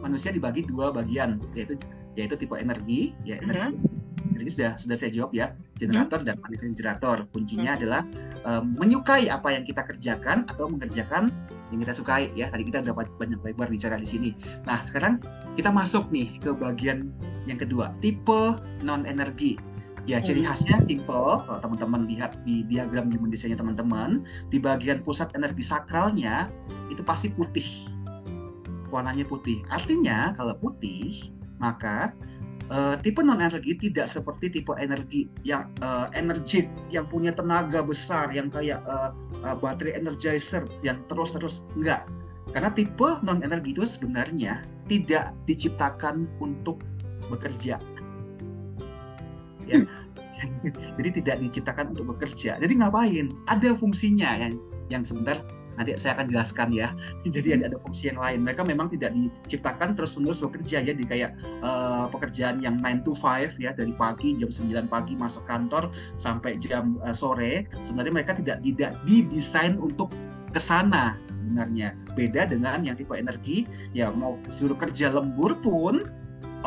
manusia 0.03 0.35
dibagi 0.35 0.67
dua 0.67 0.91
bagian 0.91 1.39
yaitu 1.55 1.79
yaitu 2.19 2.35
tipe 2.35 2.55
energi 2.59 3.15
ya 3.23 3.39
energi. 3.39 3.79
Uh 3.79 3.79
-huh. 3.79 4.35
Energi 4.35 4.51
sudah 4.59 4.71
sudah 4.75 4.95
saya 4.99 5.11
jawab 5.15 5.31
ya 5.31 5.55
generator 5.79 6.19
-huh. 6.19 6.35
dan 6.35 6.35
generator 6.75 7.17
kuncinya 7.31 7.75
-huh. 7.75 7.79
adalah 7.79 8.01
um, 8.43 8.75
menyukai 8.75 9.31
apa 9.31 9.55
yang 9.55 9.63
kita 9.63 9.87
kerjakan 9.87 10.43
atau 10.51 10.67
mengerjakan 10.67 11.31
yang 11.69 11.79
kita 11.85 11.93
sukai 11.95 12.33
ya 12.33 12.49
tadi 12.49 12.65
kita 12.65 12.81
dapat 12.81 13.07
banyak 13.15 13.39
lebar 13.45 13.71
bicara 13.71 13.95
di 13.95 14.07
sini. 14.09 14.29
Nah 14.65 14.81
sekarang 14.81 15.21
kita 15.55 15.69
masuk 15.69 16.09
nih 16.11 16.41
ke 16.41 16.51
bagian 16.51 17.13
yang 17.45 17.61
kedua 17.61 17.93
tipe 18.01 18.57
non 18.83 19.05
energi 19.05 19.55
Ya, 20.07 20.23
ciri 20.23 20.45
hmm. 20.45 20.49
khasnya 20.49 20.77
simple. 20.85 21.43
Kalau 21.43 21.59
teman-teman 21.59 22.07
lihat 22.07 22.39
di 22.47 22.63
diagram 22.67 23.11
human 23.11 23.33
desainnya 23.33 23.59
teman-teman, 23.59 24.23
di 24.53 24.61
bagian 24.61 25.03
pusat 25.03 25.31
energi 25.35 25.65
sakralnya 25.65 26.47
itu 26.87 27.03
pasti 27.03 27.33
putih. 27.33 27.67
Warnanya 28.89 29.27
putih. 29.27 29.61
Artinya 29.69 30.33
kalau 30.39 30.55
putih, 30.57 31.29
maka 31.59 32.15
uh, 32.71 32.95
tipe 33.01 33.21
non 33.21 33.41
energi 33.41 33.75
tidak 33.77 34.09
seperti 34.09 34.61
tipe 34.61 34.73
energi 34.79 35.29
yang 35.45 35.69
uh, 35.83 36.07
energik, 36.15 36.69
yang 36.89 37.05
punya 37.05 37.35
tenaga 37.35 37.83
besar, 37.83 38.31
yang 38.33 38.49
kayak 38.49 38.81
uh, 38.87 39.13
uh, 39.43 39.55
baterai 39.57 39.99
energizer 39.99 40.65
yang 40.81 40.97
terus-terus 41.11 41.65
enggak. 41.77 42.07
Karena 42.49 42.73
tipe 42.73 43.21
non 43.21 43.45
energi 43.45 43.77
itu 43.77 43.85
sebenarnya 43.85 44.65
tidak 44.89 45.37
diciptakan 45.45 46.25
untuk 46.41 46.81
bekerja. 47.29 47.77
Ya. 49.69 49.85
jadi 50.97 51.09
tidak 51.21 51.35
diciptakan 51.45 51.93
untuk 51.93 52.15
bekerja. 52.15 52.57
Jadi 52.57 52.73
ngapain? 52.79 53.35
Ada 53.47 53.75
fungsinya 53.77 54.29
yang 54.39 54.53
yang 54.89 55.05
sebentar 55.05 55.37
nanti 55.79 55.95
saya 55.95 56.19
akan 56.19 56.27
jelaskan 56.27 56.75
ya. 56.75 56.91
Jadi 57.35 57.55
ada, 57.55 57.71
ada 57.71 57.77
fungsi 57.79 58.11
yang 58.11 58.19
lain. 58.19 58.43
Mereka 58.43 58.67
memang 58.67 58.91
tidak 58.91 59.15
diciptakan 59.15 59.95
terus-menerus 59.95 60.43
bekerja 60.43 60.83
ya 60.83 60.91
di 60.91 61.07
kayak 61.07 61.39
uh, 61.63 62.11
pekerjaan 62.11 62.59
yang 62.59 62.83
9 62.83 63.07
to 63.07 63.15
5 63.15 63.55
ya 63.63 63.71
dari 63.71 63.95
pagi 63.95 64.35
jam 64.35 64.51
9 64.51 64.91
pagi 64.91 65.15
masuk 65.15 65.47
kantor 65.47 65.87
sampai 66.19 66.59
jam 66.59 66.99
uh, 67.07 67.15
sore. 67.15 67.63
Sebenarnya 67.87 68.11
mereka 68.11 68.35
tidak 68.35 68.59
tidak 68.59 68.99
didesain 69.07 69.79
untuk 69.79 70.11
ke 70.51 70.59
sana 70.59 71.15
sebenarnya. 71.31 71.95
Beda 72.17 72.43
dengan 72.43 72.83
yang 72.83 72.99
tipe 72.99 73.15
energi 73.15 73.63
ya 73.95 74.11
mau 74.11 74.35
suruh 74.51 74.75
kerja 74.75 75.15
lembur 75.15 75.55
pun 75.63 76.03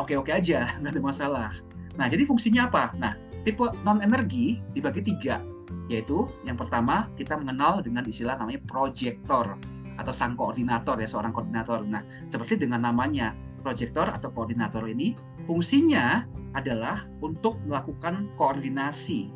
oke-oke 0.01 0.33
aja, 0.33 0.65
nggak 0.81 0.97
ada 0.97 1.03
masalah. 1.03 1.51
Nah, 1.97 2.09
jadi 2.09 2.25
fungsinya 2.25 2.69
apa? 2.69 2.93
Nah, 2.97 3.13
Tipe 3.43 3.67
non 3.83 3.99
energi 3.99 4.63
dibagi 4.71 5.03
tiga, 5.03 5.43
yaitu 5.91 6.31
yang 6.47 6.55
pertama 6.55 7.11
kita 7.19 7.35
mengenal 7.35 7.83
dengan 7.83 8.07
istilah 8.07 8.39
namanya 8.39 8.63
proyektor 8.71 9.59
atau 9.99 10.13
sang 10.15 10.39
koordinator 10.39 10.95
ya 10.95 11.11
seorang 11.11 11.35
koordinator. 11.35 11.83
Nah, 11.83 12.07
seperti 12.31 12.63
dengan 12.63 12.87
namanya 12.87 13.35
proyektor 13.59 14.07
atau 14.07 14.31
koordinator 14.31 14.87
ini 14.87 15.11
fungsinya 15.43 16.23
adalah 16.55 17.03
untuk 17.19 17.59
melakukan 17.67 18.31
koordinasi. 18.39 19.27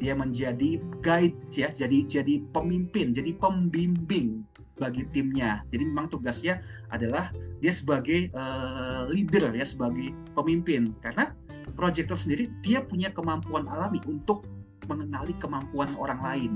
Dia 0.00 0.16
menjadi 0.16 0.80
guide 1.04 1.36
ya, 1.52 1.68
jadi 1.76 2.08
jadi 2.08 2.40
pemimpin, 2.56 3.12
jadi 3.12 3.36
pembimbing 3.36 4.48
bagi 4.80 5.04
timnya. 5.12 5.60
Jadi 5.72 5.88
memang 5.88 6.08
tugasnya 6.08 6.64
adalah 6.88 7.32
dia 7.60 7.72
sebagai 7.72 8.32
uh, 8.32 9.08
leader 9.12 9.52
ya, 9.52 9.64
sebagai 9.64 10.16
pemimpin. 10.32 10.96
Karena 11.04 11.36
projector 11.76 12.16
sendiri 12.16 12.48
dia 12.64 12.80
punya 12.82 13.12
kemampuan 13.12 13.68
alami 13.68 14.00
untuk 14.08 14.48
mengenali 14.88 15.36
kemampuan 15.38 15.92
orang 16.00 16.20
lain. 16.24 16.52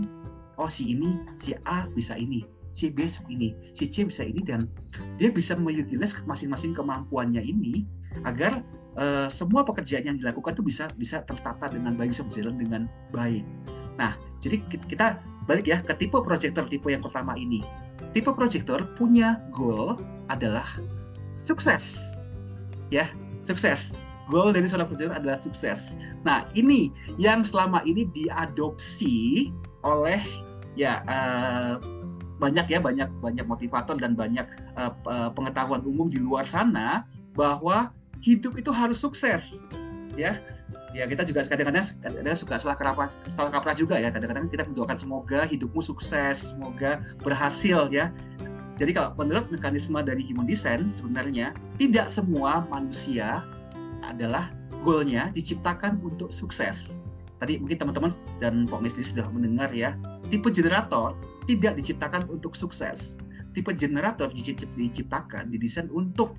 Oh 0.56 0.68
si 0.68 0.92
ini, 0.92 1.20
si 1.40 1.56
A 1.68 1.88
bisa 1.92 2.16
ini, 2.16 2.44
si 2.72 2.92
B 2.92 3.04
ini, 3.28 3.52
si 3.72 3.88
C 3.88 4.04
bisa 4.04 4.24
ini 4.24 4.40
dan 4.44 4.68
dia 5.16 5.32
bisa 5.32 5.56
mengutilize 5.56 6.16
masing-masing 6.24 6.76
kemampuannya 6.76 7.40
ini 7.40 7.84
agar 8.28 8.60
uh, 9.00 9.28
semua 9.32 9.64
pekerjaan 9.64 10.04
yang 10.04 10.16
dilakukan 10.20 10.56
itu 10.56 10.64
bisa 10.64 10.92
bisa 11.00 11.24
tertata 11.24 11.72
dengan 11.72 11.96
baik, 11.96 12.12
bisa 12.12 12.24
berjalan 12.26 12.56
dengan 12.60 12.82
baik. 13.12 13.44
Nah, 13.96 14.16
jadi 14.44 14.60
kita 14.68 15.20
balik 15.48 15.68
ya 15.68 15.80
ke 15.80 15.96
tipe 15.96 16.16
proyektor 16.20 16.68
tipe 16.68 16.88
yang 16.92 17.00
pertama 17.00 17.36
ini. 17.36 17.64
Tipe 18.12 18.28
proyektor 18.32 18.84
punya 19.00 19.40
goal 19.52 19.96
adalah 20.28 20.66
sukses. 21.32 22.26
Ya, 22.90 23.06
sukses 23.40 24.02
goal 24.30 24.54
dari 24.54 24.70
seorang 24.70 24.86
presiden 24.86 25.10
adalah 25.10 25.42
sukses. 25.42 25.98
Nah, 26.22 26.46
ini 26.54 26.94
yang 27.18 27.42
selama 27.42 27.82
ini 27.82 28.06
diadopsi 28.14 29.50
oleh 29.82 30.22
ya 30.78 31.02
uh, 31.10 31.82
banyak 32.40 32.70
ya 32.72 32.78
banyak 32.80 33.10
banyak 33.20 33.44
motivator 33.44 33.98
dan 33.98 34.16
banyak 34.16 34.46
uh, 34.78 34.94
pengetahuan 35.34 35.84
umum 35.84 36.08
di 36.08 36.16
luar 36.16 36.46
sana 36.48 37.04
bahwa 37.36 37.92
hidup 38.24 38.56
itu 38.56 38.70
harus 38.70 39.02
sukses 39.02 39.68
ya. 40.16 40.38
Ya 40.90 41.06
kita 41.06 41.22
juga 41.22 41.46
kadang-kadang 41.46 41.86
kadang 42.02 42.34
suka 42.34 42.58
salah 42.58 42.74
kaprah 42.74 43.14
salah 43.30 43.50
kaprah 43.54 43.78
juga 43.78 43.94
ya. 43.94 44.10
Kadang-kadang 44.10 44.50
kita 44.50 44.66
mendoakan 44.66 44.98
semoga 44.98 45.46
hidupmu 45.46 45.78
sukses 45.78 46.50
semoga 46.50 46.98
berhasil 47.22 47.86
ya. 47.94 48.10
Jadi 48.80 48.96
kalau 48.96 49.12
menurut 49.14 49.52
mekanisme 49.52 50.00
dari 50.00 50.24
human 50.24 50.48
design 50.48 50.88
sebenarnya 50.88 51.52
tidak 51.76 52.08
semua 52.08 52.64
manusia 52.72 53.44
adalah 54.06 54.52
goalnya 54.80 55.28
diciptakan 55.32 56.00
untuk 56.00 56.32
sukses. 56.32 57.04
Tadi 57.40 57.56
mungkin 57.56 57.80
teman-teman 57.80 58.12
dan 58.36 58.68
Pak 58.68 58.80
Mistri 58.84 59.04
sudah 59.04 59.28
mendengar 59.32 59.72
ya, 59.72 59.96
tipe 60.28 60.52
generator 60.52 61.16
tidak 61.48 61.80
diciptakan 61.80 62.28
untuk 62.28 62.52
sukses. 62.52 63.16
Tipe 63.56 63.72
generator 63.74 64.28
diciptakan, 64.76 65.48
didesain 65.50 65.88
untuk 65.90 66.36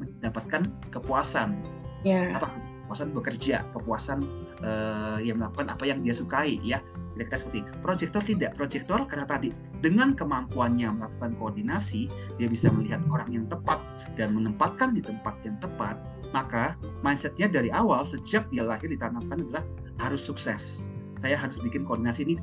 mendapatkan 0.00 0.70
kepuasan. 0.94 1.58
Yeah. 2.06 2.32
Apa? 2.38 2.48
Kepuasan 2.86 3.10
bekerja, 3.14 3.66
kepuasan 3.74 4.24
uh, 4.64 5.18
yang 5.22 5.38
melakukan 5.38 5.70
apa 5.70 5.84
yang 5.86 6.00
dia 6.00 6.14
sukai 6.14 6.58
ya. 6.62 6.80
Kira-kira 7.14 7.36
seperti 7.42 7.60
proyektor 7.84 8.22
tidak. 8.24 8.50
Proyektor 8.56 9.04
karena 9.04 9.26
tadi 9.28 9.48
dengan 9.84 10.16
kemampuannya 10.16 10.88
melakukan 10.94 11.36
koordinasi, 11.36 12.08
dia 12.40 12.48
bisa 12.48 12.72
melihat 12.72 13.02
orang 13.12 13.28
yang 13.34 13.44
tepat 13.50 13.82
dan 14.16 14.32
menempatkan 14.32 14.96
di 14.96 15.04
tempat 15.04 15.36
yang 15.44 15.60
tepat 15.60 16.00
maka 16.30 16.78
mindsetnya 17.02 17.50
dari 17.50 17.68
awal 17.74 18.06
sejak 18.06 18.46
dia 18.50 18.66
lahir 18.66 18.90
ditanamkan 18.90 19.42
adalah 19.46 19.64
harus 20.00 20.22
sukses. 20.22 20.88
Saya 21.20 21.36
harus 21.36 21.60
bikin 21.60 21.84
koordinasi 21.84 22.24
ini, 22.24 22.36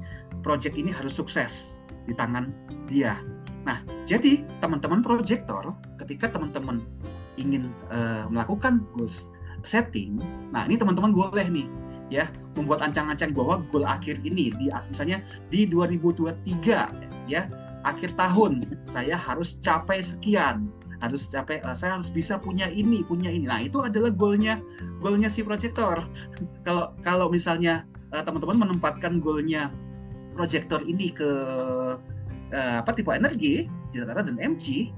project 0.46 0.78
ini 0.78 0.94
harus 0.94 1.18
sukses 1.18 1.86
di 2.06 2.14
tangan 2.14 2.54
dia. 2.86 3.18
Nah, 3.66 3.84
jadi 4.08 4.46
teman-teman 4.64 5.04
proyektor, 5.04 5.76
ketika 6.00 6.32
teman-teman 6.32 6.86
ingin 7.36 7.74
uh, 7.90 8.30
melakukan 8.30 8.86
goals 8.96 9.28
setting, 9.66 10.22
nah 10.54 10.64
ini 10.70 10.78
teman-teman 10.78 11.12
boleh 11.12 11.48
nih 11.50 11.68
ya 12.08 12.24
membuat 12.56 12.80
ancang-ancang 12.80 13.36
bahwa 13.36 13.60
goal 13.68 13.84
akhir 13.84 14.16
ini 14.24 14.56
di 14.56 14.72
misalnya 14.88 15.20
di 15.52 15.68
2023 15.68 16.40
ya 17.28 17.52
akhir 17.84 18.16
tahun 18.16 18.64
saya 18.88 19.20
harus 19.20 19.60
capai 19.60 20.00
sekian 20.00 20.72
harus 21.04 21.30
capai 21.30 21.62
uh, 21.62 21.78
saya 21.78 22.00
harus 22.00 22.10
bisa 22.10 22.42
punya 22.42 22.68
ini 22.74 23.06
punya 23.06 23.30
ini. 23.30 23.46
Nah 23.46 23.62
itu 23.62 23.82
adalah 23.86 24.10
goalnya 24.10 24.62
goalnya 25.02 25.30
si 25.30 25.46
proyektor 25.46 26.02
kalau 26.66 26.94
kalau 27.06 27.28
misalnya 27.30 27.86
uh, 28.14 28.24
teman-teman 28.26 28.68
menempatkan 28.68 29.22
goalnya 29.22 29.70
proyektor 30.34 30.82
ini 30.86 31.14
ke 31.14 31.30
uh, 32.54 32.76
apa 32.82 32.92
tipe 32.94 33.10
energi 33.14 33.70
Jakarta 33.94 34.26
dan 34.26 34.38
MG 34.38 34.94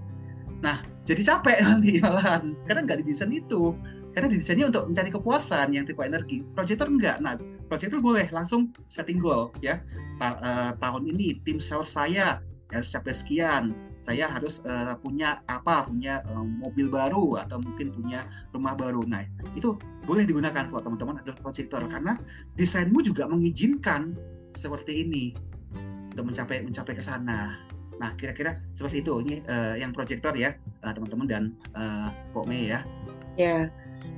nah 0.60 0.76
jadi 1.10 1.22
capek 1.26 1.58
nanti 1.68 1.98
malahan. 2.00 2.54
Karena 2.70 2.86
nggak 2.86 3.02
didesain 3.02 3.34
itu. 3.34 3.74
Karena 4.14 4.30
didesainnya 4.30 4.70
untuk 4.70 4.94
mencari 4.94 5.10
kepuasan 5.10 5.74
yang 5.74 5.90
tipe 5.90 6.02
energi. 6.06 6.46
Proyektor 6.54 6.86
enggak 6.86 7.18
nah 7.18 7.34
proyektor 7.66 7.98
boleh 7.98 8.30
langsung 8.30 8.70
setting 8.86 9.18
goal 9.18 9.50
ya. 9.66 9.82
Ta 10.22 10.38
uh, 10.38 10.72
tahun 10.78 11.10
ini 11.10 11.42
tim 11.42 11.58
sales 11.58 11.90
saya 11.90 12.38
harus 12.70 12.94
capai 12.94 13.14
sekian. 13.18 13.74
Saya 14.00 14.32
harus 14.32 14.64
uh, 14.64 14.96
punya 15.00 15.44
apa? 15.52 15.84
Punya 15.86 16.24
uh, 16.32 16.44
mobil 16.44 16.88
baru 16.88 17.36
atau 17.44 17.60
mungkin 17.60 17.92
punya 17.92 18.24
rumah 18.56 18.74
baru. 18.74 19.04
Nah, 19.04 19.28
itu 19.54 19.76
boleh 20.08 20.24
digunakan 20.24 20.66
kalau 20.72 20.82
teman-teman 20.82 21.20
adalah 21.20 21.38
proyektor 21.44 21.84
karena 21.92 22.16
desainmu 22.56 23.04
juga 23.04 23.28
mengizinkan 23.28 24.16
seperti 24.56 25.06
ini 25.06 25.36
untuk 26.16 26.32
mencapai 26.32 26.64
mencapai 26.64 26.96
ke 26.96 27.04
sana. 27.04 27.60
Nah, 28.00 28.16
kira-kira 28.16 28.56
seperti 28.72 29.04
itu. 29.04 29.20
Ini 29.20 29.44
uh, 29.52 29.76
yang 29.76 29.92
proyektor 29.92 30.32
ya, 30.34 30.56
teman-teman 30.82 31.28
uh, 31.28 31.32
dan 31.32 31.44
uh, 31.76 32.08
Pok 32.32 32.48
Mei 32.48 32.72
ya. 32.72 32.80
Ya. 33.36 33.68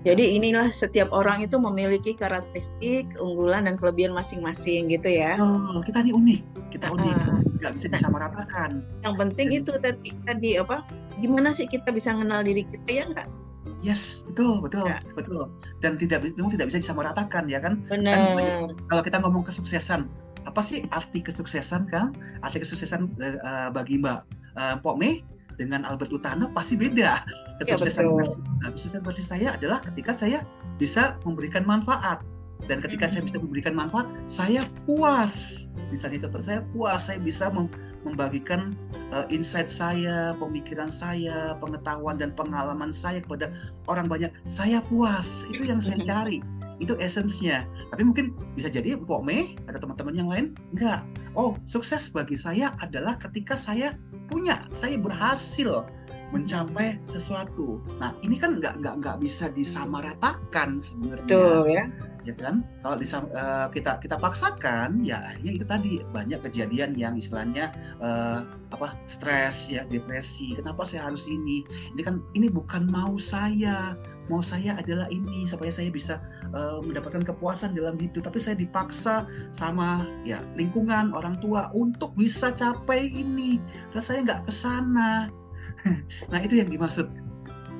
Jadi 0.01 0.33
inilah 0.33 0.73
setiap 0.73 1.13
orang 1.13 1.45
itu 1.45 1.61
memiliki 1.61 2.17
karakteristik, 2.17 3.05
unggulan 3.21 3.69
dan 3.69 3.77
kelebihan 3.77 4.17
masing-masing 4.17 4.89
gitu 4.89 5.05
ya. 5.05 5.37
Oh, 5.37 5.77
kita 5.85 6.01
ini 6.01 6.09
unik. 6.09 6.41
Kita 6.73 6.89
unik. 6.89 7.15
Uh, 7.21 7.37
Nggak 7.61 7.73
bisa 7.77 7.85
disamaratakan. 7.93 8.81
Yang 9.05 9.15
penting 9.21 9.47
dan, 9.53 9.57
itu 9.61 9.71
tadi 9.77 10.09
tadi 10.25 10.49
apa? 10.57 10.81
Gimana 11.21 11.53
sih 11.53 11.69
kita 11.69 11.93
bisa 11.93 12.17
mengenal 12.17 12.41
diri 12.41 12.65
kita 12.65 12.89
ya 12.89 13.03
enggak? 13.13 13.29
Yes, 13.85 14.25
betul, 14.25 14.61
betul, 14.65 14.89
ya. 14.89 15.05
betul. 15.13 15.53
Dan 15.85 15.97
tidak 16.01 16.25
memang 16.33 16.53
tidak 16.53 16.73
bisa 16.73 16.81
disamaratakan 16.81 17.45
ya 17.45 17.61
kan? 17.61 17.81
Benar. 17.85 18.13
Kan, 18.13 18.73
kalau 18.89 19.01
kita 19.05 19.21
ngomong 19.21 19.45
kesuksesan, 19.45 20.09
apa 20.49 20.61
sih 20.65 20.81
arti 20.89 21.21
kesuksesan 21.21 21.85
kan? 21.93 22.13
Arti 22.41 22.57
kesuksesan 22.61 23.05
uh, 23.21 23.69
bagi 23.69 24.01
Mbak 24.01 24.19
uh, 24.57 24.75
Pok 24.81 24.97
Mei 24.97 25.21
dengan 25.61 25.85
Albert 25.85 26.09
Utana 26.09 26.49
pasti 26.57 26.73
beda. 26.73 27.21
Ya, 27.21 27.61
kesuksesan 27.61 28.09
ya, 28.09 28.13
versi, 28.17 28.37
nah, 28.65 28.69
kesuksesan 28.73 29.01
versi 29.05 29.21
saya 29.21 29.53
adalah 29.53 29.77
ketika 29.85 30.17
saya 30.17 30.41
bisa 30.81 31.21
memberikan 31.21 31.61
manfaat 31.61 32.25
dan 32.65 32.81
ketika 32.81 33.05
hmm. 33.05 33.13
saya 33.13 33.21
bisa 33.29 33.37
memberikan 33.37 33.77
manfaat, 33.77 34.09
saya 34.25 34.65
puas. 34.89 35.69
Misalnya 35.93 36.25
contoh 36.25 36.41
saya 36.41 36.65
puas, 36.73 37.05
saya 37.05 37.21
bisa 37.21 37.53
mem 37.53 37.69
membagikan 38.01 38.73
uh, 39.13 39.29
insight 39.29 39.69
saya, 39.69 40.33
pemikiran 40.41 40.89
saya, 40.89 41.53
pengetahuan 41.61 42.17
dan 42.17 42.33
pengalaman 42.33 42.89
saya 42.89 43.21
kepada 43.21 43.53
orang 43.85 44.09
banyak. 44.09 44.33
Saya 44.49 44.81
puas. 44.81 45.45
Itu 45.53 45.69
yang 45.69 45.77
saya 45.77 46.01
cari 46.01 46.41
itu 46.81 46.97
esensnya 46.97 47.63
tapi 47.93 48.01
mungkin 48.01 48.33
bisa 48.57 48.67
jadi 48.67 48.97
Pok 48.97 49.21
Mei 49.21 49.53
ada 49.69 49.77
teman-teman 49.77 50.17
yang 50.17 50.27
lain 50.27 50.57
enggak 50.73 51.05
oh 51.37 51.53
sukses 51.69 52.09
bagi 52.09 52.33
saya 52.33 52.73
adalah 52.81 53.15
ketika 53.21 53.53
saya 53.53 53.93
punya 54.31 54.63
saya 54.71 54.95
berhasil 54.95 55.83
mencapai 56.31 56.95
sesuatu. 57.03 57.83
Nah 57.99 58.15
ini 58.23 58.39
kan 58.39 58.57
nggak 58.57 58.79
nggak 58.79 58.95
nggak 59.03 59.17
bisa 59.19 59.51
disamaratakan 59.51 60.79
sebenarnya. 60.79 61.27
Ya. 61.67 61.85
Ya 62.21 62.37
kan? 62.37 62.61
Kalau 62.85 63.01
disam, 63.01 63.25
uh, 63.33 63.65
kita 63.73 63.97
kita 63.97 64.13
paksakan 64.13 65.01
ya 65.01 65.25
akhirnya 65.25 65.53
itu 65.57 65.65
tadi 65.65 65.91
banyak 66.13 66.39
kejadian 66.45 66.93
yang 66.93 67.17
istilahnya 67.17 67.73
uh, 67.97 68.45
apa 68.69 68.93
stres 69.09 69.67
ya 69.67 69.83
depresi. 69.89 70.53
Kenapa 70.53 70.85
saya 70.85 71.09
harus 71.09 71.25
ini? 71.25 71.65
Ini 71.97 72.01
kan 72.05 72.21
ini 72.37 72.47
bukan 72.47 72.87
mau 72.87 73.17
saya. 73.17 73.97
Mau 74.29 74.39
saya 74.39 74.77
adalah 74.77 75.09
ini 75.11 75.43
supaya 75.43 75.73
saya 75.73 75.91
bisa 75.91 76.21
uh, 76.53 76.79
mendapatkan 76.83 77.23
kepuasan 77.23 77.75
dalam 77.75 77.99
hidup. 77.99 78.27
Tapi 78.27 78.39
saya 78.39 78.55
dipaksa 78.55 79.27
sama 79.51 80.05
ya 80.27 80.39
lingkungan 80.55 81.11
orang 81.15 81.39
tua 81.39 81.71
untuk 81.75 82.13
bisa 82.15 82.51
capai 82.53 83.11
ini. 83.11 83.57
Dan 83.95 84.01
saya 84.01 84.19
nggak 84.23 84.47
ke 84.47 84.53
sana. 84.53 85.31
Nah 86.33 86.39
itu 86.41 86.57
yang 86.57 86.69
dimaksud 86.69 87.09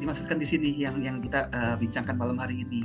dimaksudkan 0.01 0.41
di 0.41 0.47
sini 0.49 0.69
yang 0.73 0.97
yang 1.05 1.21
kita 1.21 1.49
uh, 1.53 1.77
bincangkan 1.77 2.17
malam 2.17 2.37
hari 2.41 2.65
ini. 2.65 2.81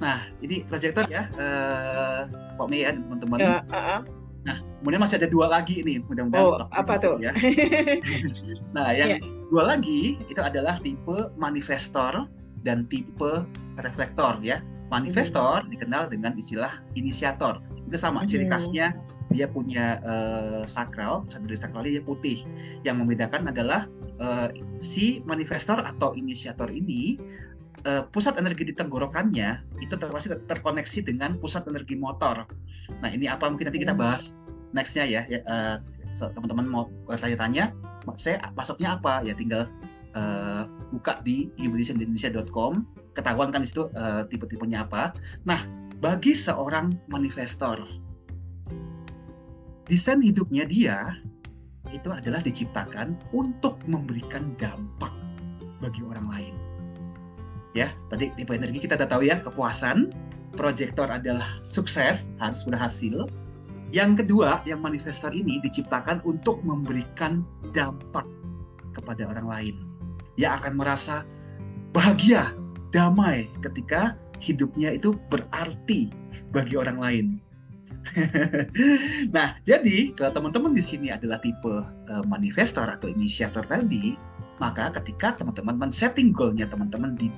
Nah 0.00 0.28
ini 0.44 0.64
proyektor 0.68 1.08
ya 1.08 1.28
uh, 1.40 2.28
Pak 2.60 2.66
Mei 2.68 2.84
ya 2.84 2.92
teman-teman. 2.92 3.38
Ya, 3.40 3.52
uh 3.72 3.76
-uh. 3.76 4.00
nah 4.42 4.56
kemudian 4.82 5.00
masih 5.00 5.16
ada 5.22 5.28
dua 5.30 5.46
lagi 5.48 5.80
ini 5.80 6.04
mudah-mudahan 6.04 6.44
oh, 6.44 6.68
apa 6.72 7.00
tuh? 7.00 7.16
Ya. 7.22 7.32
Nah 8.76 8.92
yang 8.92 9.16
yeah. 9.16 9.20
dua 9.48 9.76
lagi 9.76 10.20
itu 10.28 10.40
adalah 10.40 10.76
tipe 10.80 11.32
manifestor 11.40 12.28
dan 12.64 12.84
tipe 12.88 13.44
reflektor 13.80 14.36
ya 14.44 14.60
Manifestor 14.92 15.64
hmm. 15.64 15.70
dikenal 15.72 16.12
dengan 16.12 16.36
istilah 16.36 16.84
inisiator. 16.92 17.64
Itu 17.88 17.96
sama, 17.96 18.28
ciri 18.28 18.44
khasnya 18.44 18.92
dia 19.32 19.48
punya 19.48 19.96
uh, 20.04 20.68
sakral, 20.68 21.24
sanduri 21.32 21.56
sakralnya 21.56 21.98
dia 21.98 22.04
putih. 22.04 22.44
Yang 22.84 22.96
membedakan 23.00 23.48
adalah 23.48 23.88
uh, 24.20 24.52
si 24.84 25.24
manifestor 25.24 25.80
atau 25.80 26.12
inisiator 26.12 26.68
ini 26.68 27.16
uh, 27.88 28.04
pusat 28.12 28.36
energi 28.36 28.68
di 28.68 28.74
tenggorokannya 28.76 29.64
itu 29.80 29.94
terpasti 29.96 30.36
terkoneksi 30.44 30.98
dengan 31.08 31.40
pusat 31.40 31.64
energi 31.66 31.96
motor. 31.96 32.44
Nah 33.00 33.08
ini 33.08 33.26
apa 33.32 33.48
mungkin 33.48 33.72
nanti 33.72 33.80
kita 33.80 33.96
bahas 33.96 34.36
nextnya 34.76 35.08
ya. 35.08 35.22
ya 35.24 35.40
uh, 35.48 35.76
teman-teman 36.12 36.68
mau 36.68 36.84
tanya-tanya, 37.08 37.72
saya 38.20 38.36
masuknya 38.52 39.00
apa 39.00 39.24
ya 39.24 39.32
tinggal 39.32 39.64
uh, 40.12 40.68
buka 40.92 41.24
di 41.24 41.48
indonesia.com 41.56 42.84
ketahuan 43.12 43.52
kan 43.52 43.64
di 43.64 43.68
situ 43.68 43.88
uh, 43.96 44.24
tipe-tipenya 44.28 44.84
apa. 44.84 45.12
Nah, 45.44 45.64
bagi 46.02 46.34
seorang 46.34 46.98
manifestor, 47.12 47.78
desain 49.86 50.18
hidupnya 50.18 50.66
dia 50.66 51.16
itu 51.90 52.08
adalah 52.08 52.40
diciptakan 52.40 53.18
untuk 53.36 53.78
memberikan 53.84 54.56
dampak 54.56 55.12
bagi 55.82 56.00
orang 56.02 56.26
lain. 56.30 56.54
Ya, 57.72 57.92
tadi 58.12 58.28
tipe 58.36 58.52
energi 58.52 58.84
kita 58.84 59.00
udah 59.00 59.08
tahu 59.08 59.22
ya, 59.24 59.40
kepuasan, 59.40 60.12
proyektor 60.56 61.08
adalah 61.08 61.56
sukses, 61.64 62.36
harus 62.40 62.62
berhasil. 62.68 63.28
Yang 63.92 64.24
kedua, 64.24 64.64
yang 64.64 64.80
manifestor 64.80 65.32
ini 65.36 65.60
diciptakan 65.60 66.24
untuk 66.24 66.64
memberikan 66.64 67.44
dampak 67.76 68.24
kepada 68.96 69.28
orang 69.28 69.48
lain. 69.48 69.76
Dia 70.36 70.56
akan 70.56 70.80
merasa 70.80 71.24
bahagia 71.92 72.52
damai 72.92 73.48
ketika 73.64 74.14
hidupnya 74.38 74.94
itu 74.94 75.16
berarti 75.32 76.12
bagi 76.52 76.76
orang 76.76 76.98
lain. 77.00 77.26
nah, 79.36 79.54
jadi 79.62 80.12
kalau 80.18 80.34
teman-teman 80.34 80.74
di 80.74 80.82
sini 80.82 81.08
adalah 81.14 81.38
tipe 81.38 81.70
uh, 81.86 82.24
manifestor 82.26 82.84
atau 82.90 83.06
inisiator 83.08 83.62
tadi, 83.64 84.18
maka 84.58 84.90
ketika 85.00 85.38
teman-teman 85.38 85.88
men-setting 85.88 86.34
goalnya 86.34 86.66
teman-teman 86.66 87.14
di 87.14 87.30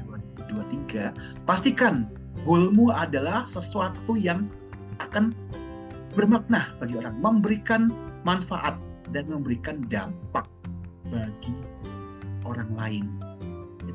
2023, 0.49 1.45
pastikan 1.45 2.09
goalmu 2.49 2.91
adalah 2.91 3.45
sesuatu 3.45 4.17
yang 4.17 4.49
akan 5.05 5.37
bermakna 6.17 6.73
bagi 6.81 6.97
orang, 6.97 7.15
memberikan 7.21 7.93
manfaat 8.25 8.75
dan 9.13 9.29
memberikan 9.29 9.85
dampak 9.93 10.49
bagi 11.13 11.55
orang 12.49 12.73
lain 12.73 13.07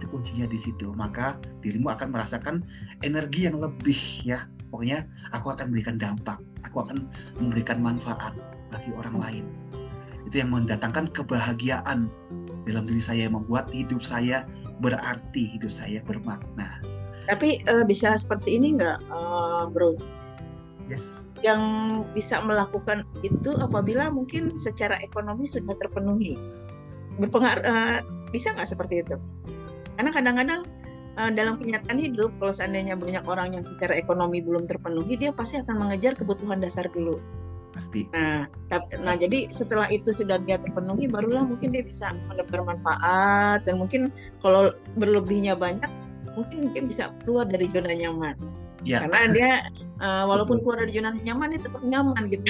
kuncinya 0.10 0.46
di 0.50 0.60
situ 0.60 0.92
maka 0.94 1.38
dirimu 1.62 1.90
akan 1.94 2.14
merasakan 2.14 2.66
energi 3.06 3.48
yang 3.48 3.58
lebih 3.58 3.98
ya 4.26 4.46
pokoknya 4.70 5.06
aku 5.34 5.54
akan 5.54 5.74
memberikan 5.74 5.98
dampak 5.98 6.38
aku 6.66 6.86
akan 6.86 7.10
memberikan 7.42 7.80
manfaat 7.82 8.34
bagi 8.70 8.94
orang 8.94 9.18
lain 9.18 9.46
itu 10.28 10.42
yang 10.42 10.54
mendatangkan 10.54 11.10
kebahagiaan 11.10 12.12
dalam 12.68 12.84
diri 12.86 13.02
saya 13.02 13.26
membuat 13.32 13.72
hidup 13.74 14.06
saya 14.06 14.46
berarti 14.84 15.58
hidup 15.58 15.74
saya 15.74 16.06
bermakna 16.06 16.82
tapi 17.26 17.62
uh, 17.70 17.86
bisa 17.86 18.14
seperti 18.18 18.58
ini 18.58 18.78
nggak 18.78 19.00
uh, 19.10 19.70
bro 19.70 19.98
Yes. 20.90 21.30
Yang 21.46 21.62
bisa 22.18 22.42
melakukan 22.42 23.06
itu 23.22 23.54
apabila 23.62 24.10
mungkin 24.10 24.58
secara 24.58 24.98
ekonomi 25.06 25.46
sudah 25.46 25.78
terpenuhi. 25.78 26.34
Berpengaruh 27.22 27.62
uh, 27.62 27.98
bisa 28.34 28.58
nggak 28.58 28.74
seperti 28.74 29.06
itu? 29.06 29.16
Karena 30.00 30.16
kadang-kadang 30.16 30.62
uh, 31.20 31.28
dalam 31.36 31.60
kenyataan 31.60 32.00
hidup, 32.00 32.32
kalau 32.40 32.56
seandainya 32.56 32.96
banyak 32.96 33.20
orang 33.28 33.60
yang 33.60 33.68
secara 33.68 34.00
ekonomi 34.00 34.40
belum 34.40 34.64
terpenuhi, 34.64 35.20
dia 35.20 35.36
pasti 35.36 35.60
akan 35.60 35.76
mengejar 35.76 36.16
kebutuhan 36.16 36.64
dasar 36.64 36.88
dulu. 36.88 37.20
Pasti. 37.76 38.08
Nah, 38.16 38.48
nah 39.04 39.20
jadi 39.20 39.52
setelah 39.52 39.92
itu 39.92 40.16
sudah 40.16 40.40
dia 40.40 40.56
terpenuhi, 40.56 41.12
barulah 41.12 41.44
mungkin 41.44 41.76
dia 41.76 41.84
bisa 41.84 42.16
mendapat 42.32 42.64
manfaat 42.64 43.68
dan 43.68 43.76
mungkin 43.76 44.08
kalau 44.40 44.72
berlebihnya 44.96 45.60
banyak, 45.60 45.92
mungkin 46.32 46.72
dia 46.72 46.80
bisa 46.80 47.12
keluar 47.28 47.44
dari 47.44 47.68
zona 47.68 47.92
nyaman 47.92 48.40
ya. 48.84 49.04
karena 49.06 49.28
dia 49.32 49.52
uh, 50.00 50.24
walaupun 50.28 50.64
keluar 50.64 50.84
dari 50.84 50.96
zona 50.96 51.12
nyaman 51.24 51.56
dia 51.56 51.62
tetap 51.64 51.82
nyaman 51.84 52.24
gitu. 52.32 52.44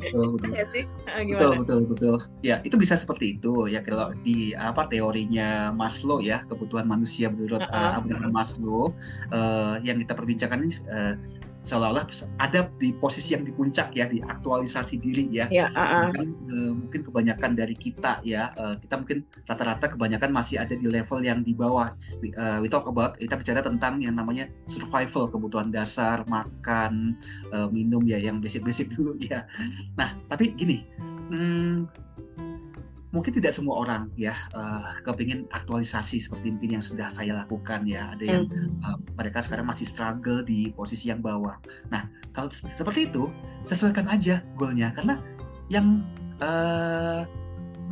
Betul 0.00 0.26
betul 0.38 0.50
ya 0.58 0.64
sih. 0.68 0.84
Uh, 1.08 1.24
betul. 1.24 1.52
betul 1.64 1.80
betul 1.88 2.16
ya 2.44 2.60
itu 2.62 2.76
bisa 2.76 2.94
seperti 2.94 3.36
itu 3.38 3.68
ya 3.68 3.80
kalau 3.80 4.12
di 4.22 4.52
apa 4.56 4.86
teorinya 4.88 5.72
Maslow 5.72 6.20
ya 6.20 6.44
kebutuhan 6.48 6.86
manusia 6.88 7.32
menurut 7.32 7.64
uh 7.64 7.68
-uh. 7.68 7.88
uh, 7.96 7.98
Abraham 8.00 8.32
Maslow 8.32 8.92
uh, 9.32 9.80
yang 9.80 10.00
kita 10.00 10.12
perbincangkan 10.12 10.60
ini 10.60 10.72
uh, 10.92 11.14
seolah-olah 11.64 12.04
ada 12.38 12.68
di 12.76 12.92
posisi 13.00 13.32
yang 13.32 13.42
di 13.42 13.50
puncak 13.50 13.96
ya 13.96 14.04
di 14.04 14.20
aktualisasi 14.20 15.00
diri 15.00 15.26
ya. 15.32 15.48
Ya, 15.48 15.72
uh, 15.72 16.12
uh. 16.12 16.20
uh, 16.20 16.72
mungkin 16.76 17.00
kebanyakan 17.02 17.56
dari 17.56 17.72
kita 17.72 18.20
ya 18.20 18.52
uh, 18.60 18.76
kita 18.76 19.00
mungkin 19.00 19.24
rata-rata 19.48 19.96
kebanyakan 19.96 20.30
masih 20.30 20.60
ada 20.60 20.76
di 20.76 20.84
level 20.84 21.24
yang 21.24 21.40
di 21.40 21.56
bawah. 21.56 21.96
Uh, 22.36 22.60
we 22.60 22.68
talk 22.68 22.84
about 22.84 23.16
kita 23.16 23.34
bicara 23.34 23.64
tentang 23.64 24.04
yang 24.04 24.20
namanya 24.20 24.46
survival 24.68 25.26
kebutuhan 25.26 25.72
dasar 25.72 26.22
makan 26.28 27.16
uh, 27.56 27.66
minum 27.72 28.04
ya 28.04 28.20
yang 28.20 28.44
basic-basic 28.44 28.92
dulu 28.94 29.16
ya. 29.18 29.48
Nah 29.96 30.12
tapi 30.28 30.52
gini. 30.52 30.84
Hmm, 31.32 31.88
mungkin 33.14 33.30
tidak 33.30 33.54
semua 33.54 33.86
orang 33.86 34.10
ya 34.18 34.34
uh, 34.58 34.98
kepingin 35.06 35.46
aktualisasi 35.54 36.18
seperti 36.18 36.50
mungkin 36.50 36.82
yang 36.82 36.84
sudah 36.84 37.06
saya 37.06 37.38
lakukan 37.38 37.86
ya. 37.86 38.10
Ada 38.18 38.24
yang 38.26 38.44
uh, 38.82 38.98
mereka 39.14 39.40
sekarang 39.46 39.70
masih 39.70 39.86
struggle 39.86 40.42
di 40.42 40.74
posisi 40.74 41.14
yang 41.14 41.22
bawah. 41.22 41.54
Nah 41.94 42.10
kalau 42.34 42.50
seperti 42.50 43.06
itu 43.06 43.30
sesuaikan 43.62 44.10
aja 44.10 44.42
goalnya. 44.58 44.90
Karena 44.90 45.22
yang 45.70 46.02
uh, 46.42 47.22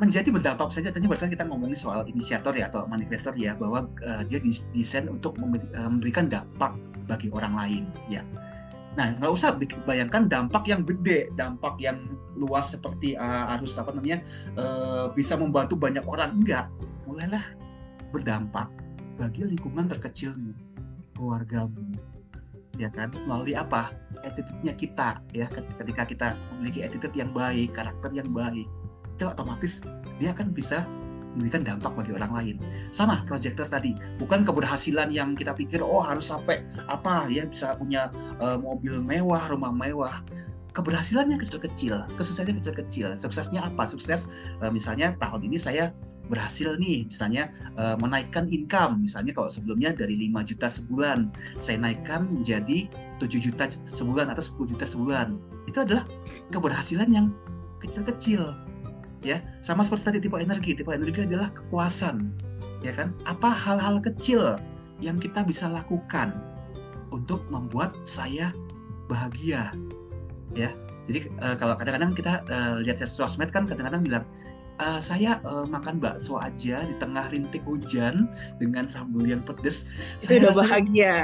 menjadi 0.03 0.35
berdampak 0.35 0.75
saja 0.75 0.91
tadi 0.91 1.07
barusan 1.07 1.31
kita 1.31 1.47
ngomongin 1.47 1.79
soal 1.79 2.03
inisiator 2.11 2.51
ya 2.59 2.67
atau 2.67 2.83
manifestor 2.91 3.31
ya 3.39 3.55
bahwa 3.55 3.87
uh, 4.03 4.27
dia 4.27 4.43
desain 4.75 5.07
untuk 5.07 5.39
memberikan 5.39 6.27
dampak 6.27 6.75
bagi 7.07 7.31
orang 7.31 7.55
lain 7.55 7.85
ya 8.11 8.27
Nah, 8.93 9.17
nggak 9.17 9.33
usah 9.33 9.57
bayangkan 9.89 10.29
dampak 10.29 10.69
yang 10.69 10.85
gede, 10.85 11.33
dampak 11.33 11.81
yang 11.81 11.97
luas 12.37 12.77
seperti 12.77 13.17
uh, 13.17 13.49
harus 13.49 13.73
apa 13.81 13.89
namanya 13.89 14.21
uh, 14.61 15.09
bisa 15.17 15.33
membantu 15.33 15.81
banyak 15.81 16.05
orang 16.05 16.37
enggak. 16.37 16.69
Mulailah 17.09 17.43
berdampak 18.13 18.69
bagi 19.17 19.49
lingkungan 19.49 19.89
terkecilmu, 19.89 20.53
keluargamu, 21.17 21.97
ya 22.77 22.93
kan? 22.93 23.09
Melalui 23.25 23.57
apa? 23.57 23.97
Attitude-nya 24.29 24.77
kita, 24.77 25.25
ya. 25.33 25.49
Ketika 25.81 26.05
kita 26.05 26.29
memiliki 26.57 26.85
attitude 26.85 27.17
yang 27.17 27.33
baik, 27.33 27.73
karakter 27.73 28.13
yang 28.13 28.29
baik, 28.29 28.69
itu 29.17 29.25
otomatis 29.25 29.81
dia 30.21 30.37
akan 30.37 30.53
bisa 30.53 30.85
memberikan 31.35 31.65
dampak 31.65 31.93
bagi 31.97 32.13
orang 32.17 32.33
lain. 32.33 32.57
Sama 32.95 33.25
proyektor 33.25 33.67
tadi, 33.69 33.97
bukan 34.21 34.45
keberhasilan 34.45 35.09
yang 35.13 35.35
kita 35.35 35.57
pikir 35.57 35.81
oh 35.81 36.05
harus 36.05 36.29
sampai 36.29 36.65
apa 36.89 37.29
ya 37.29 37.49
bisa 37.49 37.77
punya 37.77 38.13
uh, 38.41 38.57
mobil 38.61 39.01
mewah, 39.01 39.49
rumah 39.49 39.73
mewah. 39.73 40.21
Keberhasilannya 40.73 41.37
kecil-kecil, 41.37 42.09
kesuksesannya 42.17 42.57
kecil-kecil. 42.57 43.13
Suksesnya 43.21 43.61
apa? 43.69 43.85
Sukses 43.85 44.33
uh, 44.65 44.73
misalnya 44.73 45.13
tahun 45.21 45.45
ini 45.45 45.61
saya 45.61 45.93
berhasil 46.33 46.81
nih 46.81 47.13
misalnya 47.13 47.53
uh, 47.77 47.93
menaikkan 48.01 48.49
income 48.49 49.05
misalnya 49.05 49.37
kalau 49.37 49.53
sebelumnya 49.53 49.93
dari 49.93 50.17
5 50.17 50.49
juta 50.49 50.67
sebulan 50.73 51.29
saya 51.61 51.77
naikkan 51.77 52.25
menjadi 52.33 52.89
7 53.21 53.29
juta 53.37 53.69
sebulan 53.93 54.33
atau 54.33 54.65
10 54.65 54.73
juta 54.73 54.89
sebulan 54.89 55.37
itu 55.69 55.79
adalah 55.85 56.09
keberhasilan 56.49 57.13
yang 57.13 57.37
kecil-kecil 57.85 58.57
ya 59.23 59.39
sama 59.63 59.87
seperti 59.87 60.05
tadi 60.13 60.19
tipe 60.27 60.37
energi 60.39 60.75
tipe 60.75 60.91
energi 60.91 61.25
adalah 61.27 61.49
kepuasan 61.55 62.35
ya 62.83 62.91
kan 62.91 63.15
apa 63.31 63.49
hal-hal 63.49 64.03
kecil 64.03 64.59
yang 64.99 65.19
kita 65.23 65.47
bisa 65.47 65.71
lakukan 65.71 66.35
untuk 67.15 67.43
membuat 67.51 67.95
saya 68.03 68.51
bahagia 69.07 69.71
ya 70.55 70.75
jadi 71.11 71.31
uh, 71.43 71.55
kalau 71.59 71.75
kadang-kadang 71.79 72.15
kita 72.15 72.43
uh, 72.51 72.79
lihat 72.83 73.03
sosmed 73.03 73.51
kan 73.51 73.67
kadang-kadang 73.67 74.03
bilang 74.03 74.25
uh, 74.83 75.01
saya 75.03 75.43
uh, 75.47 75.67
makan 75.67 75.99
bakso 76.03 76.39
aja 76.39 76.87
di 76.87 76.95
tengah 76.99 77.29
rintik 77.31 77.63
hujan 77.67 78.31
dengan 78.59 78.87
sambal 78.87 79.27
yang 79.27 79.43
pedes. 79.43 79.85
Itu 80.19 80.27
saya 80.27 80.37
udah 80.49 80.55
bahagia. 80.59 81.15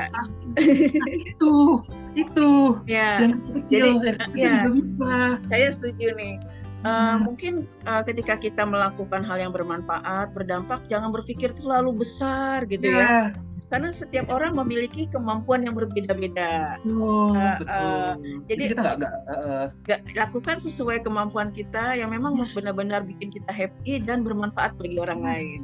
itu, 1.31 1.55
itu 2.19 2.49
ya. 2.87 3.19
yang 3.23 3.41
kecil, 3.55 4.03
Jadi, 4.03 4.07
yang 4.07 4.19
kecil 4.19 4.39
ya, 4.43 4.53
juga 4.63 4.71
bisa. 4.75 5.13
Saya 5.43 5.67
setuju 5.73 6.15
nih. 6.19 6.37
Uh, 6.87 7.19
mungkin 7.27 7.67
uh, 7.91 8.07
ketika 8.07 8.39
kita 8.39 8.63
melakukan 8.63 9.27
hal 9.27 9.43
yang 9.43 9.51
bermanfaat, 9.51 10.31
berdampak, 10.31 10.87
jangan 10.87 11.11
berpikir 11.11 11.51
terlalu 11.59 12.07
besar 12.07 12.63
gitu 12.71 12.87
yeah. 12.87 12.95
ya. 12.95 13.03
Iya. 13.03 13.23
Karena 13.69 13.93
setiap 13.93 14.33
orang 14.33 14.57
memiliki 14.57 15.05
kemampuan 15.13 15.61
yang 15.61 15.77
berbeda-beda. 15.77 16.81
Oh, 16.89 17.37
uh, 17.37 17.59
betul. 17.61 17.69
Uh, 17.69 18.13
jadi, 18.49 18.63
jadi 18.63 18.63
kita 18.73 18.81
gak, 18.81 18.97
gak, 19.03 19.15
uh, 19.29 19.65
gak, 19.85 20.01
lakukan 20.17 20.57
sesuai 20.63 21.05
kemampuan 21.05 21.53
kita 21.53 21.99
yang 21.99 22.09
memang 22.09 22.39
yes. 22.39 22.57
benar-benar 22.57 23.05
bikin 23.05 23.29
kita 23.29 23.51
happy 23.53 24.01
dan 24.01 24.25
bermanfaat 24.25 24.73
bagi 24.81 24.97
orang 25.03 25.21
yes. 25.21 25.29
lain. 25.29 25.61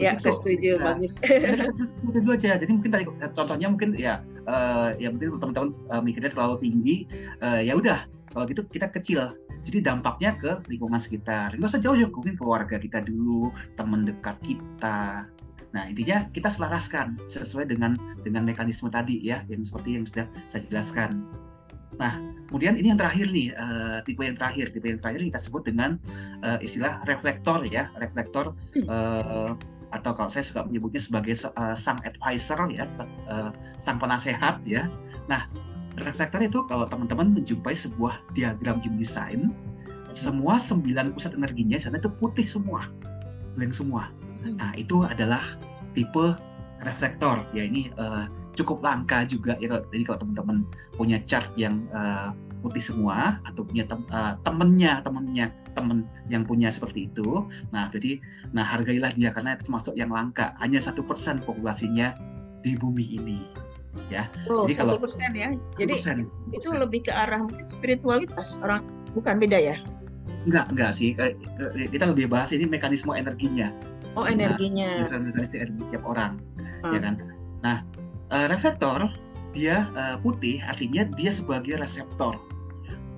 Ya, 0.00 0.16
saya 0.16 0.34
setuju, 0.34 0.80
ya. 0.80 0.82
bagus. 0.82 1.20
Setuju 2.00 2.28
aja. 2.32 2.56
Jadi 2.56 2.70
mungkin 2.72 2.90
tadi 2.96 3.04
contohnya 3.36 3.68
mungkin 3.68 3.92
ya, 3.92 4.24
uh, 4.48 4.96
ya 4.96 5.12
mungkin 5.12 5.36
teman-teman 5.36 5.70
uh, 5.92 6.00
mikirnya 6.00 6.32
terlalu 6.32 6.64
tinggi, 6.64 6.96
uh, 7.44 7.60
ya 7.60 7.76
udah 7.76 8.00
kalau 8.32 8.48
gitu 8.48 8.64
kita 8.72 8.88
kecil 8.88 9.36
jadi 9.62 9.78
dampaknya 9.94 10.34
ke 10.38 10.52
lingkungan 10.66 10.98
sekitar. 10.98 11.54
Nggak 11.54 11.70
usah 11.70 11.82
jauh-jauh 11.82 12.10
mungkin 12.10 12.34
keluarga 12.34 12.76
kita 12.78 13.02
dulu 13.02 13.54
teman 13.78 14.02
dekat 14.02 14.36
kita. 14.42 15.30
Nah 15.72 15.82
intinya 15.88 16.28
kita 16.34 16.52
selaraskan 16.52 17.16
sesuai 17.24 17.70
dengan 17.70 17.96
dengan 18.20 18.44
mekanisme 18.44 18.92
tadi 18.92 19.22
ya 19.22 19.40
yang 19.48 19.64
seperti 19.64 19.96
yang 19.96 20.04
sudah 20.04 20.26
saya 20.50 20.62
jelaskan. 20.68 21.24
Nah 21.96 22.20
kemudian 22.50 22.76
ini 22.76 22.92
yang 22.92 23.00
terakhir 23.00 23.30
nih 23.30 23.54
uh, 23.56 23.98
tipe 24.04 24.20
yang 24.20 24.36
terakhir. 24.36 24.74
Tipe 24.74 24.86
yang 24.90 25.00
terakhir 25.00 25.22
kita 25.24 25.40
sebut 25.40 25.62
dengan 25.64 25.96
uh, 26.44 26.58
istilah 26.60 27.00
reflektor 27.08 27.64
ya 27.64 27.88
reflektor 27.96 28.52
uh, 28.90 29.56
atau 29.92 30.10
kalau 30.16 30.30
saya 30.32 30.44
suka 30.44 30.64
menyebutnya 30.64 31.00
sebagai 31.04 31.36
uh, 31.56 31.76
sang 31.76 32.00
advisor 32.02 32.68
ya 32.72 32.84
uh, 33.30 33.54
sang 33.78 33.96
penasehat 33.96 34.60
ya. 34.66 34.90
Nah 35.30 35.48
reflektor 36.00 36.40
itu 36.40 36.64
kalau 36.68 36.88
teman-teman 36.88 37.32
menjumpai 37.36 37.76
sebuah 37.76 38.22
diagram 38.32 38.80
human 38.80 39.00
design, 39.00 39.52
semua 40.12 40.56
sembilan 40.56 41.12
pusat 41.16 41.36
energinya 41.36 41.76
sana 41.76 42.00
itu 42.00 42.08
putih 42.08 42.44
semua, 42.44 42.88
blank 43.56 43.72
semua. 43.76 44.08
Hmm. 44.44 44.56
Nah 44.56 44.72
itu 44.76 45.04
adalah 45.04 45.42
tipe 45.92 46.36
reflektor. 46.84 47.44
Ya 47.52 47.68
ini 47.68 47.92
uh, 48.00 48.28
cukup 48.56 48.84
langka 48.84 49.24
juga 49.28 49.56
ya. 49.60 49.68
Kalau, 49.68 49.84
jadi 49.92 50.02
kalau 50.08 50.18
teman-teman 50.24 50.56
punya 50.96 51.18
chart 51.24 51.48
yang 51.56 51.84
uh, 51.92 52.32
putih 52.62 52.80
semua 52.80 53.42
atau 53.42 53.66
punya 53.66 53.82
tem 53.84 54.00
uh, 54.14 54.38
temennya 54.46 55.02
temennya 55.02 55.50
temen 55.74 56.06
yang 56.30 56.46
punya 56.46 56.70
seperti 56.70 57.10
itu 57.10 57.44
nah 57.74 57.90
jadi 57.90 58.22
nah 58.54 58.62
hargailah 58.62 59.10
dia 59.18 59.34
karena 59.34 59.58
itu 59.58 59.66
termasuk 59.66 59.98
yang 59.98 60.14
langka 60.14 60.54
hanya 60.62 60.78
satu 60.78 61.02
persen 61.02 61.42
populasinya 61.42 62.14
di 62.62 62.78
bumi 62.78 63.18
ini 63.18 63.50
ya. 64.08 64.28
Oh, 64.48 64.64
Jadi 64.64 64.80
kalau 64.80 64.96
persen 65.00 65.32
ya. 65.36 65.52
Jadi 65.76 65.94
1%, 65.96 66.28
1%. 66.28 66.56
itu 66.56 66.68
lebih 66.72 67.00
ke 67.08 67.12
arah 67.12 67.44
mungkin 67.44 67.64
spiritualitas 67.64 68.60
orang 68.64 68.84
bukan 69.12 69.36
beda 69.40 69.58
ya? 69.58 69.76
Enggak, 70.48 70.72
enggak 70.74 70.90
sih. 70.96 71.14
Kita 71.92 72.04
lebih 72.10 72.26
bahas 72.32 72.50
ini 72.50 72.66
mekanisme 72.66 73.14
energinya. 73.14 73.70
Oh, 74.18 74.28
nah, 74.28 74.34
energinya. 74.34 75.06
Nah, 75.08 75.20
mekanisme 75.22 75.64
energi 75.64 75.82
tiap 75.94 76.04
orang, 76.04 76.40
hmm. 76.84 76.92
ya 76.92 77.00
kan. 77.00 77.14
Nah, 77.62 77.76
uh, 78.34 78.46
reflektor 78.50 79.08
dia 79.52 79.88
uh, 79.96 80.16
putih 80.20 80.60
artinya 80.64 81.06
dia 81.16 81.30
sebagai 81.30 81.78
reseptor. 81.78 82.40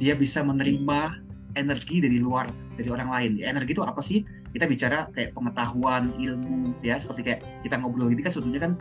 Dia 0.03 0.19
bisa 0.19 0.43
menerima 0.43 1.23
energi 1.55 2.03
dari 2.03 2.19
luar 2.19 2.51
dari 2.75 2.91
orang 2.91 3.09
lain. 3.11 3.33
Energi 3.43 3.79
itu 3.79 3.83
apa 3.83 4.03
sih? 4.03 4.27
Kita 4.55 4.71
bicara 4.71 5.11
kayak 5.15 5.35
pengetahuan, 5.35 6.15
ilmu, 6.15 6.79
ya 6.83 6.99
seperti 6.99 7.27
kayak 7.27 7.41
kita 7.67 7.79
ngobrol 7.79 8.11
ini 8.11 8.23
kan 8.23 8.31
sebetulnya 8.31 8.71
kan 8.71 8.73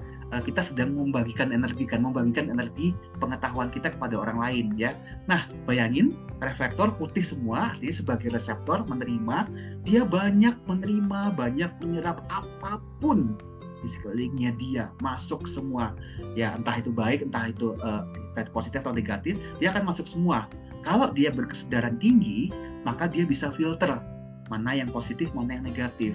kita 0.42 0.64
sedang 0.66 0.96
membagikan 0.98 1.54
energi 1.54 1.86
kan, 1.86 2.02
membagikan 2.02 2.50
energi 2.50 2.96
pengetahuan 3.22 3.70
kita 3.70 3.94
kepada 3.94 4.18
orang 4.18 4.40
lain, 4.40 4.66
ya. 4.80 4.98
Nah, 5.30 5.46
bayangin 5.70 6.18
reflektor 6.42 6.90
putih 6.98 7.22
semua, 7.22 7.76
dia 7.78 7.94
sebagai 7.94 8.34
reseptor 8.34 8.82
menerima, 8.90 9.52
dia 9.86 10.02
banyak 10.08 10.56
menerima, 10.66 11.38
banyak 11.38 11.72
menyerap 11.84 12.26
apa 12.34 12.82
pun 13.04 13.38
di 13.84 13.92
sekelilingnya 13.92 14.56
dia 14.56 14.96
masuk 15.04 15.44
semua 15.44 15.92
ya 16.40 16.56
entah 16.56 16.80
itu 16.80 16.88
baik 16.96 17.28
entah 17.28 17.52
itu 17.52 17.76
uh, 17.84 18.08
positif 18.56 18.80
atau 18.80 18.96
negatif 18.96 19.36
dia 19.60 19.76
akan 19.76 19.92
masuk 19.92 20.08
semua 20.08 20.48
kalau 20.84 21.10
dia 21.16 21.32
berkesedaran 21.32 21.96
tinggi, 21.98 22.52
maka 22.84 23.08
dia 23.08 23.24
bisa 23.24 23.50
filter 23.56 24.04
mana 24.52 24.76
yang 24.76 24.92
positif, 24.92 25.32
mana 25.32 25.56
yang 25.56 25.64
negatif. 25.64 26.14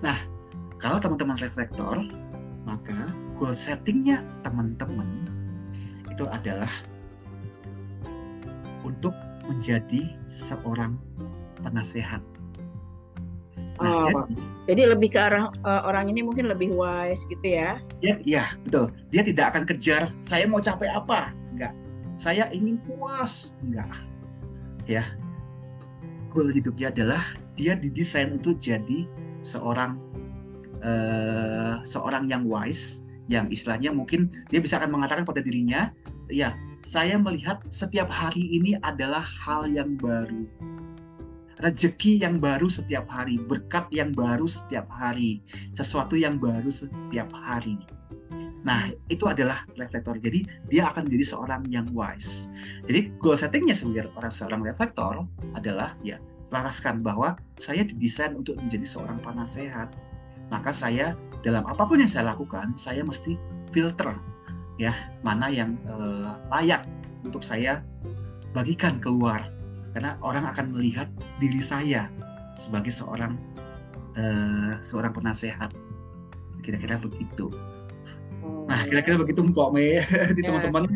Nah, 0.00 0.14
kalau 0.78 1.02
teman-teman 1.02 1.34
reflektor, 1.42 2.06
maka 2.64 3.12
goal 3.36 3.52
settingnya 3.52 4.24
teman-teman 4.42 5.28
itu 6.08 6.24
adalah 6.28 6.70
untuk 8.84 9.12
menjadi 9.44 10.12
seorang 10.28 10.96
penasehat. 11.60 12.20
Nah, 13.82 13.90
oh, 13.90 14.00
jadi, 14.06 14.22
jadi 14.70 14.82
lebih 14.94 15.08
ke 15.12 15.18
arah 15.18 15.50
uh, 15.66 15.82
orang 15.84 16.08
ini 16.08 16.22
mungkin 16.22 16.46
lebih 16.46 16.72
wise 16.72 17.26
gitu 17.26 17.44
ya? 17.44 17.80
Ya, 18.00 18.16
ya 18.22 18.44
betul. 18.64 18.94
Dia 19.10 19.26
tidak 19.26 19.52
akan 19.52 19.64
kejar 19.66 20.14
saya 20.22 20.46
mau 20.46 20.62
capai 20.62 20.88
apa, 20.94 21.34
enggak 21.50 21.74
saya 22.14 22.46
ingin 22.54 22.78
puas 22.86 23.54
enggak 23.62 23.90
ya 24.86 25.02
goal 26.30 26.50
hidupnya 26.50 26.90
adalah 26.90 27.22
dia 27.58 27.78
didesain 27.78 28.34
untuk 28.34 28.58
jadi 28.58 29.06
seorang 29.42 29.98
uh, 30.84 31.80
seorang 31.88 32.28
yang 32.28 32.44
wise 32.46 33.02
yang 33.32 33.48
istilahnya 33.48 33.88
mungkin 33.88 34.28
dia 34.52 34.60
bisa 34.60 34.76
akan 34.76 34.92
mengatakan 34.92 35.24
pada 35.24 35.40
dirinya 35.40 35.88
ya 36.28 36.52
saya 36.84 37.16
melihat 37.16 37.64
setiap 37.72 38.12
hari 38.12 38.44
ini 38.52 38.76
adalah 38.84 39.24
hal 39.24 39.64
yang 39.64 39.96
baru. 39.96 40.44
Rezeki 41.64 42.20
yang 42.20 42.44
baru 42.44 42.68
setiap 42.68 43.08
hari, 43.08 43.40
berkat 43.40 43.88
yang 43.88 44.12
baru 44.12 44.44
setiap 44.44 44.84
hari, 44.92 45.40
sesuatu 45.72 46.12
yang 46.12 46.36
baru 46.36 46.68
setiap 46.68 47.32
hari. 47.32 47.80
Nah, 48.68 48.92
itu 49.08 49.24
adalah 49.24 49.64
reflektor. 49.80 50.20
Jadi, 50.20 50.44
dia 50.68 50.88
akan 50.92 51.08
menjadi 51.08 51.24
seorang 51.36 51.64
yang 51.72 51.88
wise. 51.96 52.52
Jadi, 52.84 53.12
goal 53.16 53.36
settingnya 53.36 53.72
sebagai 53.72 54.12
orang 54.16 54.32
seorang 54.32 54.60
reflektor 54.60 55.24
adalah 55.56 55.96
ya 56.04 56.20
selaraskan 56.48 57.00
bahwa 57.00 57.36
saya 57.56 57.84
didesain 57.84 58.36
untuk 58.36 58.60
menjadi 58.60 58.84
seorang 58.84 59.20
penasehat. 59.24 59.92
Maka 60.52 60.70
saya 60.72 61.16
dalam 61.44 61.64
apa 61.68 61.84
pun 61.84 62.00
yang 62.00 62.10
saya 62.10 62.32
lakukan, 62.32 62.76
saya 62.76 63.04
mesti 63.04 63.36
filter 63.72 64.12
ya 64.74 64.90
mana 65.22 65.46
yang 65.50 65.78
uh, 65.86 66.42
layak 66.50 66.86
untuk 67.22 67.42
saya 67.44 67.82
bagikan 68.52 68.98
keluar. 68.98 69.50
Karena 69.94 70.18
orang 70.26 70.42
akan 70.50 70.74
melihat 70.74 71.06
diri 71.38 71.62
saya 71.62 72.10
sebagai 72.58 72.90
seorang 72.90 73.38
uh, 74.18 74.82
seorang 74.82 75.14
penasehat. 75.14 75.70
Kira-kira 76.66 76.98
begitu. 76.98 77.52
Nah 78.66 78.80
kira-kira 78.88 79.20
begitu 79.20 79.44
Mbak 79.44 79.68
Mei 79.70 80.02
di 80.36 80.40
ya. 80.42 80.46
teman-teman. 80.50 80.90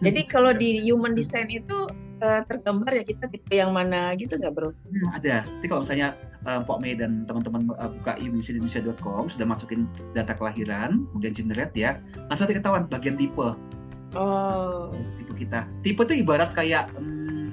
Jadi 0.00 0.20
kalau 0.24 0.56
di 0.56 0.80
human 0.86 1.12
design 1.12 1.52
itu 1.52 1.90
uh, 2.20 2.40
tergambar 2.44 2.92
ya 2.94 3.04
kita 3.04 3.24
tipe 3.26 3.54
yang 3.56 3.72
mana 3.72 4.12
gitu 4.14 4.36
nggak 4.36 4.52
bro? 4.52 4.70
Nah, 4.92 5.16
ada. 5.16 5.42
Jadi 5.44 5.66
kalau 5.66 5.82
misalnya 5.82 6.14
uh, 6.46 6.60
Pok 6.62 6.78
Mei 6.80 6.94
dan 6.94 7.24
teman-teman 7.24 7.72
uh, 7.76 7.90
buka 8.00 8.16
indonesia.com 8.20 9.26
sudah 9.28 9.46
masukin 9.48 9.88
data 10.12 10.36
kelahiran, 10.36 11.04
kemudian 11.12 11.32
generate 11.34 11.74
ya, 11.74 11.98
langsung 12.28 12.48
ketahuan 12.48 12.86
bagian 12.86 13.16
tipe. 13.16 13.56
Oh. 14.14 14.92
Tipe 15.18 15.32
kita. 15.34 15.66
Tipe 15.80 16.00
itu 16.04 16.14
ibarat 16.22 16.52
kayak 16.52 16.92
um, 17.00 17.52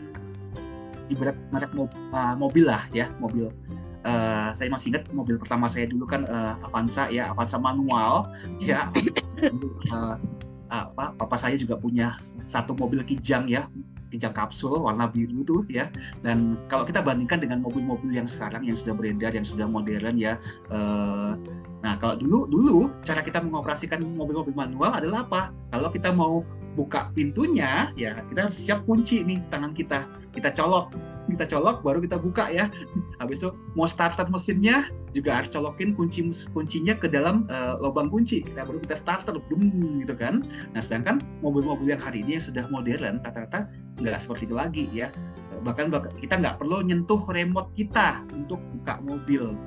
ibarat 1.08 1.36
merek 1.50 1.72
mo 1.74 1.88
uh, 2.14 2.36
mobil 2.36 2.68
lah 2.68 2.84
ya, 2.92 3.10
mobil. 3.18 3.50
Uh, 4.08 4.56
saya 4.56 4.72
masih 4.72 4.96
ingat 4.96 5.04
mobil 5.12 5.36
pertama 5.36 5.68
saya 5.68 5.84
dulu 5.84 6.08
kan 6.08 6.24
uh, 6.32 6.56
Avanza 6.64 7.12
ya, 7.12 7.28
Avanza 7.34 7.60
manual 7.60 8.32
ya. 8.64 8.88
uh, 9.92 10.16
apa 10.68 11.16
papa 11.16 11.40
saya 11.40 11.56
juga 11.56 11.80
punya 11.80 12.20
satu 12.44 12.76
mobil 12.76 13.00
kijang 13.08 13.48
ya 13.48 13.72
kijang 14.18 14.34
kapsul 14.34 14.82
warna 14.82 15.06
biru 15.06 15.46
tuh 15.46 15.62
ya. 15.70 15.94
Dan 16.26 16.58
kalau 16.68 16.84
kita 16.84 17.06
bandingkan 17.06 17.38
dengan 17.38 17.62
mobil-mobil 17.62 18.10
yang 18.10 18.26
sekarang 18.26 18.66
yang 18.66 18.74
sudah 18.74 18.98
beredar 18.98 19.32
yang 19.32 19.46
sudah 19.46 19.70
modern 19.70 20.18
ya 20.18 20.42
uh, 20.74 21.38
nah 21.86 21.94
kalau 22.02 22.18
dulu 22.18 22.50
dulu 22.50 22.78
cara 23.06 23.22
kita 23.22 23.38
mengoperasikan 23.38 24.02
mobil-mobil 24.02 24.58
manual 24.58 24.98
adalah 24.98 25.24
apa? 25.30 25.54
Kalau 25.70 25.94
kita 25.94 26.10
mau 26.10 26.42
buka 26.74 27.10
pintunya 27.14 27.94
ya 27.98 28.22
kita 28.34 28.50
harus 28.50 28.58
siap 28.58 28.84
kunci 28.90 29.22
nih 29.22 29.40
tangan 29.54 29.72
kita. 29.78 30.10
Kita 30.34 30.54
colok 30.54 31.17
kita 31.28 31.46
colok 31.52 31.84
baru 31.84 32.00
kita 32.00 32.18
buka 32.18 32.48
ya. 32.50 32.72
Habis 33.20 33.44
itu 33.44 33.50
mau 33.76 33.86
starter 33.86 34.28
mesinnya 34.32 34.88
juga 35.12 35.42
harus 35.42 35.52
colokin 35.52 35.98
kunci 35.98 36.24
kuncinya 36.52 36.94
ke 36.96 37.08
dalam 37.12 37.46
uh, 37.52 37.80
lubang 37.84 38.08
kunci. 38.08 38.44
Kita 38.44 38.64
baru 38.64 38.80
kita 38.84 39.00
starter 39.02 39.36
boom 39.52 40.04
gitu 40.04 40.16
kan. 40.16 40.48
Nah 40.72 40.82
sedangkan 40.82 41.24
mobil-mobil 41.44 41.92
yang 41.92 42.02
hari 42.02 42.24
ini 42.24 42.40
yang 42.40 42.46
sudah 42.46 42.64
modern 42.72 43.20
rata-rata 43.24 43.68
nggak 44.00 44.20
seperti 44.20 44.48
itu 44.48 44.56
lagi 44.56 44.86
ya. 44.94 45.12
Bahkan 45.64 45.90
kita 46.22 46.38
nggak 46.38 46.62
perlu 46.62 46.86
nyentuh 46.86 47.20
remote 47.30 47.74
kita 47.76 48.24
untuk 48.32 48.62
buka 48.80 49.02
mobil. 49.04 49.58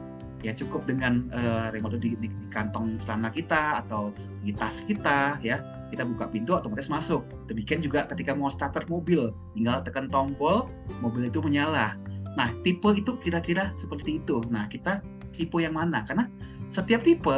Ya 0.41 0.57
cukup 0.57 0.89
dengan 0.89 1.29
uh, 1.37 1.69
remote 1.69 2.01
di, 2.01 2.17
di, 2.17 2.33
di 2.33 2.47
kantong 2.49 2.97
celana 3.05 3.29
kita 3.29 3.85
atau 3.85 4.09
di 4.41 4.57
tas 4.57 4.81
kita 4.81 5.37
ya 5.45 5.61
kita 5.91 6.07
buka 6.07 6.31
pintu 6.31 6.55
otomatis 6.55 6.87
masuk. 6.87 7.27
Demikian 7.51 7.83
juga 7.83 8.07
ketika 8.07 8.33
mau 8.33 8.49
starter 8.49 8.87
mobil, 8.87 9.35
tinggal 9.59 9.83
tekan 9.83 10.07
tombol, 10.09 10.71
mobil 11.03 11.27
itu 11.27 11.43
menyala. 11.43 11.99
Nah, 12.39 12.49
tipe 12.63 12.87
itu 12.95 13.19
kira-kira 13.19 13.75
seperti 13.75 14.23
itu. 14.23 14.47
Nah, 14.49 14.71
kita 14.71 15.03
tipe 15.35 15.59
yang 15.59 15.75
mana? 15.75 16.07
Karena 16.07 16.31
setiap 16.71 17.03
tipe 17.03 17.35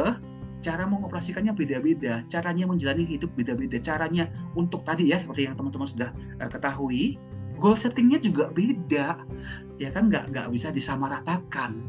cara 0.63 0.87
mengoperasikannya 0.87 1.51
beda-beda, 1.51 2.23
caranya 2.31 2.63
menjalani 2.63 3.03
hidup 3.03 3.35
beda-beda, 3.35 3.81
caranya 3.83 4.31
untuk 4.55 4.87
tadi 4.87 5.11
ya 5.11 5.19
seperti 5.19 5.49
yang 5.49 5.59
teman-teman 5.59 5.91
sudah 5.91 6.09
uh, 6.39 6.47
ketahui, 6.47 7.19
goal 7.59 7.75
settingnya 7.75 8.23
juga 8.23 8.47
beda, 8.55 9.19
ya 9.75 9.89
kan 9.91 10.07
nggak 10.07 10.31
nggak 10.31 10.47
bisa 10.55 10.71
disamaratakan, 10.71 11.83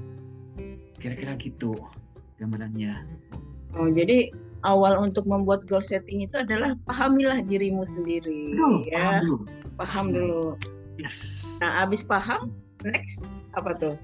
kira-kira 0.99 1.39
gitu 1.39 1.79
gambarannya. 2.43 3.07
Oh 3.79 3.87
jadi 3.87 4.35
awal 4.65 4.99
untuk 4.99 5.29
membuat 5.29 5.69
goal 5.69 5.85
setting 5.85 6.25
itu 6.25 6.41
adalah 6.41 6.75
pahamilah 6.89 7.45
dirimu 7.45 7.85
sendiri 7.85 8.57
Duh, 8.57 8.89
ya. 8.89 8.97
Paham 8.99 9.21
dulu. 9.21 9.37
Paham 9.77 10.07
dulu. 10.11 10.45
Yes. 10.97 11.17
Nah, 11.61 11.85
abis 11.85 12.07
paham, 12.07 12.55
next 12.87 13.29
apa 13.55 13.75
tuh? 13.77 13.97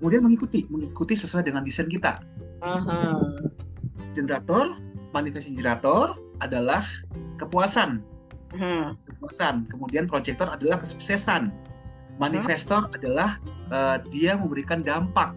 Kemudian 0.00 0.24
mengikuti, 0.24 0.64
mengikuti 0.72 1.12
sesuai 1.12 1.44
dengan 1.44 1.60
desain 1.64 1.88
kita. 1.88 2.24
Aha. 2.64 3.20
Generator, 4.16 4.76
manifest 5.12 5.52
generator 5.52 6.16
adalah 6.40 6.84
kepuasan. 7.36 8.00
Hmm. 8.56 8.96
Kepuasan. 9.04 9.68
Kemudian 9.68 10.08
proyektor 10.08 10.48
adalah 10.48 10.80
kesuksesan. 10.80 11.52
Manifestor 12.16 12.88
hmm. 12.88 12.96
adalah 12.96 13.30
uh, 13.72 13.96
dia 14.12 14.36
memberikan 14.36 14.84
dampak 14.84 15.32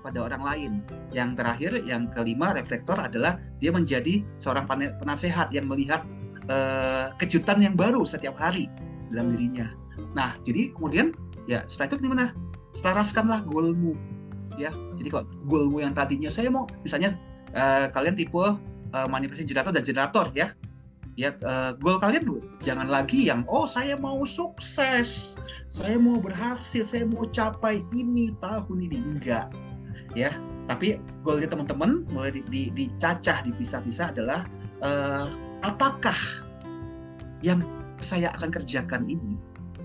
kepada 0.00 0.26
orang 0.26 0.42
lain. 0.42 0.72
Yang 1.12 1.30
terakhir, 1.36 1.72
yang 1.84 2.08
kelima, 2.08 2.56
reflektor 2.56 2.96
adalah 2.96 3.36
dia 3.60 3.70
menjadi 3.70 4.24
seorang 4.40 4.64
penasehat 4.98 5.52
yang 5.52 5.68
melihat 5.68 6.02
uh, 6.48 7.12
kejutan 7.20 7.60
yang 7.60 7.76
baru 7.76 8.02
setiap 8.08 8.34
hari 8.40 8.66
dalam 9.12 9.36
dirinya. 9.36 9.68
Nah, 10.16 10.34
jadi 10.42 10.72
kemudian 10.72 11.12
ya 11.44 11.62
setelah 11.68 11.94
itu 11.94 12.08
gimana? 12.08 12.32
Selaraskanlah 12.72 13.44
goalmu, 13.44 13.94
ya. 14.56 14.72
Jadi 14.96 15.08
kalau 15.12 15.26
goalmu 15.44 15.84
yang 15.84 15.92
tadinya 15.92 16.32
saya 16.32 16.48
mau, 16.48 16.64
misalnya 16.82 17.14
uh, 17.52 17.92
kalian 17.92 18.16
tipe 18.16 18.40
uh, 18.40 18.56
manifestasi 19.10 19.46
generator 19.46 19.74
dan 19.74 19.84
generator 19.84 20.26
ya, 20.32 20.54
ya 21.20 21.34
uh, 21.44 21.76
goal 21.76 21.98
kalian 21.98 22.24
jangan 22.64 22.88
lagi 22.88 23.28
yang 23.28 23.42
oh 23.50 23.66
saya 23.66 23.98
mau 23.98 24.22
sukses 24.24 25.36
saya 25.68 26.00
mau 26.00 26.16
berhasil 26.16 26.86
saya 26.86 27.04
mau 27.04 27.26
capai 27.28 27.84
ini 27.92 28.32
tahun 28.38 28.88
ini 28.88 28.98
enggak 28.98 29.52
ya. 30.14 30.34
Tapi 30.70 31.02
goalnya 31.26 31.50
teman-teman 31.50 32.06
mulai 32.14 32.30
di, 32.30 32.40
di, 32.46 32.62
dicacah 32.70 33.42
dipisah-pisah 33.42 34.14
adalah 34.14 34.46
uh, 34.86 35.26
apakah 35.66 36.16
yang 37.42 37.58
saya 37.98 38.30
akan 38.38 38.54
kerjakan 38.54 39.10
ini 39.10 39.34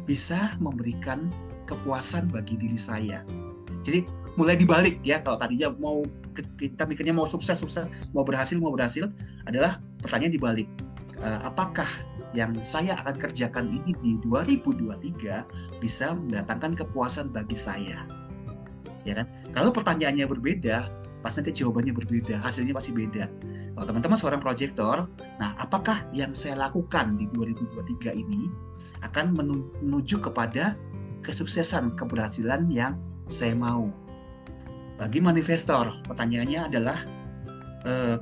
bisa 0.05 0.53
memberikan 0.61 1.34
kepuasan 1.65 2.30
bagi 2.30 2.53
diri 2.61 2.78
saya? 2.78 3.26
Jadi 3.82 4.05
mulai 4.38 4.59
dibalik 4.59 5.01
ya 5.01 5.23
kalau 5.26 5.41
tadinya 5.41 5.73
mau 5.82 6.05
kita 6.59 6.84
mikirnya 6.84 7.15
mau 7.15 7.23
sukses 7.23 7.63
sukses 7.63 7.88
mau 8.11 8.28
berhasil 8.28 8.59
mau 8.59 8.76
berhasil 8.76 9.09
adalah 9.49 9.82
pertanyaan 10.05 10.38
dibalik. 10.38 10.69
Uh, 11.17 11.41
apakah 11.47 11.88
yang 12.36 12.51
saya 12.61 12.99
akan 13.01 13.15
kerjakan 13.17 13.71
ini 13.71 13.95
di 14.03 14.19
2023 14.21 15.80
bisa 15.80 16.13
mendatangkan 16.13 16.76
kepuasan 16.76 17.32
bagi 17.32 17.55
saya 17.55 18.03
ya 19.06 19.22
kan 19.22 19.30
kalau 19.53 19.70
pertanyaannya 19.72 20.26
berbeda, 20.28 20.89
pasti 21.22 21.41
nanti 21.41 21.64
jawabannya 21.64 21.93
berbeda, 21.93 22.41
hasilnya 22.41 22.76
pasti 22.76 22.91
beda. 22.91 23.26
Kalau 23.76 23.86
teman-teman 23.91 24.18
seorang 24.18 24.41
proyektor, 24.43 25.08
nah 25.41 25.51
apakah 25.60 26.06
yang 26.12 26.32
saya 26.32 26.56
lakukan 26.56 27.16
di 27.20 27.28
2023 27.32 28.14
ini 28.14 28.47
akan 29.03 29.36
menuju 29.36 30.22
kepada 30.24 30.80
kesuksesan, 31.26 31.97
keberhasilan 31.99 32.72
yang 32.72 32.95
saya 33.28 33.51
mau? 33.58 33.91
Bagi 34.95 35.20
manifestor, 35.20 35.91
pertanyaannya 36.08 36.62
adalah 36.72 36.99
eh, 37.84 38.18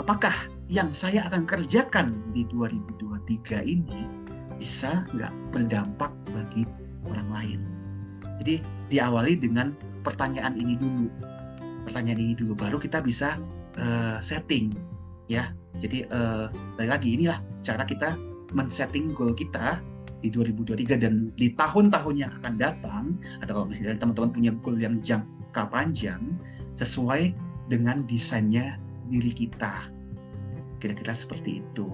apakah 0.00 0.32
yang 0.72 0.88
saya 0.92 1.24
akan 1.28 1.44
kerjakan 1.44 2.32
di 2.32 2.48
2023 2.48 3.64
ini 3.64 4.08
bisa 4.56 5.04
nggak 5.12 5.32
berdampak 5.52 6.12
bagi 6.32 6.64
orang 7.04 7.28
lain? 7.28 7.60
Jadi 8.40 8.64
diawali 8.88 9.36
dengan 9.36 9.74
pertanyaan 10.08 10.56
ini 10.56 10.74
dulu. 10.80 11.12
Pertanyaan 11.84 12.20
ini 12.20 12.34
dulu 12.36 12.56
baru 12.56 12.80
kita 12.80 13.04
bisa 13.04 13.36
uh, 13.76 14.16
setting 14.24 14.72
ya. 15.28 15.52
Jadi 15.78 16.08
uh, 16.08 16.48
lagi 16.80 17.20
inilah 17.20 17.38
cara 17.60 17.84
kita 17.84 18.16
men-setting 18.56 19.12
goal 19.12 19.36
kita 19.36 19.78
di 20.24 20.32
2023 20.34 20.98
dan 20.98 21.30
di 21.38 21.54
tahun-tahun 21.54 22.14
yang 22.18 22.32
akan 22.42 22.58
datang 22.58 23.04
atau 23.44 23.62
kalau 23.62 23.66
misalnya 23.70 24.00
teman-teman 24.02 24.32
punya 24.34 24.50
goal 24.64 24.74
yang 24.80 24.98
jangka 25.04 25.70
panjang 25.70 26.34
sesuai 26.74 27.36
dengan 27.70 28.02
desainnya 28.08 28.80
diri 29.12 29.30
kita. 29.30 29.92
Kira-kira 30.82 31.14
seperti 31.14 31.62
itu. 31.62 31.86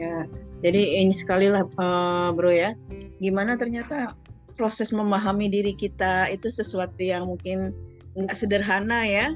Ya 0.00 0.24
jadi 0.60 1.04
ini 1.04 1.12
sekali 1.16 1.48
lah 1.48 1.64
uh, 1.80 2.28
bro 2.36 2.52
ya. 2.52 2.76
Gimana 3.20 3.56
ternyata 3.56 4.16
proses 4.60 4.92
memahami 4.92 5.48
diri 5.48 5.72
kita 5.72 6.28
itu 6.28 6.52
sesuatu 6.52 7.00
yang 7.00 7.24
mungkin 7.24 7.72
nggak 8.12 8.36
sederhana 8.36 9.08
ya. 9.08 9.32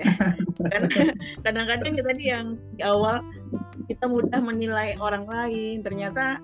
karena 0.72 1.12
kadang-kadang 1.44 1.92
kita 1.92 2.08
tadi 2.16 2.24
yang 2.32 2.56
di 2.56 2.80
awal 2.80 3.20
kita 3.84 4.08
mudah 4.08 4.40
menilai 4.40 4.96
orang 4.96 5.28
lain 5.28 5.84
ternyata 5.84 6.40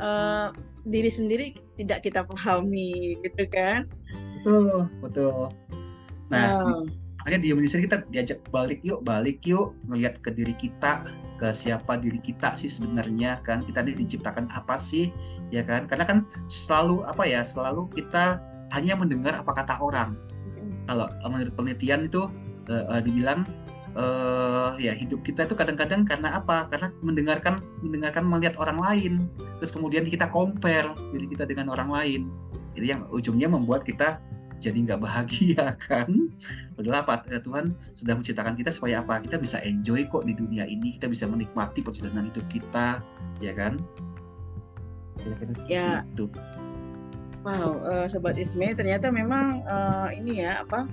uh, 0.00 0.48
diri 0.88 1.12
sendiri 1.12 1.52
tidak 1.76 2.00
kita 2.00 2.24
pahami 2.24 3.20
gitu 3.20 3.44
kan 3.52 3.84
betul 4.40 4.88
betul 5.04 5.52
nah 6.32 6.64
oh. 6.64 6.88
Makanya 7.28 7.44
di 7.44 7.52
Indonesia 7.52 7.76
kita 7.84 7.96
diajak 8.08 8.40
balik 8.48 8.80
yuk 8.80 9.04
balik 9.04 9.44
yuk 9.44 9.76
melihat 9.84 10.16
ke 10.24 10.32
diri 10.32 10.56
kita 10.56 11.04
ke 11.36 11.52
siapa 11.52 12.00
diri 12.00 12.16
kita 12.24 12.56
sih 12.56 12.72
sebenarnya 12.72 13.44
kan. 13.44 13.60
Kita 13.68 13.84
ini 13.84 14.00
diciptakan 14.00 14.48
apa 14.48 14.80
sih 14.80 15.12
ya 15.52 15.60
kan? 15.60 15.84
Karena 15.84 16.08
kan 16.08 16.24
selalu 16.48 17.04
apa 17.04 17.28
ya 17.28 17.44
selalu 17.44 17.84
kita 17.92 18.40
hanya 18.72 18.96
mendengar 18.96 19.36
apa 19.36 19.52
kata 19.52 19.76
orang. 19.76 20.16
Kalau 20.88 21.04
menurut 21.28 21.52
penelitian 21.52 22.08
itu 22.08 22.32
uh, 22.72 22.96
uh, 22.96 23.00
dibilang 23.04 23.44
uh, 23.92 24.72
ya 24.80 24.96
hidup 24.96 25.20
kita 25.20 25.44
itu 25.44 25.52
kadang-kadang 25.52 26.08
karena 26.08 26.40
apa? 26.40 26.64
Karena 26.72 26.88
mendengarkan 27.04 27.60
mendengarkan 27.84 28.24
melihat 28.24 28.56
orang 28.56 28.80
lain. 28.80 29.12
Terus 29.60 29.76
kemudian 29.76 30.08
kita 30.08 30.32
compare 30.32 30.96
diri 31.12 31.28
kita 31.28 31.44
dengan 31.44 31.68
orang 31.76 31.92
lain. 31.92 32.32
Itu 32.72 32.88
yang 32.88 33.04
ujungnya 33.12 33.52
membuat 33.52 33.84
kita 33.84 34.16
jadi 34.58 34.78
nggak 34.90 35.00
bahagia 35.02 35.74
kan? 35.88 36.30
Padahal 36.74 37.06
apa? 37.06 37.14
Ya 37.30 37.38
Tuhan 37.38 37.74
sudah 37.94 38.14
menciptakan 38.18 38.54
kita 38.58 38.74
supaya 38.74 39.00
apa? 39.02 39.22
Kita 39.22 39.38
bisa 39.38 39.62
enjoy 39.62 40.06
kok 40.10 40.26
di 40.26 40.34
dunia 40.34 40.66
ini. 40.66 40.98
Kita 40.98 41.06
bisa 41.06 41.30
menikmati 41.30 41.82
perjalanan 41.82 42.30
hidup 42.30 42.46
kita 42.50 43.02
ya 43.38 43.54
kan? 43.54 43.78
Kira-kira 45.18 45.52
seperti 45.54 45.74
ya. 45.74 46.02
itu. 46.14 46.26
Wow 47.46 47.80
uh, 47.86 48.06
sobat 48.10 48.34
Isme 48.34 48.74
ternyata 48.74 49.14
memang 49.14 49.62
uh, 49.64 50.10
ini 50.10 50.42
ya 50.42 50.66
apa 50.66 50.90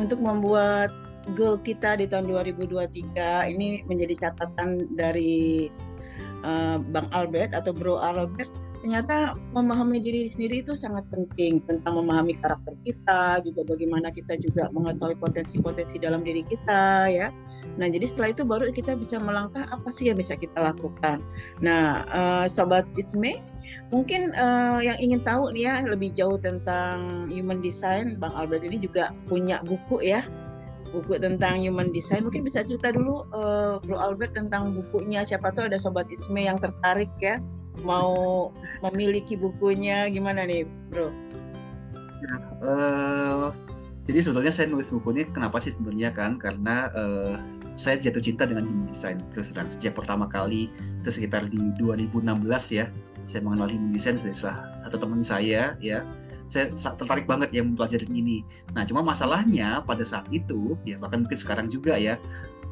untuk 0.00 0.18
membuat 0.24 0.90
goal 1.34 1.60
kita 1.60 2.00
di 2.00 2.08
tahun 2.08 2.32
2023 2.32 3.52
ini 3.52 3.84
menjadi 3.84 4.28
catatan 4.28 4.88
dari 4.94 5.68
uh, 6.46 6.80
Bang 6.80 7.12
Albert 7.12 7.52
atau 7.52 7.76
Bro 7.76 8.00
Albert 8.00 8.50
ternyata 8.86 9.34
memahami 9.50 9.98
diri 9.98 10.30
sendiri 10.30 10.62
itu 10.62 10.78
sangat 10.78 11.02
penting. 11.10 11.58
Tentang 11.66 11.98
memahami 11.98 12.38
karakter 12.38 12.78
kita 12.86 13.42
juga 13.42 13.66
bagaimana 13.66 14.14
kita 14.14 14.38
juga 14.38 14.70
mengetahui 14.70 15.18
potensi-potensi 15.18 15.98
dalam 15.98 16.22
diri 16.22 16.46
kita 16.46 17.10
ya. 17.10 17.34
Nah 17.82 17.90
jadi 17.90 18.06
setelah 18.06 18.30
itu 18.30 18.46
baru 18.46 18.70
kita 18.70 18.94
bisa 18.94 19.18
melangkah 19.18 19.66
apa 19.74 19.90
sih 19.90 20.06
yang 20.06 20.22
bisa 20.22 20.38
kita 20.38 20.62
lakukan. 20.62 21.18
Nah 21.58 22.06
uh, 22.14 22.46
sobat 22.46 22.86
Isme 22.94 23.42
mungkin 23.90 24.30
uh, 24.38 24.78
yang 24.78 25.02
ingin 25.02 25.18
tahu 25.26 25.50
nih 25.50 25.66
ya 25.66 25.74
lebih 25.82 26.14
jauh 26.14 26.38
tentang 26.38 27.26
human 27.26 27.58
design 27.58 28.22
Bang 28.22 28.38
Albert 28.38 28.62
ini 28.62 28.78
juga 28.78 29.10
punya 29.26 29.66
buku 29.66 29.98
ya. 30.06 30.22
Buku 30.94 31.18
tentang 31.18 31.58
human 31.58 31.90
design. 31.90 32.22
Mungkin 32.22 32.46
bisa 32.46 32.62
cerita 32.62 32.94
dulu 32.94 33.26
uh, 33.34 33.82
Bro 33.82 33.98
Albert 33.98 34.38
tentang 34.38 34.70
bukunya. 34.70 35.26
Siapa 35.26 35.50
tahu 35.50 35.66
ada 35.74 35.82
sobat 35.82 36.06
Isme 36.06 36.46
yang 36.46 36.62
tertarik 36.62 37.10
ya 37.18 37.42
mau 37.84 38.48
memiliki 38.84 39.36
bukunya 39.36 40.08
gimana 40.08 40.46
nih 40.46 40.64
bro? 40.92 41.12
Ya, 42.16 42.34
uh, 42.64 43.46
jadi 44.08 44.24
sebetulnya 44.24 44.54
saya 44.54 44.70
nulis 44.70 44.88
buku 44.94 45.12
ini 45.12 45.22
kenapa 45.34 45.60
sih 45.60 45.74
sebenarnya 45.74 46.14
kan 46.14 46.40
karena 46.40 46.88
uh, 46.96 47.36
saya 47.76 48.00
jatuh 48.00 48.24
cinta 48.24 48.48
dengan 48.48 48.64
human 48.64 48.88
design 48.88 49.20
terus 49.36 49.52
terang 49.52 49.68
sejak 49.68 49.92
pertama 49.92 50.24
kali 50.24 50.72
itu 51.04 51.10
sekitar 51.12 51.44
di 51.52 51.60
2016 51.76 52.24
ya 52.72 52.88
saya 53.28 53.40
mengenal 53.44 53.68
human 53.68 53.92
design 53.92 54.16
dari 54.16 54.32
satu 54.32 54.96
teman 54.96 55.20
saya 55.20 55.76
ya 55.82 56.06
saya 56.46 56.70
tertarik 56.94 57.26
banget 57.26 57.50
yang 57.50 57.74
mempelajari 57.74 58.06
ini. 58.06 58.46
Nah, 58.70 58.86
cuma 58.86 59.02
masalahnya 59.02 59.82
pada 59.82 60.06
saat 60.06 60.30
itu, 60.30 60.78
ya 60.86 60.94
bahkan 60.94 61.26
mungkin 61.26 61.34
sekarang 61.34 61.66
juga 61.66 61.98
ya, 61.98 62.22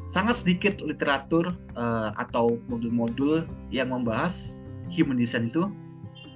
sangat 0.07 0.41
sedikit 0.41 0.79
literatur 0.79 1.51
uh, 1.75 2.09
atau 2.15 2.55
modul-modul 2.71 3.43
yang 3.75 3.91
membahas 3.91 4.63
human 4.95 5.19
design 5.19 5.51
itu 5.51 5.67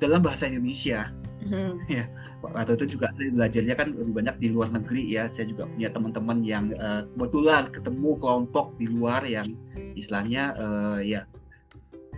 dalam 0.04 0.20
bahasa 0.20 0.52
Indonesia. 0.52 1.16
Mm-hmm. 1.40 1.72
ya 1.98 2.04
atau 2.56 2.74
itu 2.80 2.96
juga 2.96 3.12
saya 3.12 3.36
belajarnya 3.36 3.76
kan 3.76 3.88
lebih 3.92 4.14
banyak 4.16 4.36
di 4.40 4.48
luar 4.56 4.72
negeri 4.72 5.12
ya 5.12 5.28
saya 5.28 5.52
juga 5.52 5.68
punya 5.68 5.92
teman-teman 5.92 6.40
yang 6.40 6.72
uh, 6.80 7.04
kebetulan 7.12 7.68
ketemu 7.68 8.16
kelompok 8.16 8.80
di 8.80 8.88
luar 8.88 9.22
yang 9.28 9.48
istilahnya 10.00 10.56
uh, 10.56 11.00
ya 11.04 11.28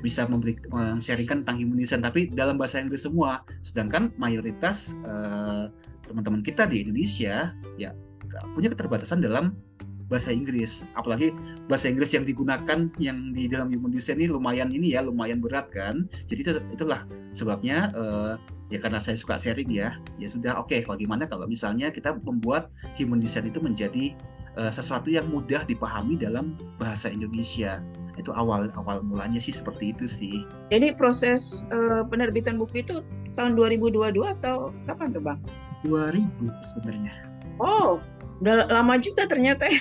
bisa 0.01 0.25
memberi 0.25 0.57
sharingkan 0.97 1.45
tentang 1.45 1.57
human 1.61 1.77
design 1.77 2.01
tapi 2.01 2.29
dalam 2.29 2.57
bahasa 2.57 2.81
Inggris 2.81 3.05
semua 3.05 3.45
sedangkan 3.65 4.13
mayoritas 4.17 4.97
uh, 5.05 5.69
teman-teman 6.05 6.41
kita 6.45 6.69
di 6.69 6.85
Indonesia 6.85 7.53
ya 7.77 7.93
punya 8.53 8.69
keterbatasan 8.73 9.21
dalam 9.21 9.57
bahasa 10.09 10.33
Inggris 10.33 10.85
apalagi 10.97 11.33
bahasa 11.71 11.87
Inggris 11.87 12.11
yang 12.11 12.27
digunakan 12.27 12.91
yang 12.99 13.31
di 13.31 13.47
dalam 13.47 13.71
human 13.71 13.95
design 13.95 14.19
ini 14.19 14.27
lumayan 14.27 14.67
ini 14.75 14.91
ya 14.91 15.07
lumayan 15.07 15.39
berat 15.39 15.71
kan. 15.71 16.03
Jadi 16.27 16.43
itu, 16.43 16.51
itulah 16.75 17.07
sebabnya 17.31 17.95
uh, 17.95 18.35
ya 18.67 18.83
karena 18.83 18.99
saya 18.99 19.15
suka 19.15 19.39
sharing 19.39 19.71
ya. 19.71 19.95
Ya 20.19 20.27
sudah 20.27 20.59
oke 20.59 20.67
okay, 20.67 20.83
bagaimana 20.83 21.23
kalau 21.31 21.47
misalnya 21.47 21.87
kita 21.87 22.19
membuat 22.27 22.67
human 22.99 23.23
design 23.23 23.47
itu 23.47 23.63
menjadi 23.63 24.11
uh, 24.59 24.67
sesuatu 24.67 25.07
yang 25.07 25.31
mudah 25.31 25.63
dipahami 25.63 26.19
dalam 26.19 26.59
bahasa 26.75 27.07
Indonesia? 27.07 27.79
Itu 28.19 28.35
awal 28.35 28.67
awal 28.75 28.99
mulanya 29.07 29.39
sih 29.39 29.55
seperti 29.55 29.95
itu 29.95 30.11
sih. 30.11 30.43
Jadi 30.75 30.91
proses 30.91 31.63
uh, 31.71 32.03
penerbitan 32.03 32.59
buku 32.59 32.83
itu 32.83 32.99
tahun 33.39 33.55
2022 33.55 34.19
atau 34.19 34.75
kapan 34.91 35.15
tuh 35.15 35.23
bang? 35.23 35.39
2000 35.87 36.27
sebenarnya. 36.67 37.15
Oh 37.63 38.03
udah 38.43 38.67
lama 38.67 38.99
juga 38.99 39.23
ternyata 39.23 39.71
ya. 39.71 39.79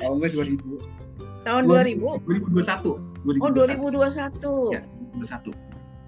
Tahunnya 0.00 0.32
2000. 0.32 1.01
Tahun 1.42 1.62
2000? 1.66 1.98
2021. 2.26 3.12
2021. 3.26 3.42
Oh, 3.42 3.50
2021. 3.50 4.76
Ya, 4.76 4.82
2021. 5.18 5.54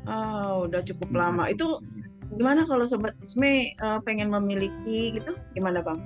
Oh, 0.05 0.55
udah 0.69 0.81
cukup 0.85 1.09
2021. 1.11 1.23
lama. 1.23 1.45
Itu 1.51 1.69
gimana 2.35 2.67
kalau 2.67 2.85
sobat 2.87 3.15
Isme 3.23 3.75
uh, 3.83 3.99
pengen 4.03 4.31
memiliki 4.31 5.15
gitu? 5.15 5.35
Gimana, 5.55 5.83
Bang? 5.83 6.03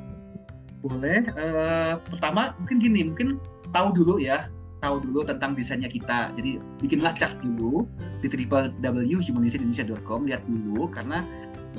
Boleh. 0.85 1.27
Uh, 1.35 1.99
pertama 2.09 2.55
mungkin 2.63 2.77
gini, 2.79 3.01
mungkin 3.11 3.43
tahu 3.75 3.93
dulu 3.93 4.23
ya 4.23 4.49
tahu 4.79 5.03
dulu 5.03 5.27
tentang 5.27 5.55
desainnya 5.59 5.91
kita. 5.91 6.31
Jadi 6.39 6.63
bikinlah 6.79 7.15
chart 7.19 7.35
dulu 7.43 7.87
di 8.23 8.31
www.humanisindonesia.com 8.31 10.27
lihat 10.27 10.43
dulu 10.47 10.87
karena 10.91 11.27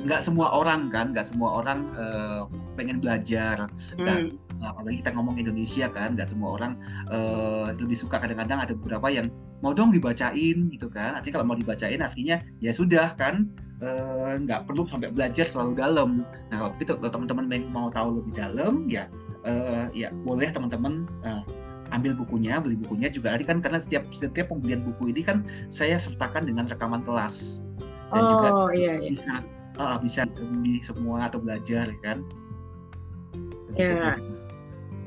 nggak 0.04 0.20
semua 0.24 0.48
orang 0.52 0.88
kan, 0.92 1.12
nggak 1.12 1.28
semua 1.28 1.64
orang 1.64 1.88
uh, 1.96 2.46
pengen 2.76 3.00
belajar. 3.00 3.68
Dan 3.96 4.36
hmm 4.60 4.68
apalagi 4.70 5.00
kita 5.00 5.16
ngomong 5.16 5.40
Indonesia 5.40 5.88
kan 5.88 6.14
nggak 6.14 6.28
semua 6.28 6.60
orang 6.60 6.72
uh, 7.08 7.72
lebih 7.80 7.96
suka 7.96 8.20
kadang-kadang 8.20 8.60
ada 8.60 8.76
beberapa 8.76 9.08
yang 9.08 9.32
mau 9.64 9.72
dong 9.72 9.88
dibacain 9.92 10.68
gitu 10.68 10.88
kan 10.92 11.16
artinya 11.16 11.40
kalau 11.40 11.48
mau 11.52 11.58
dibacain 11.58 12.00
artinya 12.00 12.44
ya 12.60 12.72
sudah 12.72 13.16
kan 13.16 13.48
uh, 13.80 14.36
nggak 14.36 14.68
perlu 14.68 14.84
sampai 14.88 15.08
belajar 15.12 15.48
terlalu 15.48 15.72
dalam 15.80 16.10
nah 16.52 16.68
kalau 16.68 16.76
gitu 16.76 16.92
kalau 17.00 17.12
teman-teman 17.12 17.44
mau 17.72 17.88
tahu 17.88 18.20
lebih 18.20 18.32
dalam 18.36 18.84
ya 18.88 19.08
uh, 19.48 19.88
ya 19.96 20.12
boleh 20.24 20.48
teman-teman 20.52 21.08
uh, 21.24 21.44
ambil 21.90 22.14
bukunya, 22.14 22.54
beli 22.62 22.78
bukunya 22.78 23.10
juga 23.10 23.34
nanti 23.34 23.42
kan 23.42 23.58
karena 23.58 23.82
setiap 23.82 24.06
setiap 24.14 24.46
pembelian 24.54 24.86
buku 24.86 25.10
ini 25.10 25.26
kan 25.26 25.42
saya 25.66 25.98
sertakan 25.98 26.46
dengan 26.46 26.70
rekaman 26.70 27.02
kelas 27.02 27.66
dan 28.14 28.22
oh, 28.22 28.30
juga 28.30 28.48
iya, 28.74 28.92
iya. 28.98 29.10
bisa 29.18 29.34
uh, 29.78 29.96
bisa 29.98 30.20
beli 30.30 30.78
semua 30.82 31.26
atau 31.30 31.38
belajar 31.42 31.90
kan. 32.02 32.22
Ya. 33.74 34.18
Gitu. 34.18 34.29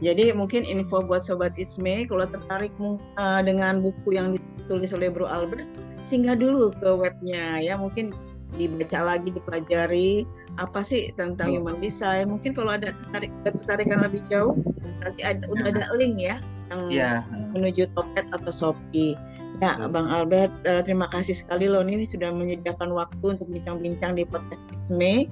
Jadi 0.03 0.35
mungkin 0.35 0.67
info 0.67 0.99
buat 0.99 1.23
sobat 1.23 1.55
It's 1.55 1.79
Me 1.79 2.03
kalau 2.03 2.27
tertarik 2.27 2.75
uh, 2.83 3.39
dengan 3.39 3.79
buku 3.79 4.19
yang 4.19 4.35
ditulis 4.35 4.91
oleh 4.91 5.07
Bro 5.07 5.31
Albert, 5.31 5.63
singgah 6.03 6.35
dulu 6.35 6.75
ke 6.75 6.89
webnya 6.91 7.63
ya. 7.63 7.79
Mungkin 7.79 8.11
dibaca 8.59 9.15
lagi, 9.15 9.31
dipelajari 9.33 10.27
apa 10.61 10.85
sih 10.85 11.09
tentang 11.15 11.55
oh. 11.55 11.63
human 11.63 11.79
design. 11.79 12.29
Mungkin 12.29 12.51
kalau 12.51 12.75
ada 12.75 12.91
tertarik 12.91 13.31
ketertarikan 13.47 14.03
lebih 14.03 14.21
jauh, 14.27 14.59
nanti 15.01 15.23
ada 15.23 15.47
udah 15.47 15.71
ada 15.71 15.87
link 15.95 16.19
ya 16.19 16.37
yang 16.69 16.81
yeah. 16.91 17.17
menuju 17.55 17.87
Topet 17.95 18.27
atau 18.35 18.51
Shopee. 18.51 19.15
Ya, 19.61 19.79
Bang 19.79 20.09
Albert, 20.11 20.51
uh, 20.67 20.83
terima 20.83 21.07
kasih 21.07 21.37
sekali 21.37 21.71
loh 21.71 21.85
nih 21.85 22.03
sudah 22.03 22.33
menyediakan 22.35 22.91
waktu 22.91 23.37
untuk 23.37 23.47
bincang-bincang 23.47 24.17
di 24.17 24.27
podcast 24.27 24.65
Isme. 24.75 25.29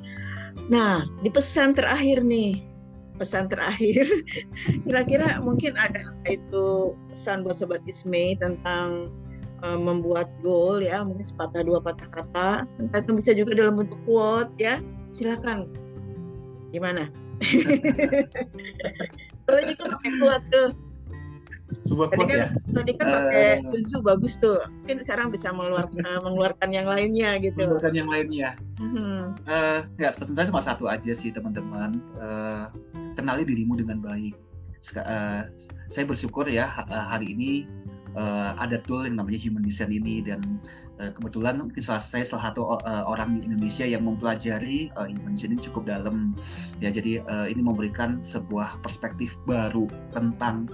Nah, 0.72 1.03
di 1.19 1.28
pesan 1.28 1.76
terakhir 1.76 2.24
nih, 2.24 2.63
pesan 3.18 3.47
terakhir. 3.47 4.07
Kira-kira 4.86 5.39
mungkin 5.43 5.76
ada 5.76 6.16
itu 6.28 6.95
pesan 7.12 7.43
buat 7.43 7.57
sobat 7.57 7.84
Isme 7.88 8.38
tentang 8.39 9.12
uh, 9.64 9.80
membuat 9.80 10.30
goal 10.43 10.84
ya 10.84 11.01
mungkin 11.01 11.26
sepatah 11.26 11.64
dua 11.64 11.80
patah 11.82 12.09
kata. 12.12 12.49
Itu 12.93 13.16
bisa 13.16 13.32
juga 13.34 13.57
dalam 13.57 13.80
bentuk 13.80 13.99
quote 14.03 14.51
ya. 14.59 14.84
Silakan. 15.12 15.68
Gimana? 16.72 17.12
Kalau 19.49 19.62
itu 19.66 19.84
pakai 19.84 20.12
quote 20.22 20.62
sebuah 21.86 22.07
tadi 22.13 22.24
kan, 22.28 22.38
ya. 22.38 22.47
Tadi 22.72 22.91
kan 22.97 23.05
pakai 23.07 23.45
uh, 23.59 23.65
Suzu 23.65 23.97
bagus 24.03 24.34
tuh. 24.38 24.59
Mungkin 24.84 24.97
sekarang 25.03 25.28
bisa 25.34 25.49
mengeluarkan, 25.51 26.03
uh, 26.09 26.22
mengeluarkan 26.24 26.69
yang 26.72 26.88
lainnya 26.88 27.38
gitu. 27.39 27.63
Mengeluarkan 27.65 27.95
yang 27.95 28.09
lainnya. 28.09 28.49
Mm-hmm. 28.78 29.17
Uh, 29.47 29.80
ya 30.01 30.09
pesan 30.13 30.36
saya 30.36 30.49
cuma 30.49 30.63
satu 30.63 30.86
aja 30.88 31.11
sih 31.11 31.32
teman-teman. 31.32 32.01
Uh, 32.17 32.67
kenali 33.15 33.43
dirimu 33.47 33.78
dengan 33.78 33.99
baik. 34.01 34.36
uh, 34.97 35.45
saya 35.93 36.09
bersyukur 36.09 36.49
ya 36.49 36.65
hari 36.89 37.38
ini 37.38 37.69
uh, 38.15 38.51
ada 38.59 38.80
tool 38.84 39.07
yang 39.07 39.19
namanya 39.19 39.39
human 39.39 39.63
design 39.63 39.91
ini 39.91 40.24
dan 40.24 40.59
uh, 40.99 41.11
kebetulan 41.11 41.59
mungkin 41.59 41.82
salah 41.84 42.03
saya 42.03 42.26
salah 42.28 42.51
satu 42.51 42.80
uh, 42.84 43.03
orang 43.07 43.43
Indonesia 43.43 43.88
yang 43.88 44.03
mempelajari 44.03 44.91
uh, 44.99 45.07
human 45.07 45.36
design 45.36 45.55
ini 45.55 45.61
cukup 45.63 45.88
dalam 45.88 46.36
ya 46.84 46.91
jadi 46.91 47.24
uh, 47.28 47.47
ini 47.47 47.61
memberikan 47.63 48.19
sebuah 48.19 48.80
perspektif 48.84 49.36
baru 49.47 49.88
tentang 50.11 50.67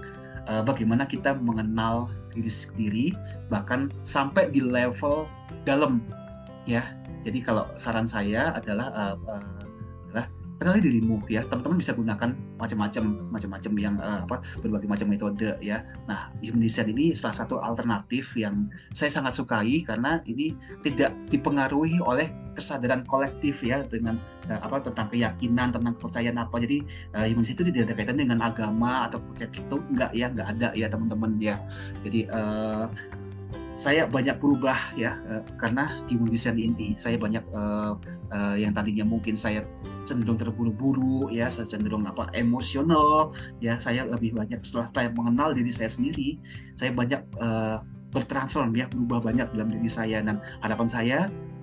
uh, 0.48 0.64
bagaimana 0.64 1.04
kita 1.04 1.36
mengenal 1.38 2.10
diri 2.32 2.50
sendiri 2.50 3.06
bahkan 3.52 3.92
sampai 4.02 4.48
di 4.50 4.64
level 4.64 5.28
dalam 5.68 6.02
ya. 6.64 6.82
Jadi 7.26 7.44
kalau 7.44 7.68
saran 7.76 8.08
saya 8.08 8.56
adalah 8.56 8.88
uh, 8.94 9.16
uh, 9.28 9.58
kenali 10.58 10.82
dirimu 10.82 11.22
ya. 11.30 11.46
Teman-teman 11.46 11.78
bisa 11.78 11.94
gunakan 11.94 12.34
macam-macam 12.58 13.30
macam-macam 13.30 13.72
yang 13.78 13.94
uh, 14.02 14.26
apa 14.26 14.42
berbagai 14.60 14.90
macam 14.90 15.06
metode 15.08 15.54
ya. 15.62 15.86
Nah 16.10 16.34
human 16.42 16.60
design 16.60 16.90
ini 16.92 17.14
salah 17.14 17.46
satu 17.46 17.62
alternatif 17.62 18.34
yang 18.34 18.66
saya 18.92 19.08
sangat 19.08 19.38
sukai 19.38 19.86
karena 19.86 20.18
ini 20.26 20.52
tidak 20.82 21.14
dipengaruhi 21.30 22.02
oleh 22.02 22.28
kesadaran 22.58 23.06
kolektif 23.06 23.62
ya 23.62 23.86
dengan 23.86 24.18
uh, 24.48 24.60
apa 24.64 24.82
tentang 24.82 25.08
keyakinan 25.12 25.70
tentang 25.70 25.94
kepercayaan 26.00 26.38
apa. 26.40 26.56
Jadi 26.60 26.82
uh, 27.14 27.26
human 27.28 27.44
design 27.44 27.56
itu 27.60 27.64
tidak 27.72 27.82
ada 27.88 27.94
kaitan 28.00 28.18
dengan 28.18 28.38
agama 28.42 29.06
atau 29.06 29.22
percaya 29.22 29.48
itu 29.52 29.76
enggak 29.92 30.10
ya 30.16 30.26
enggak 30.32 30.48
ada 30.56 30.68
ya 30.74 30.86
teman-teman 30.90 31.30
ya. 31.38 31.56
Jadi 32.02 32.28
uh, 32.32 32.88
saya 33.78 34.10
banyak 34.10 34.42
berubah 34.42 34.74
ya 34.98 35.14
uh, 35.30 35.46
karena 35.62 35.86
design 36.10 36.58
ini 36.58 36.98
saya 36.98 37.14
banyak 37.14 37.46
uh, 37.54 37.94
uh, 38.34 38.56
yang 38.58 38.74
tadinya 38.74 39.06
mungkin 39.06 39.38
saya 39.38 39.62
cenderung 40.02 40.34
terburu-buru 40.34 41.30
ya 41.30 41.46
saya 41.46 41.78
cenderung 41.78 42.02
apa 42.02 42.26
emosional 42.34 43.30
ya 43.62 43.78
saya 43.78 44.02
lebih 44.10 44.34
banyak 44.34 44.58
setelah 44.66 44.90
saya 44.90 45.08
mengenal 45.14 45.54
diri 45.54 45.70
saya 45.70 45.86
sendiri 45.86 46.42
saya 46.74 46.90
banyak 46.90 47.22
uh, 47.38 47.78
bertransform 48.12 48.72
ya 48.72 48.88
berubah 48.88 49.20
banyak 49.20 49.48
dalam 49.52 49.68
diri 49.72 49.90
saya. 49.90 50.24
Dan 50.24 50.40
harapan 50.64 50.88
saya 50.88 51.18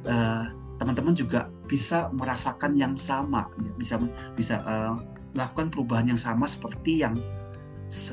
uh, 0.06 0.54
teman-teman 0.76 1.16
juga 1.16 1.48
bisa 1.66 2.12
merasakan 2.12 2.76
yang 2.76 2.94
sama 3.00 3.48
ya 3.64 3.72
bisa 3.80 3.96
bisa 4.36 4.60
uh, 4.68 5.00
melakukan 5.36 5.68
perubahan 5.72 6.08
yang 6.08 6.20
sama 6.20 6.48
seperti 6.48 7.04
yang 7.04 7.20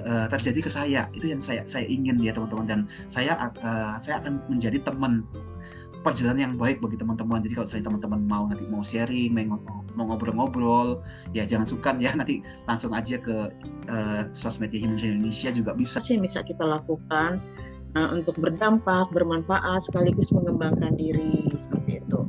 uh, 0.02 0.26
terjadi 0.28 0.60
ke 0.66 0.70
saya. 0.70 1.06
Itu 1.14 1.30
yang 1.30 1.40
saya 1.40 1.62
saya 1.64 1.86
ingin 1.86 2.18
ya 2.20 2.34
teman-teman. 2.34 2.66
Dan 2.66 2.80
saya 3.06 3.38
uh, 3.38 3.96
saya 4.02 4.20
akan 4.20 4.42
menjadi 4.50 4.82
teman 4.82 5.24
perjalanan 6.02 6.50
yang 6.50 6.54
baik 6.58 6.82
bagi 6.82 6.98
teman-teman. 6.98 7.38
Jadi 7.40 7.54
kalau 7.54 7.68
saya 7.70 7.82
teman-teman 7.86 8.26
mau 8.26 8.50
nanti 8.50 8.66
mau 8.66 8.82
sharing 8.82 9.38
mau 9.94 10.08
ngobrol-ngobrol 10.08 10.98
ya 11.30 11.46
jangan 11.46 11.64
sukar 11.64 11.94
ya. 12.02 12.10
Nanti 12.18 12.42
langsung 12.66 12.90
aja 12.92 13.16
ke 13.16 13.54
uh, 13.86 14.22
sosmednya 14.34 14.82
Indonesia 14.82 15.54
juga 15.54 15.72
bisa. 15.78 16.02
Yang 16.10 16.34
bisa 16.34 16.40
kita 16.42 16.66
lakukan 16.66 17.38
uh, 17.94 18.08
untuk 18.10 18.34
berdampak 18.42 19.14
bermanfaat 19.14 19.86
sekaligus 19.86 20.34
mengembangkan 20.34 20.98
diri 20.98 21.46
seperti 21.54 22.02
itu 22.02 22.26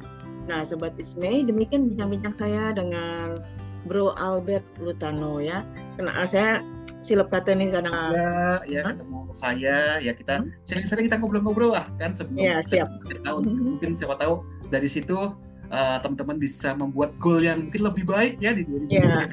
nah 0.50 0.62
sobat 0.62 0.96
Ismay 1.00 1.48
demikian 1.48 1.88
bincang-bincang 1.92 2.36
saya 2.36 2.76
dengan 2.76 3.40
Bro 3.84 4.16
Albert 4.16 4.64
Lutano 4.80 5.44
ya 5.44 5.64
karena 6.00 6.24
saya 6.24 6.64
silap 7.04 7.28
kata 7.36 7.52
ini 7.52 7.68
kadang 7.72 7.92
ya, 8.16 8.64
ya 8.64 8.82
ketemu 8.88 9.20
saya 9.36 9.78
ya 10.00 10.12
kita 10.16 10.40
hmm? 10.40 10.52
sering-sering 10.64 11.12
kita 11.12 11.20
ngobrol-ngobrol 11.20 11.76
lah 11.76 11.86
kan 12.00 12.16
sebelum 12.16 12.40
ya, 12.40 12.64
siap. 12.64 12.88
tahun 13.28 13.44
hmm. 13.44 13.64
mungkin 13.76 13.92
siapa 14.00 14.16
tahu 14.16 14.48
dari 14.72 14.88
situ 14.88 15.36
uh, 15.74 15.98
teman-teman 16.00 16.40
bisa 16.40 16.72
membuat 16.80 17.12
goal 17.20 17.44
yang 17.44 17.68
mungkin 17.68 17.84
lebih 17.84 18.08
baik 18.08 18.40
ya 18.40 18.56
di 18.56 18.64
2020 18.64 18.96
ya. 18.96 19.28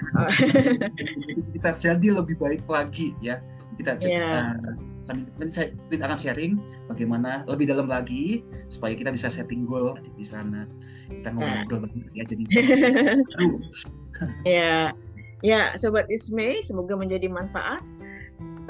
kita 1.54 1.70
jadi 1.70 2.06
lebih 2.18 2.36
baik 2.42 2.66
lagi 2.66 3.14
ya 3.22 3.38
kita 3.78 4.02
ya. 4.02 4.50
uh, 4.58 4.89
Kan 5.10 5.26
nanti, 5.42 5.74
nanti 5.74 5.98
akan 5.98 6.18
sharing 6.18 6.54
bagaimana 6.86 7.42
lebih 7.50 7.66
dalam 7.66 7.90
lagi 7.90 8.46
supaya 8.70 8.94
kita 8.94 9.10
bisa 9.10 9.26
setting 9.26 9.66
goal 9.66 9.98
di 10.14 10.22
sana. 10.22 10.70
Kita 11.10 11.34
hmm. 11.34 11.38
ngobrol 11.42 11.82
nah. 11.82 11.90
banget 11.90 12.06
ya 12.14 12.22
jadi. 12.30 12.44
ya, 14.46 14.94
ya 15.42 15.74
sobat 15.74 16.06
Isme, 16.06 16.62
semoga 16.62 16.94
menjadi 16.94 17.26
manfaat. 17.26 17.82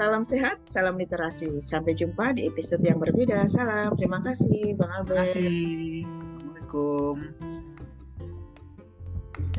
Salam 0.01 0.25
sehat, 0.25 0.65
salam 0.65 0.97
literasi. 0.97 1.61
Sampai 1.61 1.93
jumpa 1.93 2.33
di 2.33 2.49
episode 2.49 2.81
yang 2.81 2.97
berbeda. 2.97 3.45
Salam, 3.45 3.93
terima 3.93 4.17
kasih 4.25 4.73
Bang 4.73 4.89
Albert. 4.89 5.29
Terima 5.29 5.45
kasih. 5.45 6.09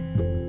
Assalamualaikum. 0.03 0.42